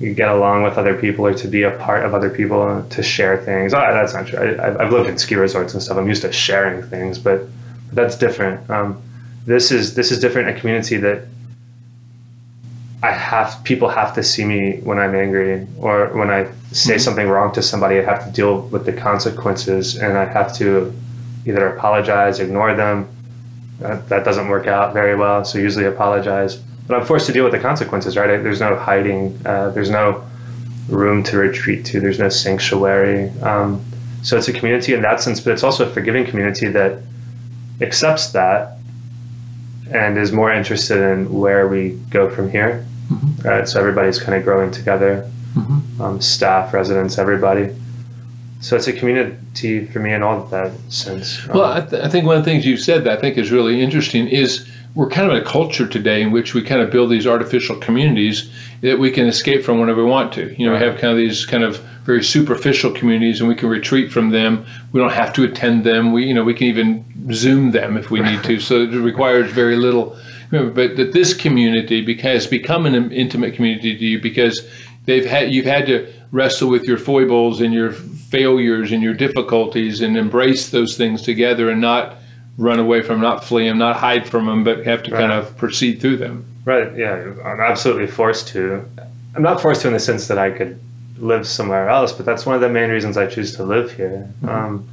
get 0.00 0.28
along 0.28 0.62
with 0.62 0.78
other 0.78 0.94
people 0.94 1.26
or 1.26 1.34
to 1.34 1.46
be 1.46 1.62
a 1.62 1.70
part 1.72 2.04
of 2.04 2.14
other 2.14 2.30
people 2.30 2.82
to 2.88 3.02
share 3.02 3.36
things. 3.36 3.74
Oh, 3.74 3.80
that's 3.80 4.14
not 4.14 4.26
true. 4.26 4.38
I, 4.38 4.82
have 4.82 4.92
lived 4.92 5.10
in 5.10 5.18
ski 5.18 5.34
resorts 5.34 5.74
and 5.74 5.82
stuff. 5.82 5.98
I'm 5.98 6.08
used 6.08 6.22
to 6.22 6.32
sharing 6.32 6.82
things, 6.82 7.18
but, 7.18 7.46
but 7.86 7.94
that's 7.94 8.16
different. 8.16 8.68
Um, 8.70 9.02
this 9.46 9.70
is 9.70 9.94
this 9.94 10.10
is 10.10 10.18
different. 10.18 10.48
A 10.48 10.60
community 10.60 10.96
that 10.98 11.24
I 13.02 13.10
have 13.10 13.62
people 13.64 13.88
have 13.88 14.14
to 14.14 14.22
see 14.22 14.44
me 14.44 14.80
when 14.80 14.98
I'm 14.98 15.14
angry 15.14 15.66
or 15.78 16.08
when 16.08 16.30
I 16.30 16.44
say 16.72 16.94
mm-hmm. 16.94 16.98
something 16.98 17.28
wrong 17.28 17.52
to 17.52 17.62
somebody. 17.62 17.98
I 17.98 18.02
have 18.02 18.24
to 18.26 18.30
deal 18.30 18.62
with 18.68 18.84
the 18.84 18.92
consequences, 18.92 19.96
and 19.96 20.16
I 20.16 20.26
have 20.26 20.54
to 20.58 20.94
either 21.46 21.68
apologize, 21.68 22.38
ignore 22.40 22.74
them. 22.74 23.08
Uh, 23.82 23.96
that 24.08 24.24
doesn't 24.24 24.48
work 24.48 24.66
out 24.66 24.92
very 24.92 25.16
well. 25.16 25.44
So 25.44 25.58
usually 25.58 25.86
apologize 25.86 26.62
but 26.90 27.00
I'm 27.00 27.06
forced 27.06 27.26
to 27.26 27.32
deal 27.32 27.44
with 27.44 27.52
the 27.52 27.60
consequences, 27.60 28.16
right? 28.16 28.42
There's 28.42 28.58
no 28.58 28.74
hiding. 28.74 29.40
Uh, 29.46 29.70
there's 29.70 29.90
no 29.90 30.24
room 30.88 31.22
to 31.22 31.38
retreat 31.38 31.86
to. 31.86 32.00
There's 32.00 32.18
no 32.18 32.28
sanctuary. 32.28 33.30
Um, 33.42 33.80
so 34.22 34.36
it's 34.36 34.48
a 34.48 34.52
community 34.52 34.92
in 34.92 35.02
that 35.02 35.22
sense, 35.22 35.38
but 35.38 35.52
it's 35.52 35.62
also 35.62 35.88
a 35.88 35.92
forgiving 35.94 36.26
community 36.26 36.66
that 36.66 37.00
accepts 37.80 38.32
that 38.32 38.78
and 39.92 40.18
is 40.18 40.32
more 40.32 40.52
interested 40.52 41.00
in 41.00 41.32
where 41.32 41.68
we 41.68 41.90
go 42.10 42.28
from 42.28 42.50
here. 42.50 42.84
Mm-hmm. 43.08 43.48
Right? 43.48 43.68
So 43.68 43.78
everybody's 43.78 44.20
kind 44.20 44.36
of 44.36 44.42
growing 44.42 44.72
together. 44.72 45.30
Mm-hmm. 45.54 46.02
Um, 46.02 46.20
staff, 46.20 46.74
residents, 46.74 47.18
everybody. 47.18 47.72
So 48.62 48.74
it's 48.74 48.88
a 48.88 48.92
community 48.92 49.86
for 49.86 50.00
me 50.00 50.12
in 50.12 50.24
all 50.24 50.42
that 50.46 50.72
sense. 50.88 51.46
Well, 51.46 51.72
I, 51.72 51.82
th- 51.82 52.02
I 52.02 52.08
think 52.08 52.26
one 52.26 52.36
of 52.36 52.44
the 52.44 52.50
things 52.50 52.66
you 52.66 52.76
said 52.76 53.04
that 53.04 53.16
I 53.16 53.20
think 53.20 53.38
is 53.38 53.52
really 53.52 53.80
interesting 53.80 54.26
is 54.26 54.68
we're 54.94 55.08
kind 55.08 55.30
of 55.30 55.36
in 55.36 55.42
a 55.42 55.44
culture 55.44 55.86
today 55.86 56.20
in 56.20 56.32
which 56.32 56.52
we 56.54 56.62
kind 56.62 56.80
of 56.80 56.90
build 56.90 57.10
these 57.10 57.26
artificial 57.26 57.76
communities 57.76 58.50
that 58.80 58.98
we 58.98 59.10
can 59.10 59.26
escape 59.26 59.62
from 59.62 59.78
whenever 59.78 60.04
we 60.04 60.10
want 60.10 60.32
to. 60.32 60.54
You 60.58 60.66
know, 60.66 60.72
we 60.72 60.78
have 60.78 60.98
kind 60.98 61.12
of 61.12 61.16
these 61.16 61.46
kind 61.46 61.62
of 61.62 61.78
very 62.04 62.24
superficial 62.24 62.90
communities 62.92 63.40
and 63.40 63.48
we 63.48 63.54
can 63.54 63.68
retreat 63.68 64.10
from 64.10 64.30
them. 64.30 64.66
We 64.92 65.00
don't 65.00 65.12
have 65.12 65.32
to 65.34 65.44
attend 65.44 65.84
them. 65.84 66.12
We, 66.12 66.26
you 66.26 66.34
know, 66.34 66.42
we 66.42 66.54
can 66.54 66.66
even 66.66 67.32
Zoom 67.32 67.70
them 67.70 67.96
if 67.96 68.10
we 68.10 68.20
need 68.20 68.42
to. 68.44 68.58
So 68.58 68.82
it 68.82 68.88
requires 68.88 69.52
very 69.52 69.76
little. 69.76 70.16
But 70.50 70.96
that 70.96 71.12
this 71.12 71.34
community 71.34 72.16
has 72.22 72.48
become 72.48 72.84
an 72.84 73.12
intimate 73.12 73.54
community 73.54 73.96
to 73.96 74.04
you 74.04 74.20
because 74.20 74.68
they've 75.04 75.24
had 75.24 75.52
you've 75.52 75.66
had 75.66 75.86
to 75.86 76.12
wrestle 76.32 76.68
with 76.68 76.84
your 76.84 76.98
foibles 76.98 77.60
and 77.60 77.72
your 77.72 77.92
failures 77.92 78.90
and 78.90 79.02
your 79.02 79.14
difficulties 79.14 80.00
and 80.00 80.16
embrace 80.16 80.70
those 80.70 80.96
things 80.96 81.22
together 81.22 81.70
and 81.70 81.80
not 81.80 82.16
run 82.60 82.78
away 82.78 83.00
from, 83.00 83.20
not 83.20 83.42
flee 83.42 83.66
them, 83.66 83.78
not 83.78 83.96
hide 83.96 84.28
from 84.28 84.44
them, 84.46 84.62
but 84.62 84.84
have 84.84 85.02
to 85.02 85.10
right. 85.10 85.20
kind 85.20 85.32
of 85.32 85.56
proceed 85.56 86.00
through 86.00 86.18
them. 86.18 86.44
Right. 86.66 86.94
Yeah, 86.94 87.32
I'm 87.42 87.58
absolutely 87.58 88.06
forced 88.06 88.48
to. 88.48 88.84
I'm 89.34 89.42
not 89.42 89.62
forced 89.62 89.80
to 89.82 89.88
in 89.88 89.94
the 89.94 90.00
sense 90.00 90.28
that 90.28 90.38
I 90.38 90.50
could 90.50 90.78
live 91.16 91.48
somewhere 91.48 91.88
else, 91.88 92.12
but 92.12 92.26
that's 92.26 92.44
one 92.44 92.54
of 92.54 92.60
the 92.60 92.68
main 92.68 92.90
reasons 92.90 93.16
I 93.16 93.26
choose 93.26 93.56
to 93.56 93.64
live 93.64 93.92
here. 93.92 94.30
Mm-hmm. 94.42 94.48
Um, 94.48 94.88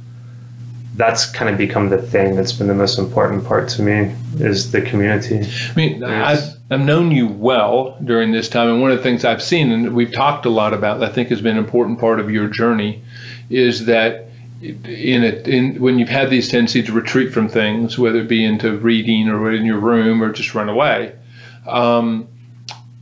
that's 0.94 1.30
kind 1.30 1.48
of 1.48 1.56
become 1.58 1.90
the 1.90 2.00
thing 2.00 2.34
that's 2.34 2.52
been 2.52 2.66
the 2.66 2.74
most 2.74 2.98
important 2.98 3.44
part 3.44 3.68
to 3.68 3.82
me 3.82 4.12
is 4.40 4.72
the 4.72 4.82
community. 4.82 5.40
I 5.40 5.74
mean, 5.76 6.02
I've, 6.02 6.42
I've 6.70 6.80
known 6.80 7.12
you 7.12 7.28
well 7.28 7.96
during 8.02 8.32
this 8.32 8.48
time, 8.48 8.68
and 8.68 8.82
one 8.82 8.90
of 8.90 8.96
the 8.96 9.02
things 9.02 9.24
I've 9.24 9.42
seen, 9.42 9.70
and 9.70 9.94
we've 9.94 10.12
talked 10.12 10.44
a 10.44 10.50
lot 10.50 10.74
about, 10.74 11.00
I 11.02 11.08
think 11.08 11.28
has 11.28 11.40
been 11.40 11.56
an 11.56 11.64
important 11.64 12.00
part 12.00 12.18
of 12.18 12.30
your 12.30 12.48
journey, 12.48 13.00
is 13.48 13.84
that 13.86 14.27
in 14.60 15.22
it 15.22 15.46
in 15.46 15.80
when 15.80 15.98
you've 15.98 16.08
had 16.08 16.30
these 16.30 16.48
tendencies 16.48 16.86
to 16.86 16.92
retreat 16.92 17.32
from 17.32 17.48
things, 17.48 17.98
whether 17.98 18.18
it 18.20 18.28
be 18.28 18.44
into 18.44 18.76
reading 18.78 19.28
or 19.28 19.52
in 19.52 19.64
your 19.64 19.78
room 19.78 20.22
or 20.22 20.32
just 20.32 20.54
run 20.54 20.68
away, 20.68 21.14
um, 21.66 22.26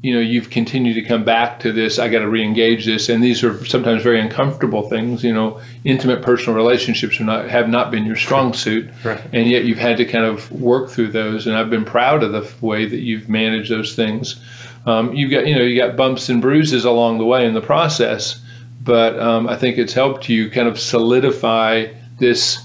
you 0.03 0.13
know, 0.15 0.21
you've 0.21 0.51
continued 0.51 0.95
to 0.95 1.03
come 1.03 1.25
back 1.25 1.59
to 1.61 1.73
this. 1.73 1.99
I 1.99 2.09
got 2.09 2.21
to 2.21 2.29
re-engage 2.29 2.85
this, 2.85 3.09
and 3.09 3.25
these 3.25 3.43
are 3.43 3.65
sometimes 3.65 4.03
very 4.03 4.21
uncomfortable 4.21 4.89
things. 4.89 5.25
You 5.25 5.33
know, 5.33 5.61
intimate 5.85 6.23
personal 6.23 6.55
relationships 6.55 7.19
are 7.21 7.25
not 7.25 7.49
have 7.49 7.69
not 7.69 7.91
been 7.91 8.05
your 8.05 8.17
strong 8.17 8.53
suit, 8.53 8.89
Right. 9.03 9.21
and 9.33 9.49
yet 9.49 9.65
you've 9.65 9.79
had 9.79 9.97
to 9.97 10.05
kind 10.05 10.25
of 10.25 10.53
work 10.53 10.91
through 10.91 11.09
those. 11.09 11.47
And 11.47 11.57
I've 11.57 11.71
been 11.71 11.85
proud 11.85 12.23
of 12.23 12.33
the 12.33 12.47
way 12.65 12.87
that 12.87 13.01
you've 13.01 13.29
managed 13.29 13.71
those 13.71 13.97
things. 13.97 14.37
Um, 14.85 15.13
you 15.15 15.29
got 15.29 15.47
you 15.47 15.55
know 15.57 15.63
you 15.63 15.77
got 15.77 15.97
bumps 15.97 16.29
and 16.29 16.41
bruises 16.41 16.85
along 16.85 17.19
the 17.19 17.25
way 17.25 17.45
in 17.47 17.55
the 17.55 17.61
process, 17.63 18.41
but 18.87 19.19
um, 19.19 19.49
I 19.49 19.57
think 19.57 19.77
it's 19.79 19.93
helped 19.93 20.29
you 20.29 20.49
kind 20.51 20.69
of 20.69 20.79
solidify 20.81 21.89
this 22.19 22.59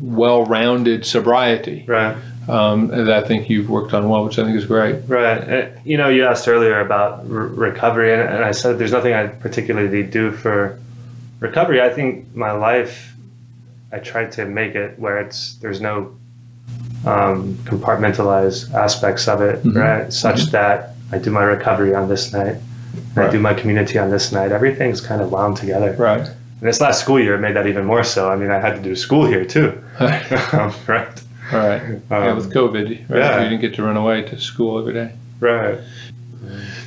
well-rounded 0.00 1.04
sobriety 1.04 1.84
Right. 1.86 2.16
um, 2.48 2.88
that 2.88 3.10
I 3.10 3.26
think 3.26 3.48
you've 3.50 3.68
worked 3.68 3.92
on 3.94 4.08
well, 4.08 4.24
which 4.24 4.38
I 4.38 4.44
think 4.44 4.56
is 4.56 4.64
great. 4.64 4.96
Right. 5.06 5.68
You 5.84 5.96
know, 5.98 6.08
you 6.08 6.24
asked 6.24 6.48
earlier 6.48 6.80
about 6.80 7.20
r- 7.20 7.26
recovery, 7.26 8.12
and, 8.12 8.22
and 8.22 8.44
I 8.44 8.52
said 8.52 8.78
there's 8.78 8.92
nothing 8.92 9.12
I 9.14 9.26
particularly 9.26 10.02
do 10.02 10.30
for 10.32 10.78
recovery. 11.40 11.80
I 11.82 11.90
think 11.90 12.34
my 12.34 12.52
life, 12.52 13.12
I 13.92 13.98
try 13.98 14.24
to 14.26 14.44
make 14.46 14.74
it 14.74 14.98
where 14.98 15.18
it's 15.18 15.56
there's 15.56 15.80
no 15.80 16.14
um, 17.06 17.54
compartmentalized 17.64 18.72
aspects 18.74 19.28
of 19.28 19.40
it, 19.40 19.62
Mhm. 19.62 19.76
right? 19.76 20.12
Such 20.12 20.46
that 20.46 20.94
I 21.12 21.18
do 21.18 21.30
my 21.30 21.42
recovery 21.44 21.94
on 21.94 22.08
this 22.08 22.32
night, 22.32 22.56
and 23.20 23.28
I 23.28 23.32
do 23.32 23.40
my 23.40 23.54
community 23.54 23.98
on 23.98 24.10
this 24.10 24.32
night. 24.32 24.52
Everything's 24.52 25.00
kind 25.00 25.20
of 25.20 25.30
wound 25.32 25.56
together. 25.56 25.92
Right. 25.98 26.20
And 26.20 26.68
this 26.68 26.80
last 26.80 27.00
school 27.00 27.20
year 27.20 27.38
made 27.38 27.54
that 27.56 27.66
even 27.66 27.84
more 27.84 28.02
so. 28.02 28.30
I 28.30 28.36
mean, 28.36 28.50
I 28.50 28.58
had 28.58 28.74
to 28.76 28.82
do 28.82 28.96
school 28.96 29.26
here 29.26 29.44
too, 29.44 29.80
um, 30.00 30.74
right? 30.86 31.08
All 31.52 31.58
right. 31.58 31.82
yeah, 32.10 32.30
Um, 32.30 32.36
with 32.36 32.52
COVID, 32.52 33.08
right? 33.08 33.18
yeah. 33.18 33.42
You 33.42 33.48
didn't 33.50 33.60
get 33.60 33.74
to 33.74 33.82
run 33.82 33.96
away 33.96 34.22
to 34.22 34.38
school 34.40 34.78
every 34.78 34.92
day. 34.92 35.12
Right. 35.40 35.78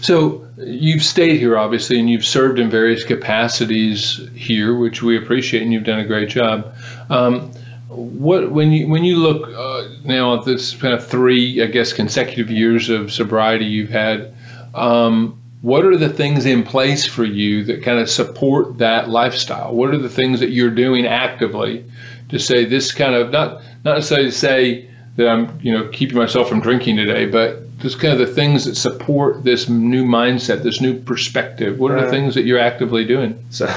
So 0.02 0.46
you've 0.58 1.04
stayed 1.04 1.40
here, 1.40 1.58
obviously, 1.58 2.00
and 2.00 2.10
you've 2.10 2.26
served 2.26 2.60
in 2.60 2.70
various 2.70 3.04
capacities 3.04 4.20
here, 4.36 4.76
which 4.76 5.02
we 5.04 5.18
appreciate, 5.18 5.64
and 5.64 5.72
you've 5.74 5.84
done 5.84 6.00
a 6.00 6.06
great 6.06 6.30
job. 6.30 6.74
Um, 7.10 7.52
what 7.90 8.52
when 8.52 8.72
you 8.72 8.88
when 8.88 9.04
you 9.04 9.18
look 9.18 9.50
uh, 9.56 9.88
now 10.06 10.38
at 10.40 10.46
this 10.46 10.74
kind 10.76 10.94
of 10.94 11.06
three, 11.06 11.62
I 11.62 11.66
guess, 11.68 11.92
consecutive 11.94 12.50
years 12.50 12.90
of 12.90 13.12
sobriety 13.12 13.66
you've 13.66 13.90
had, 13.90 14.34
um, 14.76 15.41
what 15.62 15.86
are 15.86 15.98
the 15.98 16.10
things 16.10 16.46
in 16.46 16.64
place 16.64 17.06
for 17.06 17.24
you 17.24 17.64
that 17.66 17.84
kind 17.84 18.00
of 18.00 18.10
support 18.10 18.80
that 18.80 19.10
lifestyle? 19.10 19.74
What 19.76 19.92
are 19.92 19.98
the 19.98 20.10
things 20.10 20.40
that 20.40 20.50
you're 20.50 20.72
doing 20.72 21.06
actively 21.06 21.86
to 22.30 22.40
say 22.40 22.66
this 22.66 22.92
kind 22.92 23.14
of 23.14 23.32
not 23.32 23.62
not 23.84 23.96
necessarily 23.96 24.32
to 24.32 24.36
say 24.36 24.90
that 25.18 25.28
I'm 25.28 25.60
you 25.62 25.72
know 25.72 25.88
keeping 25.90 26.18
myself 26.18 26.50
from 26.50 26.62
drinking 26.62 26.98
today, 26.98 27.28
but 27.28 27.60
just 27.80 28.00
kind 28.00 28.14
of 28.14 28.20
the 28.20 28.34
things 28.34 28.66
that 28.66 28.76
support 28.76 29.44
this 29.44 29.68
new 29.68 30.06
mindset, 30.06 30.64
this 30.64 30.82
new 30.82 31.00
perspective. 31.00 31.80
What 31.80 31.92
are 31.92 32.02
the 32.02 32.10
things 32.10 32.36
that 32.36 32.44
you're 32.44 32.60
actively 32.60 33.06
doing? 33.06 33.44
So 33.50 33.68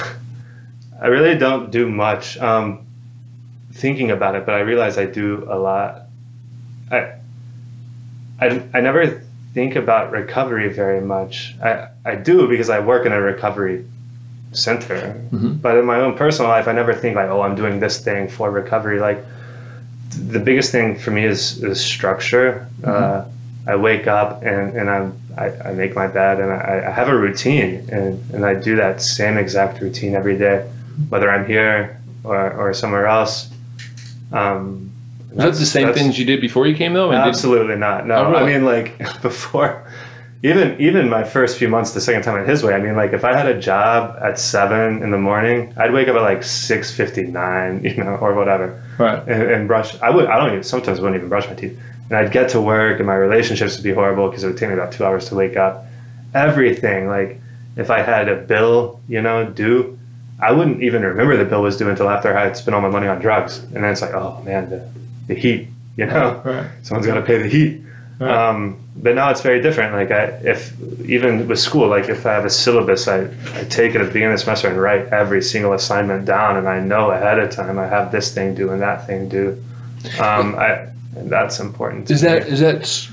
I 1.01 1.07
really 1.09 1.37
don't 1.37 1.70
do 1.70 1.88
much 1.88 2.38
um, 2.38 2.87
thinking 3.73 4.11
about 4.11 4.35
it, 4.37 4.47
but 4.47 4.55
I 4.55 4.61
realize 4.61 4.99
I 4.99 5.07
do 5.07 5.47
a 5.51 5.59
lot. 5.59 6.03
I, 6.90 7.14
I, 8.40 8.62
I 8.75 8.81
never 8.81 9.23
think 9.54 9.76
about 9.76 10.10
recovery 10.10 10.68
very 10.68 11.00
much. 11.00 11.54
I, 11.62 11.88
I 12.04 12.16
do 12.16 12.48
because 12.48 12.68
I 12.68 12.80
work 12.80 13.06
in 13.06 13.12
a 13.12 13.20
recovery 13.20 13.86
center. 14.52 15.14
Mhm. 15.32 15.62
But 15.62 15.76
in 15.78 15.86
my 15.86 16.00
own 16.00 16.16
personal 16.16 16.50
life, 16.50 16.66
I 16.68 16.72
never 16.72 16.92
think 16.92 17.16
like, 17.16 17.28
oh, 17.30 17.42
I'm 17.42 17.54
doing 17.54 17.80
this 17.80 17.98
thing 18.00 18.28
for 18.28 18.50
recovery. 18.50 18.98
Like 19.00 19.24
th- 20.10 20.32
the 20.32 20.40
biggest 20.40 20.72
thing 20.72 20.96
for 20.98 21.12
me 21.12 21.24
is, 21.24 21.62
is 21.62 21.80
structure. 21.80 22.66
Uh, 22.82 23.24
I 23.66 23.76
wake 23.76 24.06
up 24.06 24.42
and, 24.42 24.76
and 24.76 24.90
I'm, 24.90 25.14
I, 25.38 25.46
I 25.68 25.72
make 25.72 25.94
my 25.94 26.06
bed 26.08 26.40
and 26.40 26.52
I, 26.52 26.84
I 26.88 26.90
have 26.90 27.08
a 27.08 27.16
routine 27.16 27.88
and, 27.90 28.20
and 28.32 28.44
I 28.44 28.54
do 28.54 28.76
that 28.76 29.00
same 29.00 29.38
exact 29.38 29.80
routine 29.80 30.14
every 30.14 30.36
day, 30.36 30.68
whether 31.08 31.30
I'm 31.30 31.46
here 31.46 31.98
or, 32.24 32.52
or 32.52 32.74
somewhere 32.74 33.06
else. 33.06 33.48
Um, 34.32 34.90
Was 35.35 35.44
that 35.44 35.61
the 35.61 35.66
same 35.66 35.87
that's- 35.87 36.01
things 36.03 36.18
you 36.18 36.25
did 36.25 36.40
before 36.40 36.66
you 36.66 36.75
came 36.77 36.92
though? 36.94 37.11
Did- 37.11 37.20
Absolutely 37.20 37.77
not. 37.77 38.07
No, 38.07 38.16
Oh, 38.16 38.31
really? 38.31 38.42
I 38.42 38.47
mean 38.59 38.64
like 38.64 38.99
before, 39.23 39.85
even 40.42 40.79
even 40.81 41.09
my 41.09 41.25
first 41.25 41.59
few 41.59 41.68
months, 41.68 41.92
the 41.92 42.01
second 42.01 42.23
time 42.23 42.38
at 42.40 42.49
his 42.49 42.62
way. 42.62 42.75
I 42.75 42.79
mean 42.81 42.97
like 42.97 43.12
if 43.12 43.25
I 43.25 43.35
had 43.37 43.47
a 43.47 43.59
job 43.59 44.16
at 44.23 44.38
seven 44.38 45.03
in 45.03 45.11
the 45.11 45.18
morning, 45.18 45.73
I'd 45.77 45.92
wake 45.92 46.09
up 46.09 46.16
at 46.16 46.23
like 46.23 46.42
six 46.42 46.90
fifty 46.90 47.25
nine, 47.25 47.83
you 47.85 47.97
know, 47.97 48.16
or 48.16 48.35
whatever, 48.35 48.81
right. 48.99 49.20
and, 49.27 49.42
and 49.42 49.68
brush. 49.68 50.01
I 50.03 50.11
would. 50.11 50.27
I 50.27 50.37
don't 50.38 50.51
even. 50.51 50.62
Sometimes 50.62 51.01
wouldn't 51.01 51.16
even 51.16 51.29
brush 51.29 51.49
my 51.49 51.55
teeth, 51.55 51.79
and 52.11 52.18
I'd 52.18 52.31
get 52.33 52.51
to 52.51 52.61
work, 52.61 52.99
and 52.99 53.07
my 53.07 53.14
relationships 53.16 53.77
would 53.77 53.85
be 53.85 53.92
horrible 53.92 54.29
because 54.29 54.44
it 54.44 54.49
would 54.49 54.59
take 54.59 54.68
me 54.68 54.75
about 54.75 54.92
two 54.92 55.05
hours 55.05 55.29
to 55.31 55.35
wake 55.35 55.57
up. 55.57 55.85
Everything 56.35 57.09
like 57.09 57.40
if 57.77 57.90
I 57.90 58.03
had 58.03 58.29
a 58.29 58.37
bill, 58.37 59.01
you 59.09 59.20
know, 59.23 59.47
due. 59.47 59.99
I 60.40 60.51
wouldn't 60.51 60.83
even 60.83 61.03
remember 61.03 61.37
the 61.37 61.44
bill 61.44 61.62
was 61.62 61.77
due 61.77 61.88
until 61.88 62.09
after 62.11 62.37
I 62.37 62.42
had 62.44 62.57
spent 62.57 62.75
all 62.75 62.81
my 62.81 62.88
money 62.88 63.07
on 63.07 63.20
drugs, 63.20 63.59
and 63.73 63.77
then 63.77 63.85
it's 63.85 64.03
like, 64.03 64.12
oh 64.14 64.42
man, 64.44 64.68
the, 64.68 64.87
the 65.26 65.34
heat, 65.34 65.68
you 65.96 66.06
know 66.06 66.42
Right. 66.44 66.70
someone's 66.82 67.06
got 67.06 67.14
to 67.14 67.22
pay 67.22 67.38
the 67.38 67.48
heat. 67.48 67.80
Right. 68.18 68.30
Um, 68.30 68.78
but 68.96 69.16
now 69.16 69.30
it's 69.30 69.40
very 69.40 69.60
different. 69.60 69.92
Like 69.92 70.10
I, 70.12 70.26
if 70.44 70.72
even 71.00 71.48
with 71.48 71.58
school, 71.58 71.88
like 71.88 72.08
if 72.08 72.24
I 72.24 72.32
have 72.32 72.44
a 72.44 72.50
syllabus, 72.50 73.08
I, 73.08 73.24
I 73.54 73.64
take 73.64 73.94
it 73.94 74.00
at 74.00 74.06
the 74.06 74.12
beginning 74.12 74.32
of 74.32 74.38
the 74.38 74.38
semester 74.38 74.68
and 74.68 74.80
write 74.80 75.06
every 75.08 75.42
single 75.42 75.72
assignment 75.72 76.24
down, 76.24 76.56
and 76.56 76.68
I 76.68 76.78
know 76.80 77.10
ahead 77.10 77.40
of 77.40 77.50
time 77.50 77.78
I 77.78 77.87
have 77.87 78.12
this 78.12 78.32
thing 78.32 78.54
due 78.54 78.70
and 78.70 78.80
that 78.82 79.06
thing 79.06 79.28
due. 79.28 79.62
Um, 80.20 80.54
I, 80.54 80.87
and 81.16 81.30
that's 81.30 81.58
important. 81.58 82.10
Is 82.10 82.20
that 82.20 82.44
me. 82.46 82.50
is 82.52 82.60
that? 82.60 83.08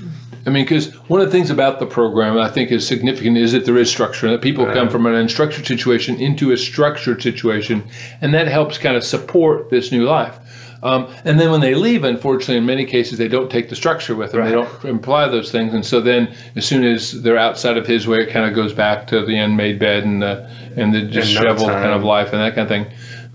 I 0.46 0.50
mean, 0.50 0.64
because 0.64 0.92
one 1.08 1.20
of 1.20 1.26
the 1.26 1.32
things 1.32 1.50
about 1.50 1.78
the 1.78 1.86
program 1.86 2.36
I 2.36 2.48
think 2.48 2.70
is 2.72 2.86
significant 2.86 3.36
is 3.36 3.52
that 3.52 3.64
there 3.64 3.76
is 3.76 3.88
structure. 3.90 4.26
And 4.26 4.34
that 4.34 4.42
people 4.42 4.66
come 4.66 4.88
from 4.88 5.06
an 5.06 5.14
unstructured 5.14 5.66
situation 5.66 6.18
into 6.20 6.50
a 6.52 6.56
structured 6.56 7.22
situation, 7.22 7.82
and 8.20 8.34
that 8.34 8.48
helps 8.48 8.78
kind 8.78 8.96
of 8.96 9.04
support 9.04 9.70
this 9.70 9.90
new 9.92 10.04
life. 10.04 10.38
Um, 10.82 11.14
and 11.24 11.38
then 11.38 11.52
when 11.52 11.60
they 11.60 11.74
leave, 11.74 12.02
unfortunately, 12.02 12.56
in 12.56 12.66
many 12.66 12.84
cases, 12.84 13.16
they 13.16 13.28
don't 13.28 13.50
take 13.50 13.68
the 13.68 13.76
structure 13.76 14.16
with 14.16 14.32
them. 14.32 14.44
They 14.44 14.50
don't 14.50 14.84
imply 14.84 15.28
those 15.28 15.52
things, 15.52 15.72
and 15.74 15.86
so 15.86 16.00
then 16.00 16.34
as 16.56 16.66
soon 16.66 16.84
as 16.84 17.22
they're 17.22 17.38
outside 17.38 17.76
of 17.76 17.86
his 17.86 18.08
way, 18.08 18.22
it 18.22 18.30
kind 18.30 18.46
of 18.46 18.54
goes 18.54 18.72
back 18.72 19.06
to 19.08 19.24
the 19.24 19.38
unmade 19.38 19.78
bed 19.78 20.02
and 20.02 20.22
the 20.22 20.50
and 20.76 20.92
the 20.92 21.02
disheveled 21.02 21.68
kind 21.68 21.92
of 21.92 22.02
life 22.02 22.32
and 22.32 22.40
that 22.40 22.54
kind 22.54 22.62
of 22.62 22.68
thing. 22.68 22.86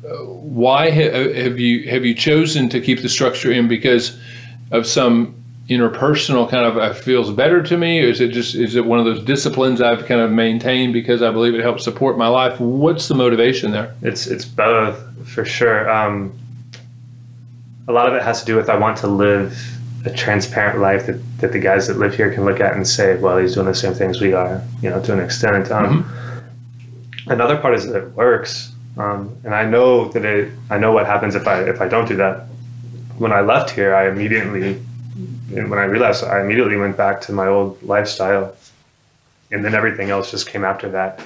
Uh, 0.05 0.25
Why 0.25 0.89
ha- 0.91 1.33
have 1.33 1.57
you 1.57 1.89
have 1.89 2.03
you 2.03 2.13
chosen 2.13 2.67
to 2.69 2.81
keep 2.81 3.01
the 3.01 3.09
structure 3.09 3.51
in 3.51 3.69
because 3.69 4.19
of 4.71 4.85
some 4.85 5.35
interpersonal 5.69 6.49
kind 6.49 6.65
of 6.65 6.77
uh, 6.77 6.93
feels 6.93 7.31
better 7.31 7.61
to 7.61 7.77
me, 7.77 8.01
or 8.01 8.09
is 8.09 8.21
it 8.21 8.29
just 8.29 8.55
is 8.55 8.75
it 8.75 8.85
one 8.85 8.99
of 8.99 9.05
those 9.05 9.23
disciplines 9.23 9.81
I've 9.81 10.05
kind 10.05 10.21
of 10.21 10.31
maintained 10.31 10.93
because 10.93 11.21
I 11.21 11.31
believe 11.31 11.55
it 11.55 11.61
helps 11.61 11.83
support 11.83 12.17
my 12.17 12.27
life? 12.27 12.59
What's 12.59 13.07
the 13.07 13.15
motivation 13.15 13.71
there? 13.71 13.93
It's 14.01 14.27
it's 14.27 14.45
both 14.45 14.97
for 15.27 15.45
sure. 15.45 15.89
Um, 15.89 16.37
a 17.87 17.91
lot 17.91 18.07
of 18.07 18.13
it 18.13 18.21
has 18.21 18.39
to 18.41 18.45
do 18.45 18.55
with 18.55 18.69
I 18.69 18.77
want 18.77 18.97
to 18.97 19.07
live 19.07 19.57
a 20.05 20.13
transparent 20.13 20.79
life 20.79 21.05
that, 21.07 21.21
that 21.39 21.51
the 21.51 21.59
guys 21.59 21.87
that 21.87 21.97
live 21.97 22.15
here 22.15 22.33
can 22.33 22.45
look 22.45 22.59
at 22.59 22.75
and 22.75 22.87
say, 22.87 23.17
well, 23.17 23.37
he's 23.37 23.55
doing 23.55 23.65
the 23.65 23.75
same 23.75 23.93
things 23.93 24.21
we 24.21 24.33
are, 24.33 24.61
you 24.81 24.89
know, 24.89 25.01
to 25.01 25.13
an 25.13 25.19
extent. 25.19 25.71
Um, 25.71 26.09
Another 27.29 27.57
part 27.57 27.73
is 27.75 27.85
that 27.87 27.97
it 27.97 28.11
works, 28.13 28.73
um, 28.97 29.35
and 29.43 29.53
I 29.53 29.65
know 29.65 30.07
that 30.09 30.23
it. 30.23 30.49
I 30.69 30.77
know 30.77 30.93
what 30.93 31.05
happens 31.05 31.35
if 31.35 31.45
I 31.45 31.61
if 31.63 31.81
I 31.81 31.87
don't 31.89 32.07
do 32.07 32.15
that. 32.15 32.45
When 33.17 33.33
I 33.33 33.41
left 33.41 33.69
here, 33.69 33.93
I 33.93 34.07
immediately, 34.07 34.75
when 35.49 35.73
I 35.73 35.83
realized, 35.83 36.23
I 36.23 36.39
immediately 36.39 36.77
went 36.77 36.95
back 36.95 37.19
to 37.21 37.33
my 37.33 37.47
old 37.47 37.83
lifestyle, 37.83 38.55
and 39.51 39.65
then 39.65 39.75
everything 39.75 40.09
else 40.09 40.31
just 40.31 40.47
came 40.47 40.63
after 40.63 40.89
that. 40.91 41.19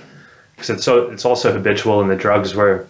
Because 0.55 0.71
it's 0.71 0.83
so 0.83 1.11
it's 1.11 1.23
also 1.23 1.53
habitual, 1.53 2.01
and 2.01 2.09
the 2.09 2.15
drugs 2.15 2.55
were 2.55 2.87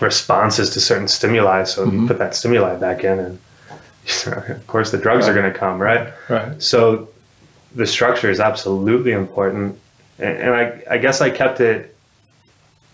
responses 0.00 0.70
to 0.70 0.80
certain 0.80 1.08
stimuli. 1.08 1.64
So 1.64 1.84
you 1.84 1.90
Mhm. 1.90 2.06
put 2.08 2.18
that 2.18 2.34
stimuli 2.34 2.76
back 2.76 3.04
in, 3.04 3.18
and 3.18 3.38
of 4.26 4.66
course 4.66 4.90
the 4.90 4.98
drugs 4.98 5.28
are 5.28 5.34
going 5.34 5.50
to 5.52 5.58
come, 5.58 5.78
right? 5.80 6.12
Right. 6.28 6.60
So 6.62 7.08
the 7.74 7.86
structure 7.86 8.30
is 8.30 8.40
absolutely 8.40 9.12
important, 9.12 9.78
and, 10.18 10.36
and 10.38 10.54
I, 10.54 10.82
I 10.90 10.98
guess 10.98 11.20
I 11.20 11.30
kept 11.30 11.60
it 11.60 11.94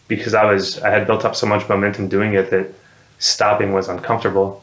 because 0.09 0.35
I 0.35 0.45
was 0.45 0.81
I 0.83 0.90
had 0.90 1.07
built 1.07 1.25
up 1.25 1.37
so 1.37 1.47
much 1.47 1.69
momentum 1.69 2.09
doing 2.09 2.35
it 2.35 2.51
that 2.51 2.67
stopping 3.19 3.73
was 3.73 3.88
uncomfortable 3.88 4.62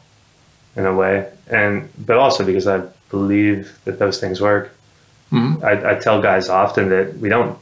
in 0.76 0.86
a 0.86 0.94
way, 0.94 1.26
and 1.50 1.88
but 2.06 2.16
also 2.16 2.44
because 2.44 2.66
I 2.66 2.82
believe 3.10 3.78
that 3.84 3.98
those 3.98 4.18
things 4.20 4.40
work. 4.40 4.70
Mhm. 5.32 5.62
I, 5.64 5.92
I 5.92 5.94
tell 5.98 6.20
guys 6.20 6.48
often 6.48 6.88
that 6.90 7.16
we 7.18 7.28
don't 7.28 7.56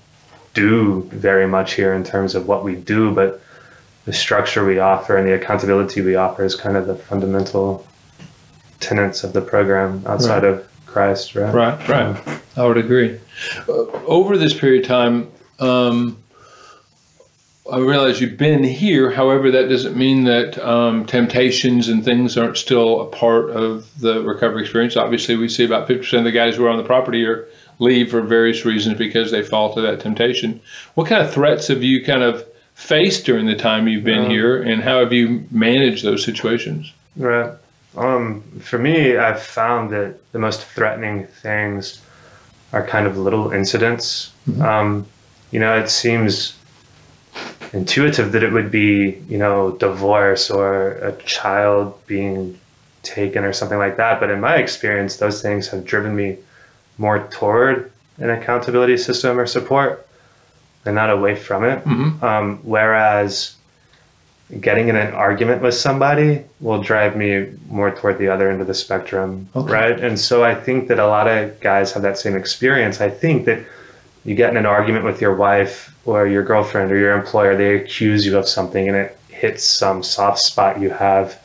do 0.55 1.03
very 1.13 1.47
much 1.47 1.75
here 1.75 1.93
in 1.95 2.03
terms 2.03 2.35
of 2.35 2.49
what 2.49 2.65
we 2.65 2.75
do, 2.75 3.13
but 3.13 3.41
the 4.05 4.13
structure 4.13 4.65
we 4.65 4.79
offer 4.79 5.17
and 5.17 5.27
the 5.29 5.35
accountability 5.35 6.01
we 6.01 6.17
offer 6.17 6.45
is 6.45 6.55
kind 6.55 6.77
of 6.77 6.87
the 6.87 6.95
fundamental 6.95 7.87
tenets 8.81 9.25
of 9.25 9.33
the 9.33 9.41
program 9.41 10.03
outside 10.07 10.45
of 10.45 10.67
Christ, 10.87 11.35
right? 11.35 11.55
Right, 11.55 11.89
right. 11.89 12.41
I 12.57 12.67
would 12.67 12.79
agree. 12.79 13.21
Uh, 13.69 13.83
over 14.07 14.37
this 14.37 14.59
period 14.59 14.83
of 14.83 14.89
time, 14.89 15.31
um, 15.61 16.17
I 17.71 17.79
realize 17.79 18.21
you've 18.21 18.37
been 18.37 18.65
here. 18.65 19.11
However, 19.11 19.51
that 19.53 19.69
doesn't 19.69 19.97
mean 19.97 20.25
that 20.25 20.59
um, 20.59 21.07
temptations 21.07 21.89
and 21.89 22.05
things 22.05 22.37
aren't 22.37 22.57
still 22.57 23.03
a 23.03 23.07
part 23.07 23.51
of 23.51 24.01
the 24.01 24.23
recovery 24.23 24.63
experience. 24.63 24.97
Obviously, 24.97 25.37
we 25.37 25.49
see 25.49 25.65
about 25.65 25.89
50% 25.89 26.19
of 26.19 26.25
the 26.25 26.33
guys 26.33 26.57
who 26.57 26.65
are 26.65 26.71
on 26.71 26.79
the 26.79 26.85
property 26.85 27.25
are 27.25 27.47
leave 27.79 28.11
for 28.11 28.21
various 28.23 28.65
reasons 28.65 28.99
because 28.99 29.31
they 29.31 29.43
fall 29.43 29.73
to 29.75 29.81
that 29.81 30.01
temptation. 30.01 30.61
What 30.95 31.07
kind 31.07 31.23
of 31.23 31.33
threats 31.33 31.69
have 31.69 31.83
you 31.83 32.05
kind 32.05 32.23
of 32.23 32.45
faced 32.81 33.27
during 33.27 33.47
the 33.47 33.55
time 33.55 33.87
you've 33.87 34.05
been 34.05 34.25
Um, 34.25 34.31
here, 34.31 34.63
and 34.63 34.83
how 34.83 35.01
have 35.01 35.13
you 35.13 35.45
managed 35.51 36.03
those 36.03 36.25
situations? 36.25 36.93
Right. 37.17 37.53
Um, 37.97 38.43
for 38.61 38.79
me, 38.79 39.17
I've 39.17 39.43
found 39.43 39.91
that 39.91 40.15
the 40.33 40.39
most 40.39 40.65
threatening 40.65 41.27
things 41.43 42.01
are 42.73 42.85
kind 42.85 43.07
of 43.07 43.19
little 43.19 43.53
incidents. 43.53 44.33
Um, 44.61 45.07
you 45.51 45.61
know, 45.61 45.77
it 45.77 45.91
seems 45.91 46.55
intuitive 47.73 48.33
that 48.33 48.43
it 48.43 48.53
would 48.53 48.71
be, 48.71 49.21
you 49.29 49.39
know, 49.39 49.73
divorce 49.73 50.51
or 50.51 50.93
a 50.93 51.13
child 51.25 51.95
being 52.07 52.59
taken 53.03 53.45
or 53.45 53.53
something 53.53 53.79
like 53.79 53.97
that. 53.97 54.21
But 54.21 54.31
in 54.31 54.41
my 54.41 54.57
experience, 54.57 55.17
those 55.17 55.43
things 55.43 55.69
have 55.69 55.85
driven 55.85 56.17
me 56.17 56.39
more 56.99 57.19
toward 57.31 57.91
an 58.19 58.31
accountability 58.31 58.97
system 58.97 59.39
or 59.39 59.47
support 59.47 60.07
and 60.87 60.95
not 60.95 61.11
away 61.11 61.35
from 61.35 61.65
it. 61.65 61.85
Mhm. 61.85 62.23
Um, 62.23 62.59
whereas 62.63 63.55
getting 64.61 64.89
in 64.89 64.97
an 64.97 65.13
argument 65.15 65.63
with 65.63 65.75
somebody 65.75 66.43
will 66.61 66.83
drive 66.83 67.15
me 67.17 67.47
more 67.69 67.91
toward 67.91 68.19
the 68.19 68.29
other 68.29 68.51
end 68.51 68.61
of 68.61 68.67
the 68.67 68.75
spectrum, 68.75 69.49
Okay. 69.55 69.73
right? 69.73 70.01
And 70.01 70.19
so 70.19 70.43
I 70.43 70.55
think 70.55 70.89
that 70.89 70.99
a 70.99 71.07
lot 71.07 71.29
of 71.29 71.61
guys 71.61 71.93
have 71.93 72.03
that 72.03 72.19
same 72.19 72.35
experience. 72.37 73.01
I 73.01 73.11
think 73.11 73.45
that 73.45 73.61
you 74.25 74.35
get 74.35 74.51
in 74.51 74.57
an 74.57 74.67
argument 74.67 75.05
with 75.05 75.21
your 75.21 75.35
wife 75.35 75.95
or 76.05 76.27
your 76.27 76.43
girlfriend 76.43 76.91
or 76.91 76.97
your 76.97 77.13
employer, 77.15 77.55
they 77.55 77.77
accuse 77.77 78.27
you 78.27 78.37
of 78.37 78.49
something 78.49 78.89
and 78.89 78.97
it 78.97 79.17
hits 79.29 79.65
some 79.65 80.03
soft 80.03 80.41
spot 80.41 80.81
you 80.81 80.91
have. 80.91 81.39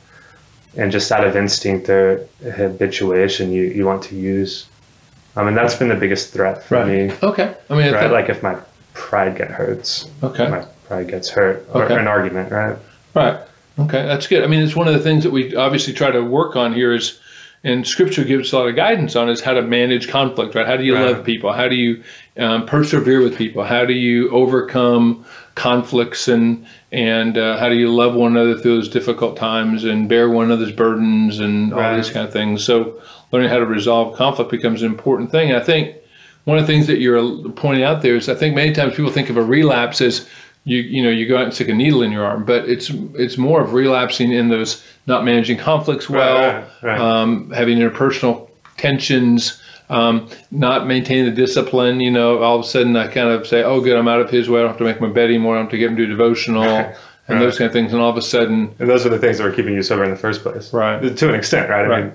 And 0.77 0.91
just 0.91 1.09
out 1.11 1.23
of 1.25 1.37
instinct 1.37 1.87
or 1.89 2.25
habituation, 2.43 3.51
you, 3.51 3.63
you 3.63 3.85
want 3.85 4.01
to 4.03 4.15
use. 4.15 4.65
I 5.37 5.43
mean, 5.43 5.53
that's 5.53 5.75
been 5.75 5.87
the 5.89 5.95
biggest 5.95 6.33
threat 6.33 6.63
for 6.63 6.85
me. 6.85 7.11
Okay. 7.21 7.53
I 7.69 7.75
mean, 7.75 7.93
Right? 7.93 8.09
Like 8.11 8.29
if 8.29 8.41
my 8.41 8.55
pride 8.95 9.37
get 9.37 9.51
hurts, 9.51 10.09
okay. 10.23 10.47
my 10.49 10.65
pride 10.87 11.07
gets 11.09 11.29
hurt, 11.29 11.67
or 11.73 11.83
Okay. 11.83 11.95
an 11.99 12.07
argument, 12.07 12.51
right? 12.51 12.75
Right. 13.13 13.37
Okay, 13.77 14.03
that's 14.03 14.25
good. 14.25 14.43
I 14.43 14.47
mean, 14.47 14.61
it's 14.61 14.75
one 14.75 14.87
of 14.87 14.93
the 14.93 14.99
things 15.01 15.23
that 15.23 15.31
we 15.31 15.53
obviously 15.55 15.93
try 15.93 16.09
to 16.09 16.23
work 16.23 16.55
on 16.55 16.73
here 16.73 16.93
is, 16.93 17.19
and 17.65 17.85
Scripture 17.85 18.23
gives 18.23 18.53
a 18.53 18.57
lot 18.57 18.67
of 18.67 18.75
guidance 18.75 19.15
on 19.15 19.27
is 19.27 19.41
how 19.41 19.53
to 19.53 19.61
manage 19.61 20.07
conflict. 20.07 20.55
Right? 20.55 20.65
How 20.65 20.77
do 20.77 20.83
you 20.83 20.95
Right. 20.95 21.05
love 21.11 21.23
people? 21.25 21.51
How 21.51 21.67
do 21.67 21.75
you 21.75 22.01
um, 22.37 22.65
persevere 22.65 23.21
with 23.21 23.37
people? 23.37 23.63
How 23.63 23.83
do 23.85 23.93
you 23.93 24.29
overcome 24.31 25.25
conflicts 25.55 26.27
and 26.27 26.65
and 26.91 27.37
uh, 27.37 27.57
how 27.57 27.67
do 27.67 27.75
you 27.75 27.89
love 27.93 28.13
one 28.15 28.31
another 28.37 28.53
through 28.57 28.75
those 28.75 28.87
difficult 28.89 29.35
times 29.35 29.83
and 29.83 30.07
bear 30.07 30.29
one 30.29 30.45
another's 30.45 30.71
burdens 30.71 31.39
and 31.39 31.73
all 31.73 31.79
Right. 31.79 31.97
these 31.97 32.09
kind 32.11 32.25
of 32.25 32.31
things? 32.31 32.63
So, 32.63 33.01
learning 33.33 33.49
how 33.49 33.59
to 33.59 33.65
resolve 33.65 34.15
conflict 34.15 34.51
becomes 34.51 34.81
an 34.83 34.89
important 34.91 35.31
thing. 35.31 35.51
I 35.53 35.59
think 35.59 35.95
one 36.45 36.57
of 36.57 36.65
the 36.65 36.71
things 36.71 36.87
that 36.87 36.99
you're 36.99 37.49
pointing 37.51 37.83
out 37.83 38.01
there 38.01 38.15
is 38.15 38.29
I 38.29 38.35
think 38.35 38.55
many 38.55 38.73
times 38.73 38.95
people 38.95 39.11
think 39.11 39.29
of 39.29 39.37
a 39.37 39.43
relapse 39.43 39.99
as 40.01 40.27
you 40.63 40.77
you 40.79 41.03
know 41.03 41.09
you 41.09 41.27
go 41.27 41.37
out 41.37 41.43
and 41.43 41.53
stick 41.53 41.69
a 41.69 41.73
needle 41.73 42.01
in 42.01 42.11
your 42.11 42.25
arm, 42.25 42.43
but 42.45 42.67
it's 42.69 42.89
it's 43.15 43.37
more 43.37 43.61
of 43.61 43.73
relapsing 43.73 44.31
in 44.31 44.49
those 44.49 44.83
not 45.05 45.23
managing 45.25 45.57
conflicts 45.57 46.09
well, 46.09 46.37
Right, 46.37 46.63
right, 46.83 46.99
right. 46.99 46.99
Um, 46.99 47.51
having 47.51 47.77
interpersonal 47.77 48.49
tensions, 48.77 49.61
um, 49.89 50.27
not 50.51 50.87
maintaining 50.87 51.25
the 51.25 51.31
discipline. 51.31 51.99
You 51.99 52.11
know, 52.11 52.39
all 52.41 52.59
of 52.59 52.65
a 52.65 52.67
sudden 52.67 52.95
I 52.95 53.07
kind 53.07 53.29
of 53.29 53.45
say, 53.47 53.63
oh, 53.63 53.81
good, 53.81 53.95
I'm 53.97 54.07
out 54.07 54.21
of 54.21 54.29
his 54.29 54.49
way. 54.49 54.59
I 54.59 54.63
don't 54.63 54.69
have 54.69 54.77
to 54.79 54.83
make 54.83 54.99
my 55.01 55.09
bed 55.09 55.25
anymore. 55.29 55.55
I 55.55 55.57
don't 55.59 55.65
have 55.65 55.71
to 55.71 55.77
get 55.77 55.91
him 55.91 55.97
to 55.97 56.05
do 56.05 56.11
devotional 56.11 56.63
and 57.27 57.41
those 57.41 57.57
kind 57.57 57.67
of 57.67 57.73
things. 57.73 57.93
And 57.93 58.01
all 58.01 58.09
of 58.09 58.17
a 58.17 58.21
sudden, 58.21 58.73
And 58.79 58.89
those 58.89 59.05
are 59.05 59.09
the 59.09 59.19
things 59.19 59.37
that 59.37 59.43
were 59.43 59.51
keeping 59.51 59.73
you 59.73 59.83
sober 59.83 60.03
in 60.03 60.09
the 60.11 60.17
first 60.17 60.41
place, 60.43 60.73
Right. 60.73 61.15
To 61.17 61.29
an 61.29 61.35
extent, 61.35 61.69
right? 61.69 61.85
I 61.85 61.87
Right. 61.87 62.03
mean, 62.05 62.13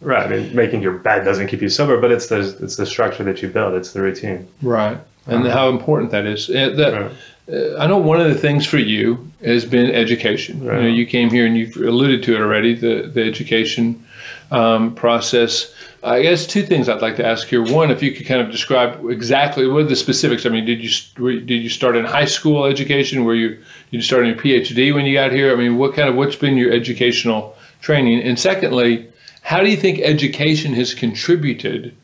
right. 0.00 0.26
I 0.26 0.28
mean, 0.28 0.54
making 0.54 0.82
your 0.82 0.98
bed 0.98 1.24
doesn't 1.24 1.48
keep 1.48 1.62
you 1.62 1.68
sober, 1.68 2.00
but 2.00 2.10
it's 2.10 2.28
the 2.28 2.56
it's 2.62 2.76
the 2.76 2.86
structure 2.86 3.24
that 3.24 3.42
you 3.42 3.48
build. 3.48 3.74
It's 3.74 3.92
the 3.92 4.02
routine. 4.02 4.48
right, 4.62 4.98
and 5.26 5.46
how 5.46 5.68
important 5.68 6.10
that 6.12 6.26
is. 6.26 6.46
That 6.48 6.92
Right. 6.92 7.12
Uh, 7.50 7.78
I 7.78 7.86
know 7.86 7.96
one 7.96 8.20
of 8.20 8.28
the 8.28 8.34
things 8.34 8.66
for 8.66 8.76
you 8.76 9.26
has 9.42 9.64
been 9.64 9.90
education. 9.90 10.62
You 10.62 10.70
know, 10.70 10.86
you 10.86 11.06
came 11.06 11.30
here 11.30 11.46
and 11.46 11.56
you've 11.56 11.76
alluded 11.76 12.22
to 12.24 12.34
it 12.34 12.40
already, 12.40 12.74
the 12.74 13.10
the 13.12 13.22
education 13.22 14.04
um, 14.50 14.94
process. 14.94 15.72
I 16.02 16.22
guess 16.22 16.46
two 16.46 16.62
things 16.62 16.88
I'd 16.88 17.02
like 17.02 17.16
to 17.16 17.26
ask 17.26 17.48
here. 17.48 17.62
One, 17.62 17.90
if 17.90 18.02
you 18.02 18.12
could 18.12 18.26
kind 18.26 18.40
of 18.40 18.52
describe 18.52 19.04
exactly 19.08 19.66
what 19.66 19.82
are 19.82 19.88
the 19.88 19.96
specifics. 19.96 20.46
I 20.46 20.50
mean, 20.50 20.64
did 20.64 20.80
you 20.80 21.40
did 21.40 21.62
you 21.62 21.68
start 21.68 21.96
in 21.96 22.04
high 22.04 22.26
school 22.26 22.66
education? 22.66 23.24
Were 23.24 23.34
you 23.34 23.50
did 23.50 23.62
you 23.98 24.02
start 24.02 24.26
in 24.26 24.34
your 24.34 24.38
PhD 24.38 24.94
when 24.94 25.06
you 25.06 25.14
got 25.14 25.32
here? 25.32 25.52
I 25.52 25.56
mean, 25.56 25.78
what 25.78 25.94
kind 25.94 26.08
of 26.08 26.16
what's 26.16 26.36
been 26.36 26.56
your 26.56 26.72
educational 26.72 27.56
training? 27.80 28.20
And 28.22 28.38
secondly, 28.38 29.08
how 29.42 29.60
do 29.60 29.70
you 29.70 29.76
think 29.76 30.00
education 30.00 30.72
has 30.74 30.94
contributed 30.94 31.94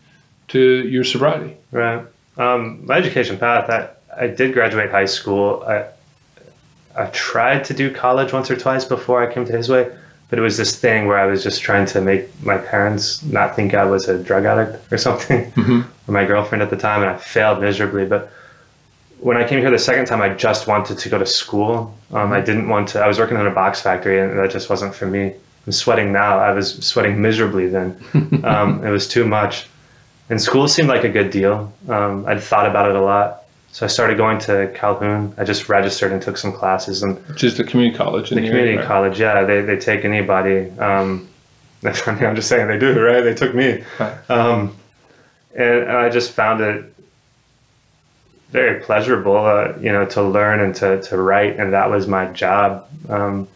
to 0.48 0.86
your 0.88 1.04
sobriety? 1.04 1.56
Right. 1.72 2.04
Um, 2.36 2.84
my 2.86 2.96
education 2.98 3.38
path. 3.38 3.68
I 3.70 3.88
I 4.16 4.26
did 4.28 4.52
graduate 4.52 4.90
high 4.90 5.06
school. 5.06 5.62
I 5.66 5.84
I 6.96 7.06
tried 7.06 7.64
to 7.64 7.74
do 7.74 7.92
college 7.92 8.32
once 8.32 8.50
or 8.50 8.56
twice 8.56 8.84
before 8.84 9.22
I 9.28 9.32
came 9.32 9.44
to 9.46 9.52
his 9.52 9.68
way, 9.68 9.90
but 10.30 10.38
it 10.38 10.42
was 10.42 10.56
this 10.56 10.76
thing 10.76 11.06
where 11.08 11.18
I 11.18 11.26
was 11.26 11.42
just 11.42 11.60
trying 11.62 11.86
to 11.86 12.00
make 12.00 12.28
my 12.44 12.56
parents 12.58 13.22
not 13.24 13.56
think 13.56 13.74
I 13.74 13.84
was 13.84 14.08
a 14.08 14.16
drug 14.22 14.44
addict 14.44 14.92
or 14.92 14.98
something, 14.98 15.50
Mhm. 15.56 15.84
or 16.06 16.12
my 16.12 16.24
girlfriend 16.24 16.62
at 16.62 16.70
the 16.70 16.76
time, 16.76 17.02
and 17.02 17.10
I 17.10 17.16
failed 17.16 17.60
miserably. 17.60 18.04
But 18.06 18.30
when 19.18 19.36
I 19.36 19.44
came 19.48 19.58
here 19.60 19.70
the 19.72 19.78
second 19.78 20.06
time, 20.06 20.22
I 20.22 20.28
just 20.28 20.66
wanted 20.68 20.98
to 20.98 21.08
go 21.08 21.18
to 21.18 21.26
school. 21.26 21.96
Um, 22.12 22.32
I 22.32 22.40
didn't 22.40 22.68
want 22.68 22.88
to. 22.90 23.00
I 23.00 23.08
was 23.08 23.18
working 23.18 23.38
in 23.38 23.46
a 23.46 23.50
box 23.50 23.80
factory, 23.80 24.20
and 24.20 24.38
that 24.38 24.50
just 24.52 24.70
wasn't 24.70 24.94
for 24.94 25.06
me. 25.06 25.32
I'm 25.66 25.72
sweating 25.72 26.12
now. 26.12 26.38
I 26.38 26.52
was 26.52 26.74
sweating 26.86 27.20
miserably 27.20 27.68
then. 27.68 27.98
Um, 28.44 28.84
it 28.84 28.90
was 28.90 29.08
too 29.08 29.24
much. 29.24 29.68
And 30.28 30.40
school 30.40 30.68
seemed 30.68 30.88
like 30.88 31.02
a 31.02 31.08
good 31.08 31.30
deal. 31.30 31.72
Um, 31.88 32.26
I'd 32.26 32.42
thought 32.42 32.66
about 32.66 32.90
it 32.90 32.96
a 32.96 33.00
lot. 33.00 33.44
So 33.72 33.86
I 33.86 33.88
started 33.88 34.18
going 34.18 34.38
to 34.40 34.70
Calhoun. 34.74 35.34
I 35.36 35.44
just 35.44 35.68
registered 35.68 36.12
and 36.12 36.20
took 36.22 36.36
some 36.36 36.52
classes. 36.52 37.02
And 37.02 37.16
Which 37.26 37.42
is 37.42 37.56
the 37.56 37.64
community 37.64 37.96
college 37.96 38.30
in 38.30 38.36
the 38.36 38.46
community 38.46 38.74
area, 38.74 38.86
college, 38.86 39.18
yeah, 39.18 39.44
they, 39.44 39.62
they 39.62 39.76
take 39.78 40.04
anybody. 40.04 40.70
Um, 40.78 41.26
that's 41.80 42.00
funny. 42.00 42.24
I'm 42.26 42.36
just 42.36 42.48
saying 42.48 42.68
they 42.68 42.78
do, 42.78 43.00
right? 43.00 43.22
They 43.22 43.34
took 43.34 43.54
me. 43.54 43.82
Um, 44.28 44.76
and, 45.54 45.82
and 45.84 45.96
I 45.96 46.08
just 46.10 46.32
found 46.32 46.60
it 46.60 46.84
very 48.50 48.80
pleasurable, 48.80 49.36
uh, 49.36 49.72
you 49.80 49.90
know, 49.90 50.04
to 50.06 50.22
learn 50.22 50.60
and 50.60 50.74
to, 50.76 51.02
to 51.02 51.16
write. 51.16 51.58
And 51.58 51.72
that 51.72 51.90
was 51.90 52.06
my 52.06 52.26
job. 52.26 52.86
Um, 53.08 53.48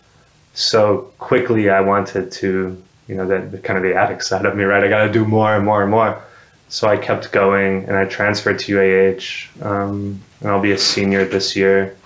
so 0.58 1.08
quickly 1.18 1.70
I 1.70 1.80
wanted 1.80 2.32
to, 2.32 2.76
you 3.06 3.14
know, 3.14 3.24
that 3.28 3.52
the 3.52 3.58
kind 3.58 3.76
of 3.76 3.84
the 3.84 3.94
addict 3.94 4.24
side 4.24 4.44
of 4.44 4.56
me, 4.56 4.64
right? 4.64 4.82
I 4.82 4.88
got 4.88 5.04
to 5.06 5.12
do 5.12 5.24
more 5.24 5.54
and 5.54 5.64
more 5.64 5.82
and 5.82 5.90
more. 5.90 6.20
So 6.68 6.88
I 6.88 6.96
kept 6.96 7.30
going 7.30 7.84
and 7.84 7.96
I 7.96 8.06
transferred 8.06 8.58
to 8.60 8.74
UAH. 8.76 9.64
Um, 9.64 10.20
and 10.40 10.50
I'll 10.50 10.60
be 10.60 10.72
a 10.72 10.78
senior 10.78 11.24
this 11.24 11.54
year. 11.54 11.96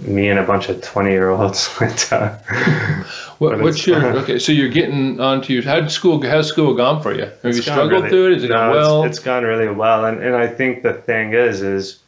Me 0.00 0.28
and 0.28 0.38
a 0.38 0.42
bunch 0.42 0.68
of 0.68 0.82
20 0.82 1.10
year 1.10 1.30
olds 1.30 1.70
went 1.80 2.12
uh, 2.12 2.36
What, 3.38 3.58
what's 3.62 3.86
your 3.86 4.04
okay? 4.18 4.38
So 4.38 4.52
you're 4.52 4.68
getting 4.68 5.18
onto 5.18 5.54
your 5.54 5.62
how'd 5.62 5.90
school 5.90 6.20
how's 6.22 6.48
school 6.48 6.74
gone 6.74 7.02
for 7.02 7.14
you? 7.14 7.30
Have 7.42 7.56
you 7.56 7.62
struggled 7.62 7.92
really- 7.92 8.10
through 8.10 8.26
it? 8.26 8.32
Is 8.38 8.44
it 8.44 8.48
no, 8.50 8.56
gone 8.56 8.70
it's- 8.70 8.86
well? 8.86 9.04
It's 9.04 9.18
gone 9.20 9.44
really 9.44 9.68
well, 9.68 10.04
and 10.04 10.22
and 10.22 10.36
I 10.36 10.48
think 10.48 10.82
the 10.82 10.92
thing 10.92 11.32
is 11.32 11.62
is 11.62 12.00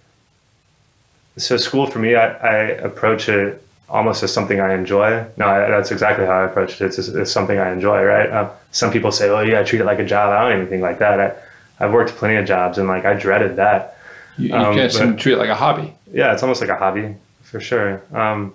so 1.38 1.56
school 1.56 1.86
for 1.86 1.98
me, 1.98 2.14
I, 2.14 2.26
I 2.28 2.56
approach 2.88 3.28
it 3.28 3.65
almost 3.88 4.22
as 4.22 4.32
something 4.32 4.60
I 4.60 4.74
enjoy. 4.74 5.24
No, 5.36 5.46
I, 5.46 5.70
that's 5.70 5.90
exactly 5.90 6.26
how 6.26 6.40
I 6.40 6.44
approached 6.44 6.80
it. 6.80 6.86
It's, 6.86 6.98
it's 6.98 7.30
something 7.30 7.58
I 7.58 7.72
enjoy, 7.72 8.02
right? 8.02 8.28
Uh, 8.28 8.50
some 8.72 8.90
people 8.90 9.12
say, 9.12 9.28
"Oh, 9.28 9.40
yeah, 9.40 9.62
treat 9.62 9.80
it 9.80 9.84
like 9.84 9.98
a 9.98 10.04
job." 10.04 10.30
I 10.30 10.48
don't 10.48 10.58
even 10.58 10.68
think 10.68 10.82
like 10.82 10.98
that. 10.98 11.20
I, 11.20 11.84
I've 11.84 11.92
worked 11.92 12.12
plenty 12.12 12.36
of 12.36 12.46
jobs, 12.46 12.78
and 12.78 12.88
like 12.88 13.04
I 13.04 13.14
dreaded 13.14 13.56
that. 13.56 13.98
you 14.38 14.48
you 14.48 14.54
um, 14.54 14.74
can't 14.74 15.18
treat 15.18 15.34
it 15.34 15.38
like 15.38 15.50
a 15.50 15.54
hobby. 15.54 15.94
Yeah, 16.12 16.32
it's 16.32 16.42
almost 16.42 16.60
like 16.60 16.70
a 16.70 16.76
hobby 16.76 17.14
for 17.42 17.60
sure. 17.60 18.02
Um, 18.12 18.54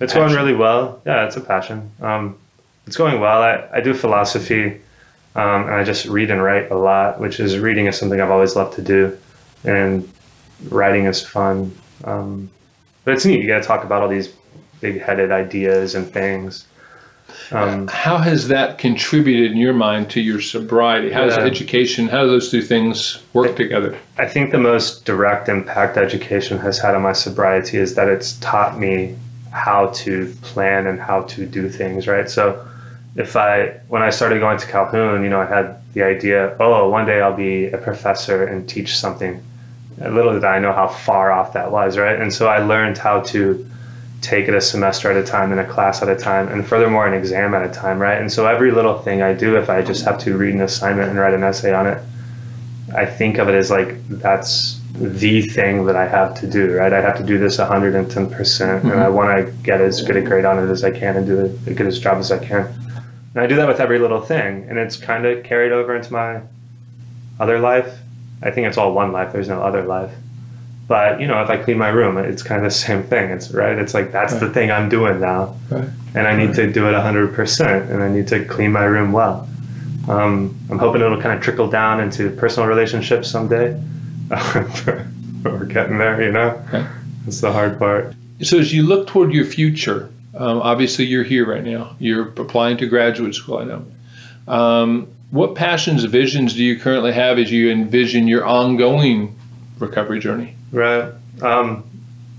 it's 0.00 0.12
going 0.12 0.34
really 0.34 0.54
well. 0.54 1.00
Yeah, 1.06 1.26
it's 1.26 1.36
a 1.36 1.40
passion. 1.40 1.90
Um, 2.00 2.36
it's 2.86 2.96
going 2.96 3.20
well. 3.20 3.42
I, 3.42 3.66
I 3.72 3.80
do 3.80 3.94
philosophy, 3.94 4.80
um, 5.34 5.62
and 5.62 5.74
I 5.74 5.84
just 5.84 6.06
read 6.06 6.30
and 6.30 6.42
write 6.42 6.70
a 6.70 6.76
lot, 6.76 7.18
which 7.18 7.40
is 7.40 7.58
reading 7.58 7.86
is 7.86 7.96
something 7.96 8.20
I've 8.20 8.30
always 8.30 8.56
loved 8.56 8.74
to 8.74 8.82
do, 8.82 9.16
and 9.64 10.08
writing 10.68 11.06
is 11.06 11.22
fun. 11.22 11.74
Um, 12.04 12.50
but 13.04 13.14
it's 13.14 13.24
neat. 13.24 13.40
You 13.40 13.46
got 13.46 13.62
to 13.62 13.66
talk 13.66 13.84
about 13.84 14.02
all 14.02 14.08
these 14.08 14.28
big-headed 14.80 15.32
ideas 15.32 15.94
and 15.94 16.06
things. 16.06 16.66
Um, 17.50 17.88
How 17.88 18.18
has 18.18 18.48
that 18.48 18.78
contributed 18.78 19.52
in 19.52 19.58
your 19.58 19.72
mind 19.72 20.10
to 20.10 20.20
your 20.20 20.40
sobriety? 20.40 21.10
How 21.10 21.24
does 21.24 21.36
Yeah. 21.36 21.44
education? 21.44 22.08
How 22.08 22.22
do 22.22 22.28
those 22.28 22.50
two 22.50 22.62
things 22.62 23.18
work 23.32 23.56
together? 23.56 23.94
I 24.18 24.26
think 24.26 24.50
the 24.52 24.58
most 24.58 25.04
direct 25.04 25.48
impact 25.48 25.96
education 25.96 26.58
has 26.58 26.78
had 26.78 26.94
on 26.94 27.02
my 27.02 27.12
sobriety 27.12 27.78
is 27.78 27.94
that 27.94 28.08
it's 28.08 28.34
taught 28.34 28.78
me 28.78 29.16
how 29.50 29.86
to 29.86 30.32
plan 30.42 30.86
and 30.86 31.00
how 31.00 31.22
to 31.22 31.46
do 31.46 31.68
things, 31.68 32.06
right? 32.06 32.28
So 32.28 32.60
if 33.16 33.36
I 33.36 33.72
when 33.88 34.02
I 34.02 34.10
started 34.10 34.40
going 34.40 34.58
to 34.58 34.66
Calhoun, 34.66 35.22
you 35.22 35.30
know, 35.30 35.40
I 35.40 35.46
had 35.46 35.76
the 35.94 36.02
idea, 36.02 36.54
oh, 36.60 36.88
one 36.88 37.06
day 37.06 37.20
I'll 37.20 37.34
be 37.34 37.66
a 37.68 37.78
professor 37.78 38.44
and 38.44 38.68
teach 38.68 38.96
something. 38.96 39.40
little 39.98 40.34
did 40.34 40.44
I 40.44 40.58
know 40.58 40.72
how 40.72 40.88
far 40.88 41.32
off 41.32 41.54
that 41.54 41.72
was, 41.72 41.96
right? 41.96 42.20
And 42.20 42.30
so 42.32 42.48
I 42.48 42.58
learned 42.58 42.98
how 42.98 43.20
to 43.32 43.66
take 44.26 44.48
it 44.48 44.54
a 44.54 44.60
semester 44.60 45.10
at 45.10 45.16
a 45.16 45.24
time 45.24 45.52
and 45.52 45.60
a 45.60 45.66
class 45.66 46.02
at 46.02 46.08
a 46.08 46.16
time, 46.16 46.48
and 46.48 46.66
furthermore, 46.66 47.06
an 47.06 47.14
exam 47.14 47.54
at 47.54 47.64
a 47.64 47.72
time, 47.72 48.00
right? 48.00 48.20
And 48.20 48.30
so 48.30 48.46
every 48.46 48.72
little 48.72 48.98
thing 48.98 49.22
I 49.22 49.32
do, 49.32 49.56
if 49.56 49.70
I 49.70 49.82
just 49.82 50.04
have 50.04 50.18
to 50.20 50.36
read 50.36 50.54
an 50.54 50.62
assignment 50.62 51.10
and 51.10 51.18
write 51.18 51.32
an 51.32 51.44
essay 51.44 51.72
on 51.72 51.86
it, 51.86 52.02
I 52.94 53.06
think 53.06 53.38
of 53.38 53.48
it 53.48 53.54
as 53.54 53.70
like 53.70 54.06
that's 54.08 54.80
the 54.94 55.42
thing 55.42 55.86
that 55.86 55.96
I 55.96 56.08
have 56.08 56.34
to 56.40 56.46
do, 56.50 56.74
right? 56.74 56.92
I 56.92 57.00
have 57.00 57.16
to 57.18 57.22
do 57.24 57.38
this 57.38 57.58
110%, 57.58 58.32
percent 58.32 58.82
mm-hmm. 58.82 58.90
and 58.90 59.00
I 59.00 59.08
want 59.08 59.36
to 59.36 59.52
get 59.62 59.80
as 59.80 60.02
good 60.02 60.16
a 60.16 60.22
grade 60.22 60.44
on 60.44 60.58
it 60.58 60.70
as 60.70 60.82
I 60.82 60.90
can 60.90 61.16
and 61.16 61.26
do 61.26 61.40
as 61.40 61.76
good 61.76 61.86
a 61.86 61.92
job 61.92 62.18
as 62.18 62.32
I 62.32 62.44
can. 62.44 62.66
And 63.34 63.44
I 63.44 63.46
do 63.46 63.56
that 63.56 63.68
with 63.68 63.80
every 63.80 63.98
little 63.98 64.20
thing, 64.20 64.66
and 64.68 64.78
it's 64.78 64.96
kind 64.96 65.26
of 65.26 65.44
carried 65.44 65.70
over 65.70 65.94
into 65.94 66.12
my 66.12 66.40
other 67.38 67.60
life. 67.60 67.98
I 68.42 68.50
think 68.50 68.66
it's 68.66 68.78
all 68.78 68.92
one 68.92 69.12
life. 69.12 69.32
There's 69.32 69.48
no 69.48 69.62
other 69.62 69.84
life. 69.84 70.12
But 70.88 71.20
you 71.20 71.26
know, 71.26 71.42
if 71.42 71.50
I 71.50 71.56
clean 71.56 71.78
my 71.78 71.88
room, 71.88 72.16
it's 72.16 72.42
kind 72.42 72.64
of 72.64 72.64
the 72.64 72.78
same 72.78 73.02
thing. 73.02 73.30
It's 73.30 73.50
right. 73.50 73.76
It's 73.76 73.94
like 73.94 74.12
that's 74.12 74.34
right. 74.34 74.40
the 74.40 74.50
thing 74.50 74.70
I'm 74.70 74.88
doing 74.88 75.20
now, 75.20 75.56
right. 75.70 75.88
and 76.14 76.28
I 76.28 76.36
need 76.36 76.48
right. 76.48 76.56
to 76.56 76.72
do 76.72 76.88
it 76.88 76.92
100 76.92 77.34
percent, 77.34 77.90
and 77.90 78.02
I 78.02 78.08
need 78.08 78.28
to 78.28 78.44
clean 78.44 78.72
my 78.72 78.84
room 78.84 79.12
well. 79.12 79.48
Um, 80.08 80.56
I'm 80.70 80.78
hoping 80.78 81.02
it'll 81.02 81.20
kind 81.20 81.36
of 81.36 81.42
trickle 81.42 81.68
down 81.68 82.00
into 82.00 82.30
personal 82.30 82.68
relationships 82.68 83.28
someday. 83.28 83.80
We're 85.42 85.64
getting 85.64 85.98
there, 85.98 86.22
you 86.22 86.32
know. 86.32 86.62
Okay. 86.68 86.86
That's 87.24 87.40
the 87.40 87.52
hard 87.52 87.78
part. 87.78 88.14
So 88.42 88.58
as 88.58 88.72
you 88.72 88.84
look 88.84 89.08
toward 89.08 89.32
your 89.32 89.44
future, 89.44 90.10
um, 90.36 90.60
obviously 90.60 91.06
you're 91.06 91.24
here 91.24 91.46
right 91.46 91.64
now. 91.64 91.96
You're 91.98 92.28
applying 92.28 92.76
to 92.78 92.86
graduate 92.86 93.34
school. 93.34 93.58
I 93.58 93.64
know. 93.64 93.84
Um, 94.46 95.08
what 95.30 95.54
passions, 95.54 96.04
visions 96.04 96.54
do 96.54 96.62
you 96.62 96.78
currently 96.78 97.12
have 97.12 97.38
as 97.38 97.50
you 97.50 97.70
envision 97.70 98.28
your 98.28 98.44
ongoing 98.44 99.36
recovery 99.78 100.20
journey? 100.20 100.55
Right. 100.72 101.12
Um, 101.42 101.84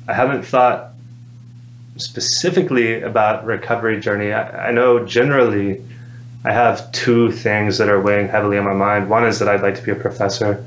I 0.07 0.13
haven't 0.13 0.43
thought 0.43 0.91
specifically 1.97 3.01
about 3.01 3.45
recovery 3.45 3.99
journey. 3.99 4.31
I, 4.31 4.67
I, 4.67 4.71
know 4.71 5.03
generally 5.05 5.83
I 6.43 6.51
have 6.51 6.91
two 6.91 7.31
things 7.31 7.77
that 7.77 7.89
are 7.89 7.99
weighing 8.01 8.27
heavily 8.27 8.57
on 8.57 8.65
my 8.65 8.73
mind. 8.73 9.09
One 9.09 9.25
is 9.25 9.39
that 9.39 9.47
I'd 9.47 9.61
like 9.61 9.75
to 9.75 9.81
be 9.81 9.91
a 9.91 9.95
professor. 9.95 10.63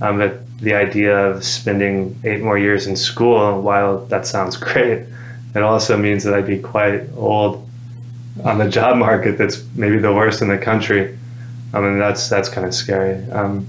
Um, 0.00 0.18
that 0.18 0.40
the 0.58 0.74
idea 0.74 1.16
of 1.16 1.44
spending 1.44 2.18
eight 2.24 2.42
more 2.42 2.58
years 2.58 2.86
in 2.86 2.96
school, 2.96 3.60
while 3.60 4.04
that 4.06 4.26
sounds 4.26 4.56
great, 4.58 5.06
it 5.54 5.62
also 5.62 5.96
means 5.96 6.24
that 6.24 6.34
I'd 6.34 6.46
be 6.46 6.58
quite 6.58 7.02
old 7.16 7.68
on 8.44 8.58
the 8.58 8.68
job 8.68 8.96
market. 9.08 9.38
That's 9.38 9.62
maybe 9.76 9.98
the 9.98 10.12
worst 10.12 10.42
in 10.42 10.48
the 10.48 10.58
country. 10.58 11.16
I 11.72 11.80
mean, 11.80 11.98
that's 11.98 12.28
that's 12.28 12.48
kind 12.48 12.66
of 12.66 12.74
scary. 12.74 13.22
Um, 13.30 13.66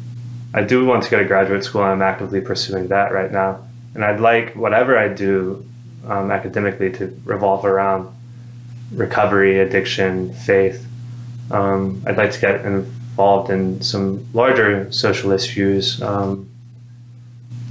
I 0.56 0.64
do 0.64 0.86
want 0.86 1.04
to 1.04 1.10
go 1.10 1.20
to 1.20 1.26
graduate 1.26 1.66
school, 1.66 1.84
and 1.84 1.92
I'm 1.92 2.02
actively 2.02 2.40
pursuing 2.40 2.88
that 2.88 3.12
right 3.12 3.30
now. 3.30 3.60
And 3.94 4.06
I'd 4.06 4.22
like 4.22 4.56
whatever 4.56 4.98
I 4.98 5.10
do 5.10 5.66
um, 6.08 6.32
academically 6.32 6.92
to 6.94 7.22
revolve 7.26 7.66
around 7.66 8.08
recovery, 8.94 9.60
addiction, 9.60 10.34
faith. 10.34 10.88
Um, 11.52 12.02
I'd 12.08 12.16
like 12.16 12.32
to 12.32 12.40
get 12.40 12.66
involved 12.66 13.50
in 13.50 13.82
some 13.82 14.26
larger 14.34 14.90
social 14.94 15.32
issues. 15.32 16.02
Um, 16.02 16.50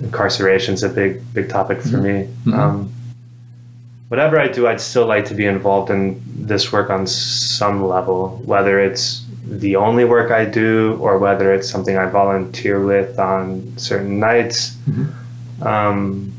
Incarceration 0.00 0.74
is 0.74 0.82
a 0.82 0.88
big, 0.90 1.22
big 1.32 1.48
topic 1.48 1.80
for 1.80 1.88
mm-hmm. 1.88 2.02
me. 2.02 2.28
Mm-hmm. 2.44 2.54
Whatever 4.14 4.38
I 4.38 4.46
do, 4.46 4.68
I'd 4.68 4.80
still 4.80 5.06
like 5.06 5.24
to 5.24 5.34
be 5.34 5.44
involved 5.44 5.90
in 5.90 6.22
this 6.24 6.70
work 6.70 6.88
on 6.88 7.04
some 7.04 7.84
level, 7.84 8.40
whether 8.44 8.78
it's 8.78 9.26
the 9.44 9.74
only 9.74 10.04
work 10.04 10.30
I 10.30 10.44
do 10.44 10.96
or 11.00 11.18
whether 11.18 11.52
it's 11.52 11.68
something 11.68 11.96
I 11.98 12.06
volunteer 12.06 12.78
with 12.80 13.18
on 13.18 13.76
certain 13.76 14.20
nights. 14.20 14.76
Mm-hmm. 14.88 15.66
Um, 15.66 16.32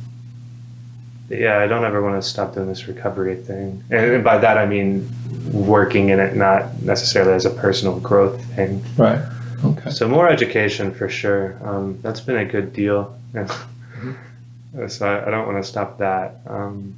yeah, 1.30 1.60
I 1.60 1.68
don't 1.68 1.84
ever 1.84 2.02
want 2.02 2.16
to 2.16 2.26
stop 2.26 2.54
doing 2.54 2.70
this 2.70 2.88
recovery 2.88 3.36
thing. 3.36 3.84
And 3.92 4.24
by 4.24 4.38
that, 4.38 4.58
I 4.58 4.66
mean 4.66 5.12
working 5.52 6.12
in 6.12 6.22
it, 6.22 6.34
not 6.34 6.82
necessarily 6.82 7.34
as 7.34 7.44
a 7.44 7.50
personal 7.50 8.00
growth 8.00 8.42
thing. 8.56 8.82
Right. 8.96 9.20
Okay. 9.66 9.90
So 9.90 10.08
more 10.08 10.30
education 10.30 10.94
for 10.94 11.10
sure. 11.10 11.60
Um, 11.62 12.00
that's 12.02 12.22
been 12.22 12.38
a 12.38 12.46
good 12.46 12.72
deal. 12.72 13.20
mm-hmm. 13.34 14.88
So 14.88 15.06
I, 15.06 15.28
I, 15.28 15.30
don't 15.30 15.46
want 15.46 15.62
to 15.62 15.70
stop 15.70 15.98
that. 15.98 16.40
Um, 16.48 16.96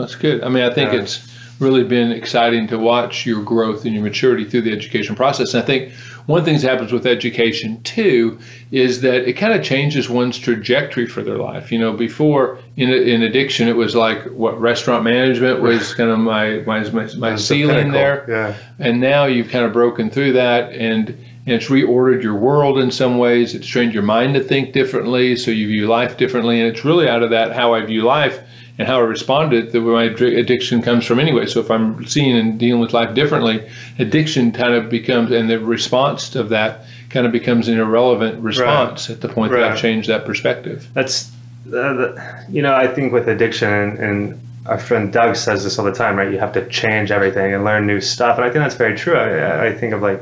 that's 0.00 0.14
good. 0.14 0.42
I 0.42 0.48
mean, 0.48 0.64
I 0.64 0.72
think 0.72 0.92
uh, 0.92 0.98
it's 0.98 1.26
really 1.60 1.84
been 1.84 2.10
exciting 2.10 2.66
to 2.66 2.78
watch 2.78 3.26
your 3.26 3.42
growth 3.42 3.84
and 3.84 3.94
your 3.94 4.02
maturity 4.02 4.44
through 4.44 4.62
the 4.62 4.72
education 4.72 5.14
process. 5.14 5.52
And 5.52 5.62
I 5.62 5.66
think 5.66 5.92
one 6.26 6.44
thing 6.44 6.54
that 6.58 6.62
happens 6.62 6.92
with 6.92 7.06
education 7.06 7.82
too 7.82 8.38
is 8.70 9.02
that 9.02 9.28
it 9.28 9.34
kind 9.34 9.52
of 9.52 9.62
changes 9.62 10.08
one's 10.08 10.38
trajectory 10.38 11.06
for 11.06 11.22
their 11.22 11.36
life. 11.36 11.70
You 11.70 11.78
know, 11.78 11.92
before 11.92 12.58
in 12.76 12.90
in 12.90 13.22
addiction, 13.22 13.68
it 13.68 13.76
was 13.76 13.94
like 13.94 14.24
what 14.26 14.58
restaurant 14.58 15.04
management 15.04 15.60
was 15.60 15.94
kind 16.00 16.10
of 16.10 16.18
my 16.18 16.58
my 16.60 16.88
my, 16.90 17.08
my 17.16 17.36
ceiling 17.36 17.88
the 17.88 17.98
there. 17.98 18.24
Yeah. 18.28 18.56
And 18.78 19.00
now 19.00 19.26
you've 19.26 19.50
kind 19.50 19.64
of 19.64 19.72
broken 19.72 20.10
through 20.10 20.32
that 20.32 20.72
and. 20.72 21.16
And 21.46 21.54
it's 21.54 21.70
reordered 21.70 22.22
your 22.22 22.34
world 22.36 22.78
in 22.78 22.90
some 22.90 23.16
ways. 23.16 23.54
It's 23.54 23.66
trained 23.66 23.94
your 23.94 24.02
mind 24.02 24.34
to 24.34 24.40
think 24.40 24.74
differently, 24.74 25.36
so 25.36 25.50
you 25.50 25.68
view 25.68 25.88
life 25.88 26.18
differently. 26.18 26.60
And 26.60 26.68
it's 26.68 26.84
really 26.84 27.08
out 27.08 27.22
of 27.22 27.30
that 27.30 27.52
how 27.52 27.72
I 27.72 27.80
view 27.80 28.02
life 28.02 28.40
and 28.80 28.88
how 28.88 28.96
I 28.96 29.02
responded 29.02 29.72
that 29.72 29.82
where 29.82 29.92
my 29.92 30.04
addiction 30.04 30.80
comes 30.80 31.04
from 31.04 31.20
anyway. 31.20 31.44
So 31.44 31.60
if 31.60 31.70
I'm 31.70 32.06
seeing 32.06 32.34
and 32.34 32.58
dealing 32.58 32.80
with 32.80 32.94
life 32.94 33.14
differently, 33.14 33.68
addiction 33.98 34.52
kind 34.52 34.72
of 34.72 34.88
becomes, 34.88 35.32
and 35.32 35.50
the 35.50 35.60
response 35.60 36.34
of 36.34 36.48
that 36.48 36.86
kind 37.10 37.26
of 37.26 37.32
becomes 37.32 37.68
an 37.68 37.78
irrelevant 37.78 38.42
response 38.42 39.10
right. 39.10 39.16
at 39.16 39.20
the 39.20 39.28
point 39.28 39.52
right. 39.52 39.60
that 39.60 39.72
I've 39.72 39.78
changed 39.78 40.08
that 40.08 40.24
perspective. 40.24 40.88
That's, 40.94 41.30
uh, 41.66 41.70
the, 41.70 42.46
you 42.48 42.62
know, 42.62 42.74
I 42.74 42.88
think 42.88 43.12
with 43.12 43.28
addiction, 43.28 43.70
and, 43.70 43.98
and, 43.98 44.40
our 44.66 44.78
friend 44.78 45.10
Doug 45.10 45.36
says 45.36 45.64
this 45.64 45.78
all 45.78 45.86
the 45.86 45.92
time, 45.92 46.16
right? 46.16 46.30
You 46.30 46.38
have 46.38 46.52
to 46.52 46.68
change 46.68 47.10
everything 47.10 47.54
and 47.54 47.64
learn 47.64 47.86
new 47.86 48.00
stuff. 48.00 48.36
And 48.36 48.44
I 48.44 48.50
think 48.50 48.62
that's 48.62 48.74
very 48.74 48.94
true. 48.94 49.16
I, 49.16 49.68
I 49.68 49.74
think 49.74 49.94
of 49.94 50.02
like, 50.02 50.20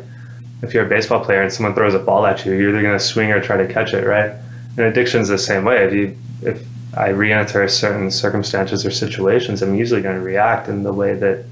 if 0.62 0.72
you're 0.72 0.86
a 0.86 0.88
baseball 0.88 1.24
player 1.24 1.42
and 1.42 1.52
someone 1.52 1.74
throws 1.74 1.92
a 1.92 1.98
ball 1.98 2.24
at 2.24 2.46
you, 2.46 2.52
you're 2.52 2.70
either 2.70 2.80
going 2.80 2.96
to 2.96 3.04
swing 3.04 3.32
or 3.32 3.40
try 3.40 3.56
to 3.56 3.72
catch 3.72 3.94
it, 3.94 4.06
right? 4.06 4.30
And 4.76 4.86
addiction's 4.86 5.26
the 5.28 5.38
same 5.38 5.64
way. 5.64 5.84
If 5.84 5.92
you, 5.92 6.16
if 6.42 6.64
I 6.96 7.08
re-enter 7.08 7.66
certain 7.68 8.10
circumstances 8.10 8.84
or 8.84 8.90
situations, 8.90 9.62
I'm 9.62 9.74
usually 9.74 10.02
going 10.02 10.16
to 10.16 10.22
react 10.22 10.68
in 10.68 10.82
the 10.82 10.92
way 10.92 11.14
that 11.14 11.44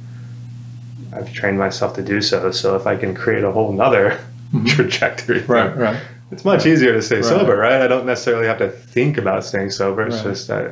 I've 1.12 1.32
trained 1.32 1.58
myself 1.58 1.94
to 1.96 2.02
do 2.02 2.20
so. 2.20 2.50
So 2.50 2.76
if 2.76 2.86
I 2.86 2.96
can 2.96 3.14
create 3.14 3.44
a 3.44 3.52
whole 3.52 3.72
nother 3.72 4.20
mm-hmm. 4.52 4.64
trajectory, 4.66 5.42
right, 5.42 5.76
right, 5.76 6.00
it's 6.30 6.44
much 6.44 6.66
easier 6.66 6.92
to 6.92 7.02
stay 7.02 7.16
right. 7.16 7.24
sober, 7.24 7.56
right? 7.56 7.80
I 7.82 7.86
don't 7.86 8.06
necessarily 8.06 8.46
have 8.46 8.58
to 8.58 8.68
think 8.68 9.18
about 9.18 9.44
staying 9.44 9.70
sober. 9.70 10.06
It's 10.06 10.16
right. 10.16 10.24
just. 10.24 10.50
Uh, 10.50 10.70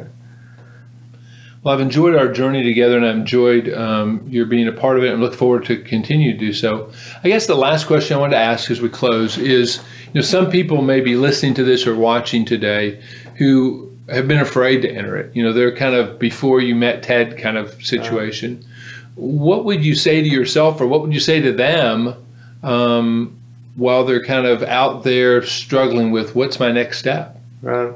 well, 1.62 1.72
I've 1.72 1.80
enjoyed 1.80 2.14
our 2.14 2.30
journey 2.30 2.62
together, 2.62 2.98
and 2.98 3.06
I've 3.06 3.16
enjoyed 3.16 3.72
um, 3.72 4.22
your 4.28 4.44
being 4.44 4.68
a 4.68 4.72
part 4.72 4.98
of 4.98 5.04
it, 5.04 5.12
and 5.12 5.22
look 5.22 5.32
forward 5.32 5.64
to 5.66 5.82
continue 5.82 6.32
to 6.32 6.38
do 6.38 6.52
so. 6.52 6.92
I 7.22 7.28
guess 7.28 7.46
the 7.46 7.54
last 7.54 7.86
question 7.86 8.16
I 8.16 8.20
wanted 8.20 8.32
to 8.32 8.42
ask 8.42 8.70
as 8.70 8.82
we 8.82 8.90
close 8.90 9.38
is: 9.38 9.78
you 10.08 10.14
know, 10.16 10.20
some 10.20 10.50
people 10.50 10.82
may 10.82 11.00
be 11.00 11.16
listening 11.16 11.54
to 11.54 11.64
this 11.64 11.86
or 11.86 11.94
watching 11.94 12.44
today 12.44 13.00
who 13.36 13.93
have 14.08 14.28
been 14.28 14.40
afraid 14.40 14.82
to 14.82 14.90
enter 14.90 15.16
it. 15.16 15.34
You 15.34 15.42
know, 15.42 15.52
they're 15.52 15.74
kind 15.74 15.94
of 15.94 16.18
before 16.18 16.60
you 16.60 16.74
met 16.74 17.02
Ted 17.02 17.38
kind 17.38 17.56
of 17.56 17.72
situation. 17.84 18.62
Uh, 18.62 18.68
what 19.16 19.64
would 19.64 19.84
you 19.84 19.94
say 19.94 20.22
to 20.22 20.28
yourself, 20.28 20.80
or 20.80 20.86
what 20.86 21.00
would 21.02 21.14
you 21.14 21.20
say 21.20 21.40
to 21.40 21.52
them 21.52 22.14
um, 22.62 23.36
while 23.76 24.04
they're 24.04 24.24
kind 24.24 24.46
of 24.46 24.62
out 24.64 25.04
there 25.04 25.42
struggling 25.42 26.10
with 26.10 26.34
what's 26.34 26.58
my 26.58 26.72
next 26.72 26.98
step? 26.98 27.40
Right. 27.62 27.94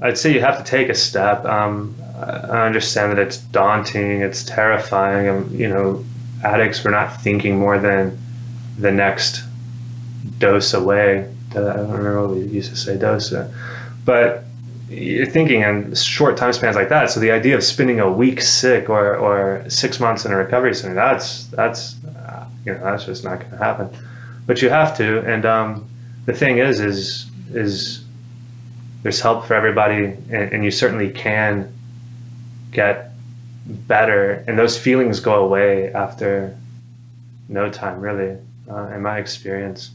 I'd 0.00 0.18
say 0.18 0.32
you 0.32 0.40
have 0.40 0.58
to 0.58 0.64
take 0.64 0.88
a 0.88 0.94
step. 0.94 1.44
Um, 1.44 1.94
I 2.16 2.66
understand 2.66 3.12
that 3.12 3.18
it's 3.18 3.38
daunting, 3.38 4.22
it's 4.22 4.42
terrifying, 4.44 5.28
and 5.28 5.50
you 5.52 5.68
know, 5.68 6.04
addicts 6.42 6.84
are 6.84 6.90
not 6.90 7.20
thinking 7.22 7.58
more 7.58 7.78
than 7.78 8.18
the 8.78 8.90
next 8.90 9.42
dose 10.38 10.74
away. 10.74 11.30
I 11.50 11.54
don't 11.54 11.90
remember 11.90 12.26
what 12.26 12.36
we 12.36 12.44
used 12.46 12.70
to 12.70 12.76
say 12.76 12.98
dose, 12.98 13.32
but 14.04 14.44
you're 14.88 15.26
thinking 15.26 15.62
in 15.62 15.94
short 15.94 16.36
time 16.36 16.52
spans 16.52 16.76
like 16.76 16.88
that. 16.90 17.10
So 17.10 17.20
the 17.20 17.30
idea 17.30 17.56
of 17.56 17.64
spending 17.64 18.00
a 18.00 18.10
week 18.10 18.40
sick 18.40 18.90
or, 18.90 19.16
or 19.16 19.64
six 19.68 19.98
months 19.98 20.24
in 20.24 20.32
a 20.32 20.36
recovery 20.36 20.74
center, 20.74 20.94
that's 20.94 21.46
that's 21.48 21.96
you 22.64 22.72
know 22.72 22.80
that's 22.82 23.04
just 23.04 23.24
not 23.24 23.40
going 23.40 23.50
to 23.50 23.58
happen. 23.58 23.90
But 24.46 24.62
you 24.62 24.68
have 24.70 24.96
to. 24.98 25.20
And 25.20 25.44
um, 25.46 25.88
the 26.26 26.32
thing 26.32 26.58
is, 26.58 26.80
is 26.80 27.30
is 27.52 28.04
there's 29.02 29.20
help 29.20 29.46
for 29.46 29.54
everybody, 29.54 30.04
and, 30.04 30.52
and 30.52 30.64
you 30.64 30.70
certainly 30.70 31.10
can 31.10 31.72
get 32.72 33.12
better. 33.66 34.44
And 34.46 34.58
those 34.58 34.78
feelings 34.78 35.20
go 35.20 35.44
away 35.44 35.92
after 35.92 36.56
no 37.48 37.70
time, 37.70 38.00
really, 38.00 38.38
uh, 38.70 38.88
in 38.88 39.02
my 39.02 39.18
experience. 39.18 39.90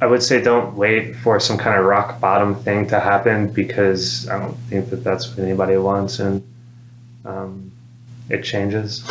I 0.00 0.06
would 0.06 0.22
say 0.22 0.40
don't 0.40 0.76
wait 0.76 1.16
for 1.16 1.40
some 1.40 1.58
kind 1.58 1.78
of 1.78 1.84
rock 1.84 2.20
bottom 2.20 2.54
thing 2.54 2.86
to 2.88 3.00
happen 3.00 3.48
because 3.48 4.28
I 4.28 4.38
don't 4.38 4.56
think 4.70 4.90
that 4.90 5.02
that's 5.02 5.28
what 5.28 5.40
anybody 5.40 5.76
wants 5.76 6.20
and 6.20 6.42
um, 7.24 7.72
it 8.30 8.42
changes. 8.44 9.02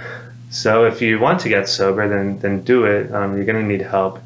so 0.50 0.86
if 0.86 1.02
you 1.02 1.18
want 1.20 1.40
to 1.40 1.48
get 1.48 1.68
sober, 1.68 2.08
then 2.08 2.38
then 2.38 2.62
do 2.62 2.84
it. 2.84 3.12
Um, 3.14 3.36
you're 3.36 3.44
going 3.44 3.62
to 3.62 3.68
need 3.68 3.82
help. 3.82 4.18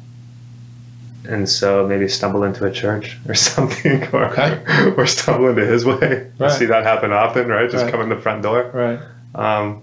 and 1.27 1.49
so 1.49 1.85
maybe 1.87 2.07
stumble 2.07 2.43
into 2.43 2.65
a 2.65 2.71
church 2.71 3.17
or 3.27 3.33
something, 3.35 4.03
or 4.13 4.25
Okay. 4.31 4.93
or 4.97 5.05
stumble 5.07 5.49
into 5.49 5.65
His 5.65 5.83
way. 5.85 6.31
Right. 6.39 6.51
see 6.51 6.65
that 6.67 6.83
happen 6.83 7.11
often, 7.11 7.47
right? 7.49 7.69
Just 7.69 7.83
Right. 7.85 7.91
come 7.91 8.01
in 8.01 8.09
the 8.09 8.21
front 8.21 8.41
door. 8.43 8.69
Right. 8.73 8.99
Um, 9.33 9.81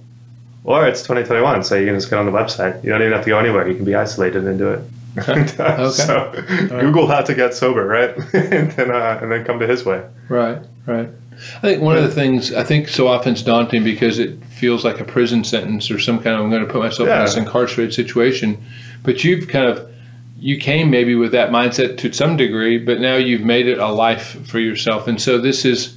or 0.64 0.86
it's 0.86 1.02
2021, 1.02 1.64
so 1.64 1.74
you 1.74 1.86
can 1.86 1.96
just 1.96 2.08
get 2.08 2.18
on 2.20 2.26
the 2.26 2.32
website. 2.32 2.82
You 2.84 2.90
don't 2.90 3.02
even 3.02 3.12
have 3.12 3.24
to 3.24 3.30
go 3.30 3.38
anywhere. 3.40 3.66
You 3.68 3.74
can 3.74 3.84
be 3.84 3.96
isolated 3.96 4.46
and 4.46 4.56
do 4.58 4.68
it. 4.72 4.80
Okay. 5.18 5.46
So 5.90 6.32
Google 6.68 7.06
how 7.06 7.20
to 7.20 7.34
get 7.34 7.54
sober, 7.54 7.86
right? 7.86 8.16
and 8.34 8.70
then 8.72 8.90
uh, 8.90 9.18
and 9.20 9.30
then 9.30 9.44
come 9.44 9.58
to 9.58 9.66
His 9.66 9.84
way. 9.84 10.04
Right, 10.28 10.58
right. 10.86 11.08
I 11.56 11.60
think 11.60 11.82
one 11.82 11.96
of 11.96 12.04
the 12.04 12.10
things 12.10 12.52
I 12.52 12.64
think 12.64 12.88
so 12.88 13.08
often 13.08 13.32
it's 13.32 13.42
daunting 13.42 13.84
because 13.84 14.18
it 14.18 14.42
feels 14.44 14.84
like 14.84 15.00
a 15.00 15.04
prison 15.04 15.44
sentence 15.44 15.90
or 15.90 15.98
some 15.98 16.18
kind 16.18 16.36
of 16.36 16.42
I'm 16.42 16.50
going 16.50 16.64
to 16.64 16.70
put 16.70 16.82
myself 16.82 17.08
in 17.08 17.18
this 17.18 17.36
incarcerated 17.36 17.94
situation. 17.94 18.62
But 19.02 19.24
you've 19.24 19.48
kind 19.48 19.66
of 19.66 19.90
you 20.38 20.58
came 20.58 20.90
maybe 20.90 21.14
with 21.14 21.32
that 21.32 21.50
mindset 21.50 21.98
to 21.98 22.12
some 22.12 22.36
degree, 22.36 22.78
but 22.78 23.00
now 23.00 23.16
you've 23.16 23.42
made 23.42 23.68
it 23.68 23.78
a 23.78 23.88
life 23.88 24.44
for 24.46 24.58
yourself, 24.58 25.06
and 25.06 25.20
so 25.20 25.38
this 25.38 25.64
is 25.64 25.96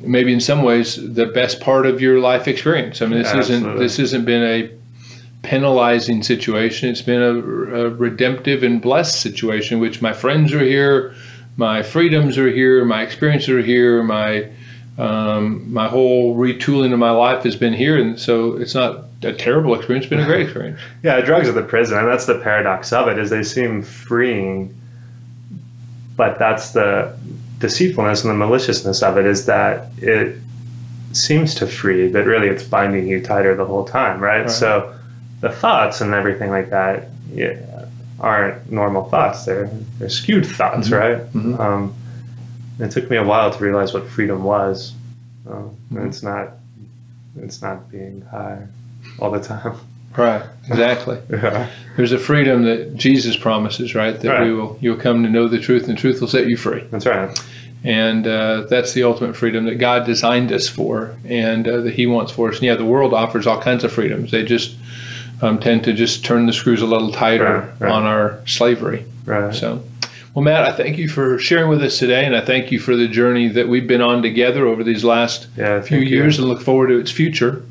maybe 0.00 0.32
in 0.32 0.40
some 0.40 0.62
ways 0.62 0.96
the 1.14 1.26
best 1.26 1.60
part 1.60 1.86
of 1.86 2.00
your 2.00 2.18
life 2.18 2.46
experience. 2.48 3.02
I 3.02 3.06
mean, 3.06 3.22
this 3.22 3.32
isn't 3.32 3.56
Absolutely. 3.56 3.84
this 3.84 3.96
hasn't 3.96 4.26
been 4.26 4.42
a 4.42 4.70
penalizing 5.44 6.22
situation. 6.22 6.88
It's 6.88 7.02
been 7.02 7.22
a, 7.22 7.84
a 7.84 7.90
redemptive 7.90 8.62
and 8.62 8.80
blessed 8.80 9.20
situation, 9.20 9.78
which 9.78 10.02
my 10.02 10.12
friends 10.12 10.52
are 10.52 10.64
here, 10.64 11.14
my 11.56 11.82
freedoms 11.82 12.36
are 12.38 12.50
here, 12.50 12.84
my 12.84 13.02
experiences 13.02 13.50
are 13.50 13.62
here, 13.62 14.02
my 14.02 14.50
um, 14.96 15.72
my 15.72 15.88
whole 15.88 16.36
retooling 16.36 16.92
of 16.92 16.98
my 17.00 17.10
life 17.10 17.42
has 17.42 17.56
been 17.56 17.72
here, 17.72 17.98
and 17.98 18.18
so 18.18 18.56
it's 18.56 18.74
not 18.74 19.06
a 19.22 19.32
terrible 19.32 19.74
experience. 19.74 20.04
It's 20.04 20.10
been 20.10 20.20
a 20.20 20.26
great 20.26 20.42
experience. 20.42 20.78
Yeah, 21.02 21.20
drugs 21.20 21.48
are 21.48 21.52
the 21.52 21.62
prison, 21.62 21.98
and 21.98 22.08
that's 22.08 22.26
the 22.26 22.38
paradox 22.38 22.92
of 22.92 23.08
it. 23.08 23.18
Is 23.18 23.30
they 23.30 23.42
seem 23.42 23.82
freeing, 23.82 24.72
but 26.16 26.38
that's 26.38 26.70
the 26.70 27.16
deceitfulness 27.58 28.22
and 28.22 28.30
the 28.30 28.36
maliciousness 28.36 29.02
of 29.02 29.18
it. 29.18 29.26
Is 29.26 29.46
that 29.46 29.90
it 29.98 30.36
seems 31.12 31.54
to 31.56 31.66
free, 31.66 32.08
but 32.08 32.24
really 32.24 32.48
it's 32.48 32.62
binding 32.64 33.08
you 33.08 33.20
tighter 33.20 33.54
the 33.56 33.64
whole 33.64 33.84
time, 33.84 34.20
right? 34.20 34.42
Right. 34.42 34.50
So 34.50 34.94
the 35.44 35.50
thoughts 35.52 36.00
and 36.00 36.14
everything 36.14 36.50
like 36.50 36.70
that 36.70 37.08
yeah, 37.32 37.56
aren't 38.18 38.70
normal 38.72 39.04
thoughts. 39.10 39.44
They're 39.44 39.70
they're 39.98 40.08
skewed 40.08 40.46
thoughts, 40.46 40.88
Mhm. 40.88 40.98
right? 41.00 41.32
Mhm. 41.34 41.60
Um, 41.60 41.94
it 42.80 42.90
took 42.90 43.10
me 43.10 43.16
a 43.18 43.24
while 43.24 43.50
to 43.50 43.58
realize 43.62 43.92
what 43.92 44.06
freedom 44.08 44.42
was. 44.44 44.92
Um, 45.50 45.70
and 45.90 45.98
Mhm. 45.98 46.06
It's 46.08 46.22
not 46.22 46.46
it's 47.40 47.60
not 47.60 47.90
being 47.90 48.22
high 48.30 48.58
all 49.18 49.30
the 49.30 49.40
time. 49.40 49.74
Right. 50.16 50.42
Exactly. 50.68 51.18
Yeah. 51.30 51.66
There's 51.96 52.12
a 52.12 52.18
freedom 52.18 52.62
that 52.64 52.96
Jesus 52.96 53.36
promises, 53.36 53.94
right? 53.96 54.18
That 54.20 54.42
we 54.44 54.52
will 54.52 54.78
you'll 54.80 54.96
come 55.08 55.22
to 55.24 55.28
know 55.28 55.46
the 55.48 55.58
truth, 55.58 55.88
and 55.88 55.96
the 55.96 56.00
truth 56.00 56.20
will 56.20 56.28
set 56.28 56.46
you 56.46 56.56
free. 56.56 56.84
That's 56.92 57.04
right. 57.06 57.28
And 57.82 58.26
uh, 58.26 58.62
that's 58.70 58.92
the 58.94 59.02
ultimate 59.02 59.36
freedom 59.36 59.64
that 59.66 59.74
God 59.74 60.06
designed 60.06 60.50
us 60.52 60.66
for, 60.68 61.10
and 61.28 61.66
uh, 61.68 61.80
that 61.82 61.92
He 61.94 62.06
wants 62.06 62.32
for 62.32 62.48
us. 62.48 62.54
And 62.54 62.64
yeah, 62.64 62.76
the 62.76 62.84
world 62.94 63.12
offers 63.12 63.46
all 63.46 63.60
kinds 63.60 63.84
of 63.84 63.92
freedoms. 63.92 64.30
They 64.30 64.42
just 64.44 64.76
um, 65.42 65.58
tend 65.58 65.84
to 65.84 65.92
just 65.92 66.24
turn 66.24 66.46
the 66.46 66.52
screws 66.52 66.80
a 66.82 66.86
little 66.86 67.10
tighter 67.12 67.44
Right, 67.78 67.80
right. 67.80 67.92
on 67.92 68.04
our 68.04 68.40
slavery. 68.46 69.04
Right. 69.24 69.54
So, 69.54 69.82
well, 70.34 70.42
Matt, 70.44 70.64
I 70.64 70.72
thank 70.72 70.98
you 70.98 71.08
for 71.08 71.38
sharing 71.38 71.68
with 71.68 71.82
us 71.82 71.98
today, 71.98 72.24
and 72.24 72.34
I 72.36 72.40
thank 72.40 72.70
you 72.72 72.78
for 72.78 72.96
the 72.96 73.06
journey 73.08 73.48
that 73.48 73.68
we've 73.68 73.86
been 73.86 74.00
on 74.02 74.22
together 74.22 74.66
over 74.66 74.82
these 74.84 75.04
last 75.04 75.46
Yeah, 75.56 75.80
few 75.80 75.98
thank 75.98 76.10
you. 76.10 76.16
years, 76.16 76.38
and 76.38 76.48
look 76.48 76.60
forward 76.60 76.88
to 76.88 76.98
its 76.98 77.10
future. 77.10 77.62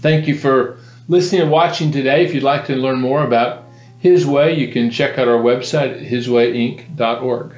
Thank 0.00 0.26
you 0.26 0.36
for 0.36 0.78
listening 1.08 1.42
and 1.42 1.50
watching 1.50 1.92
today. 1.92 2.24
If 2.24 2.34
you'd 2.34 2.42
like 2.42 2.64
to 2.66 2.76
learn 2.76 3.00
more 3.00 3.24
about 3.24 3.64
His 3.98 4.26
Way, 4.26 4.58
you 4.58 4.68
can 4.72 4.90
check 4.90 5.18
out 5.18 5.28
our 5.28 5.38
website 5.40 5.94
at 5.96 6.00
hiswayinc.org. 6.10 7.52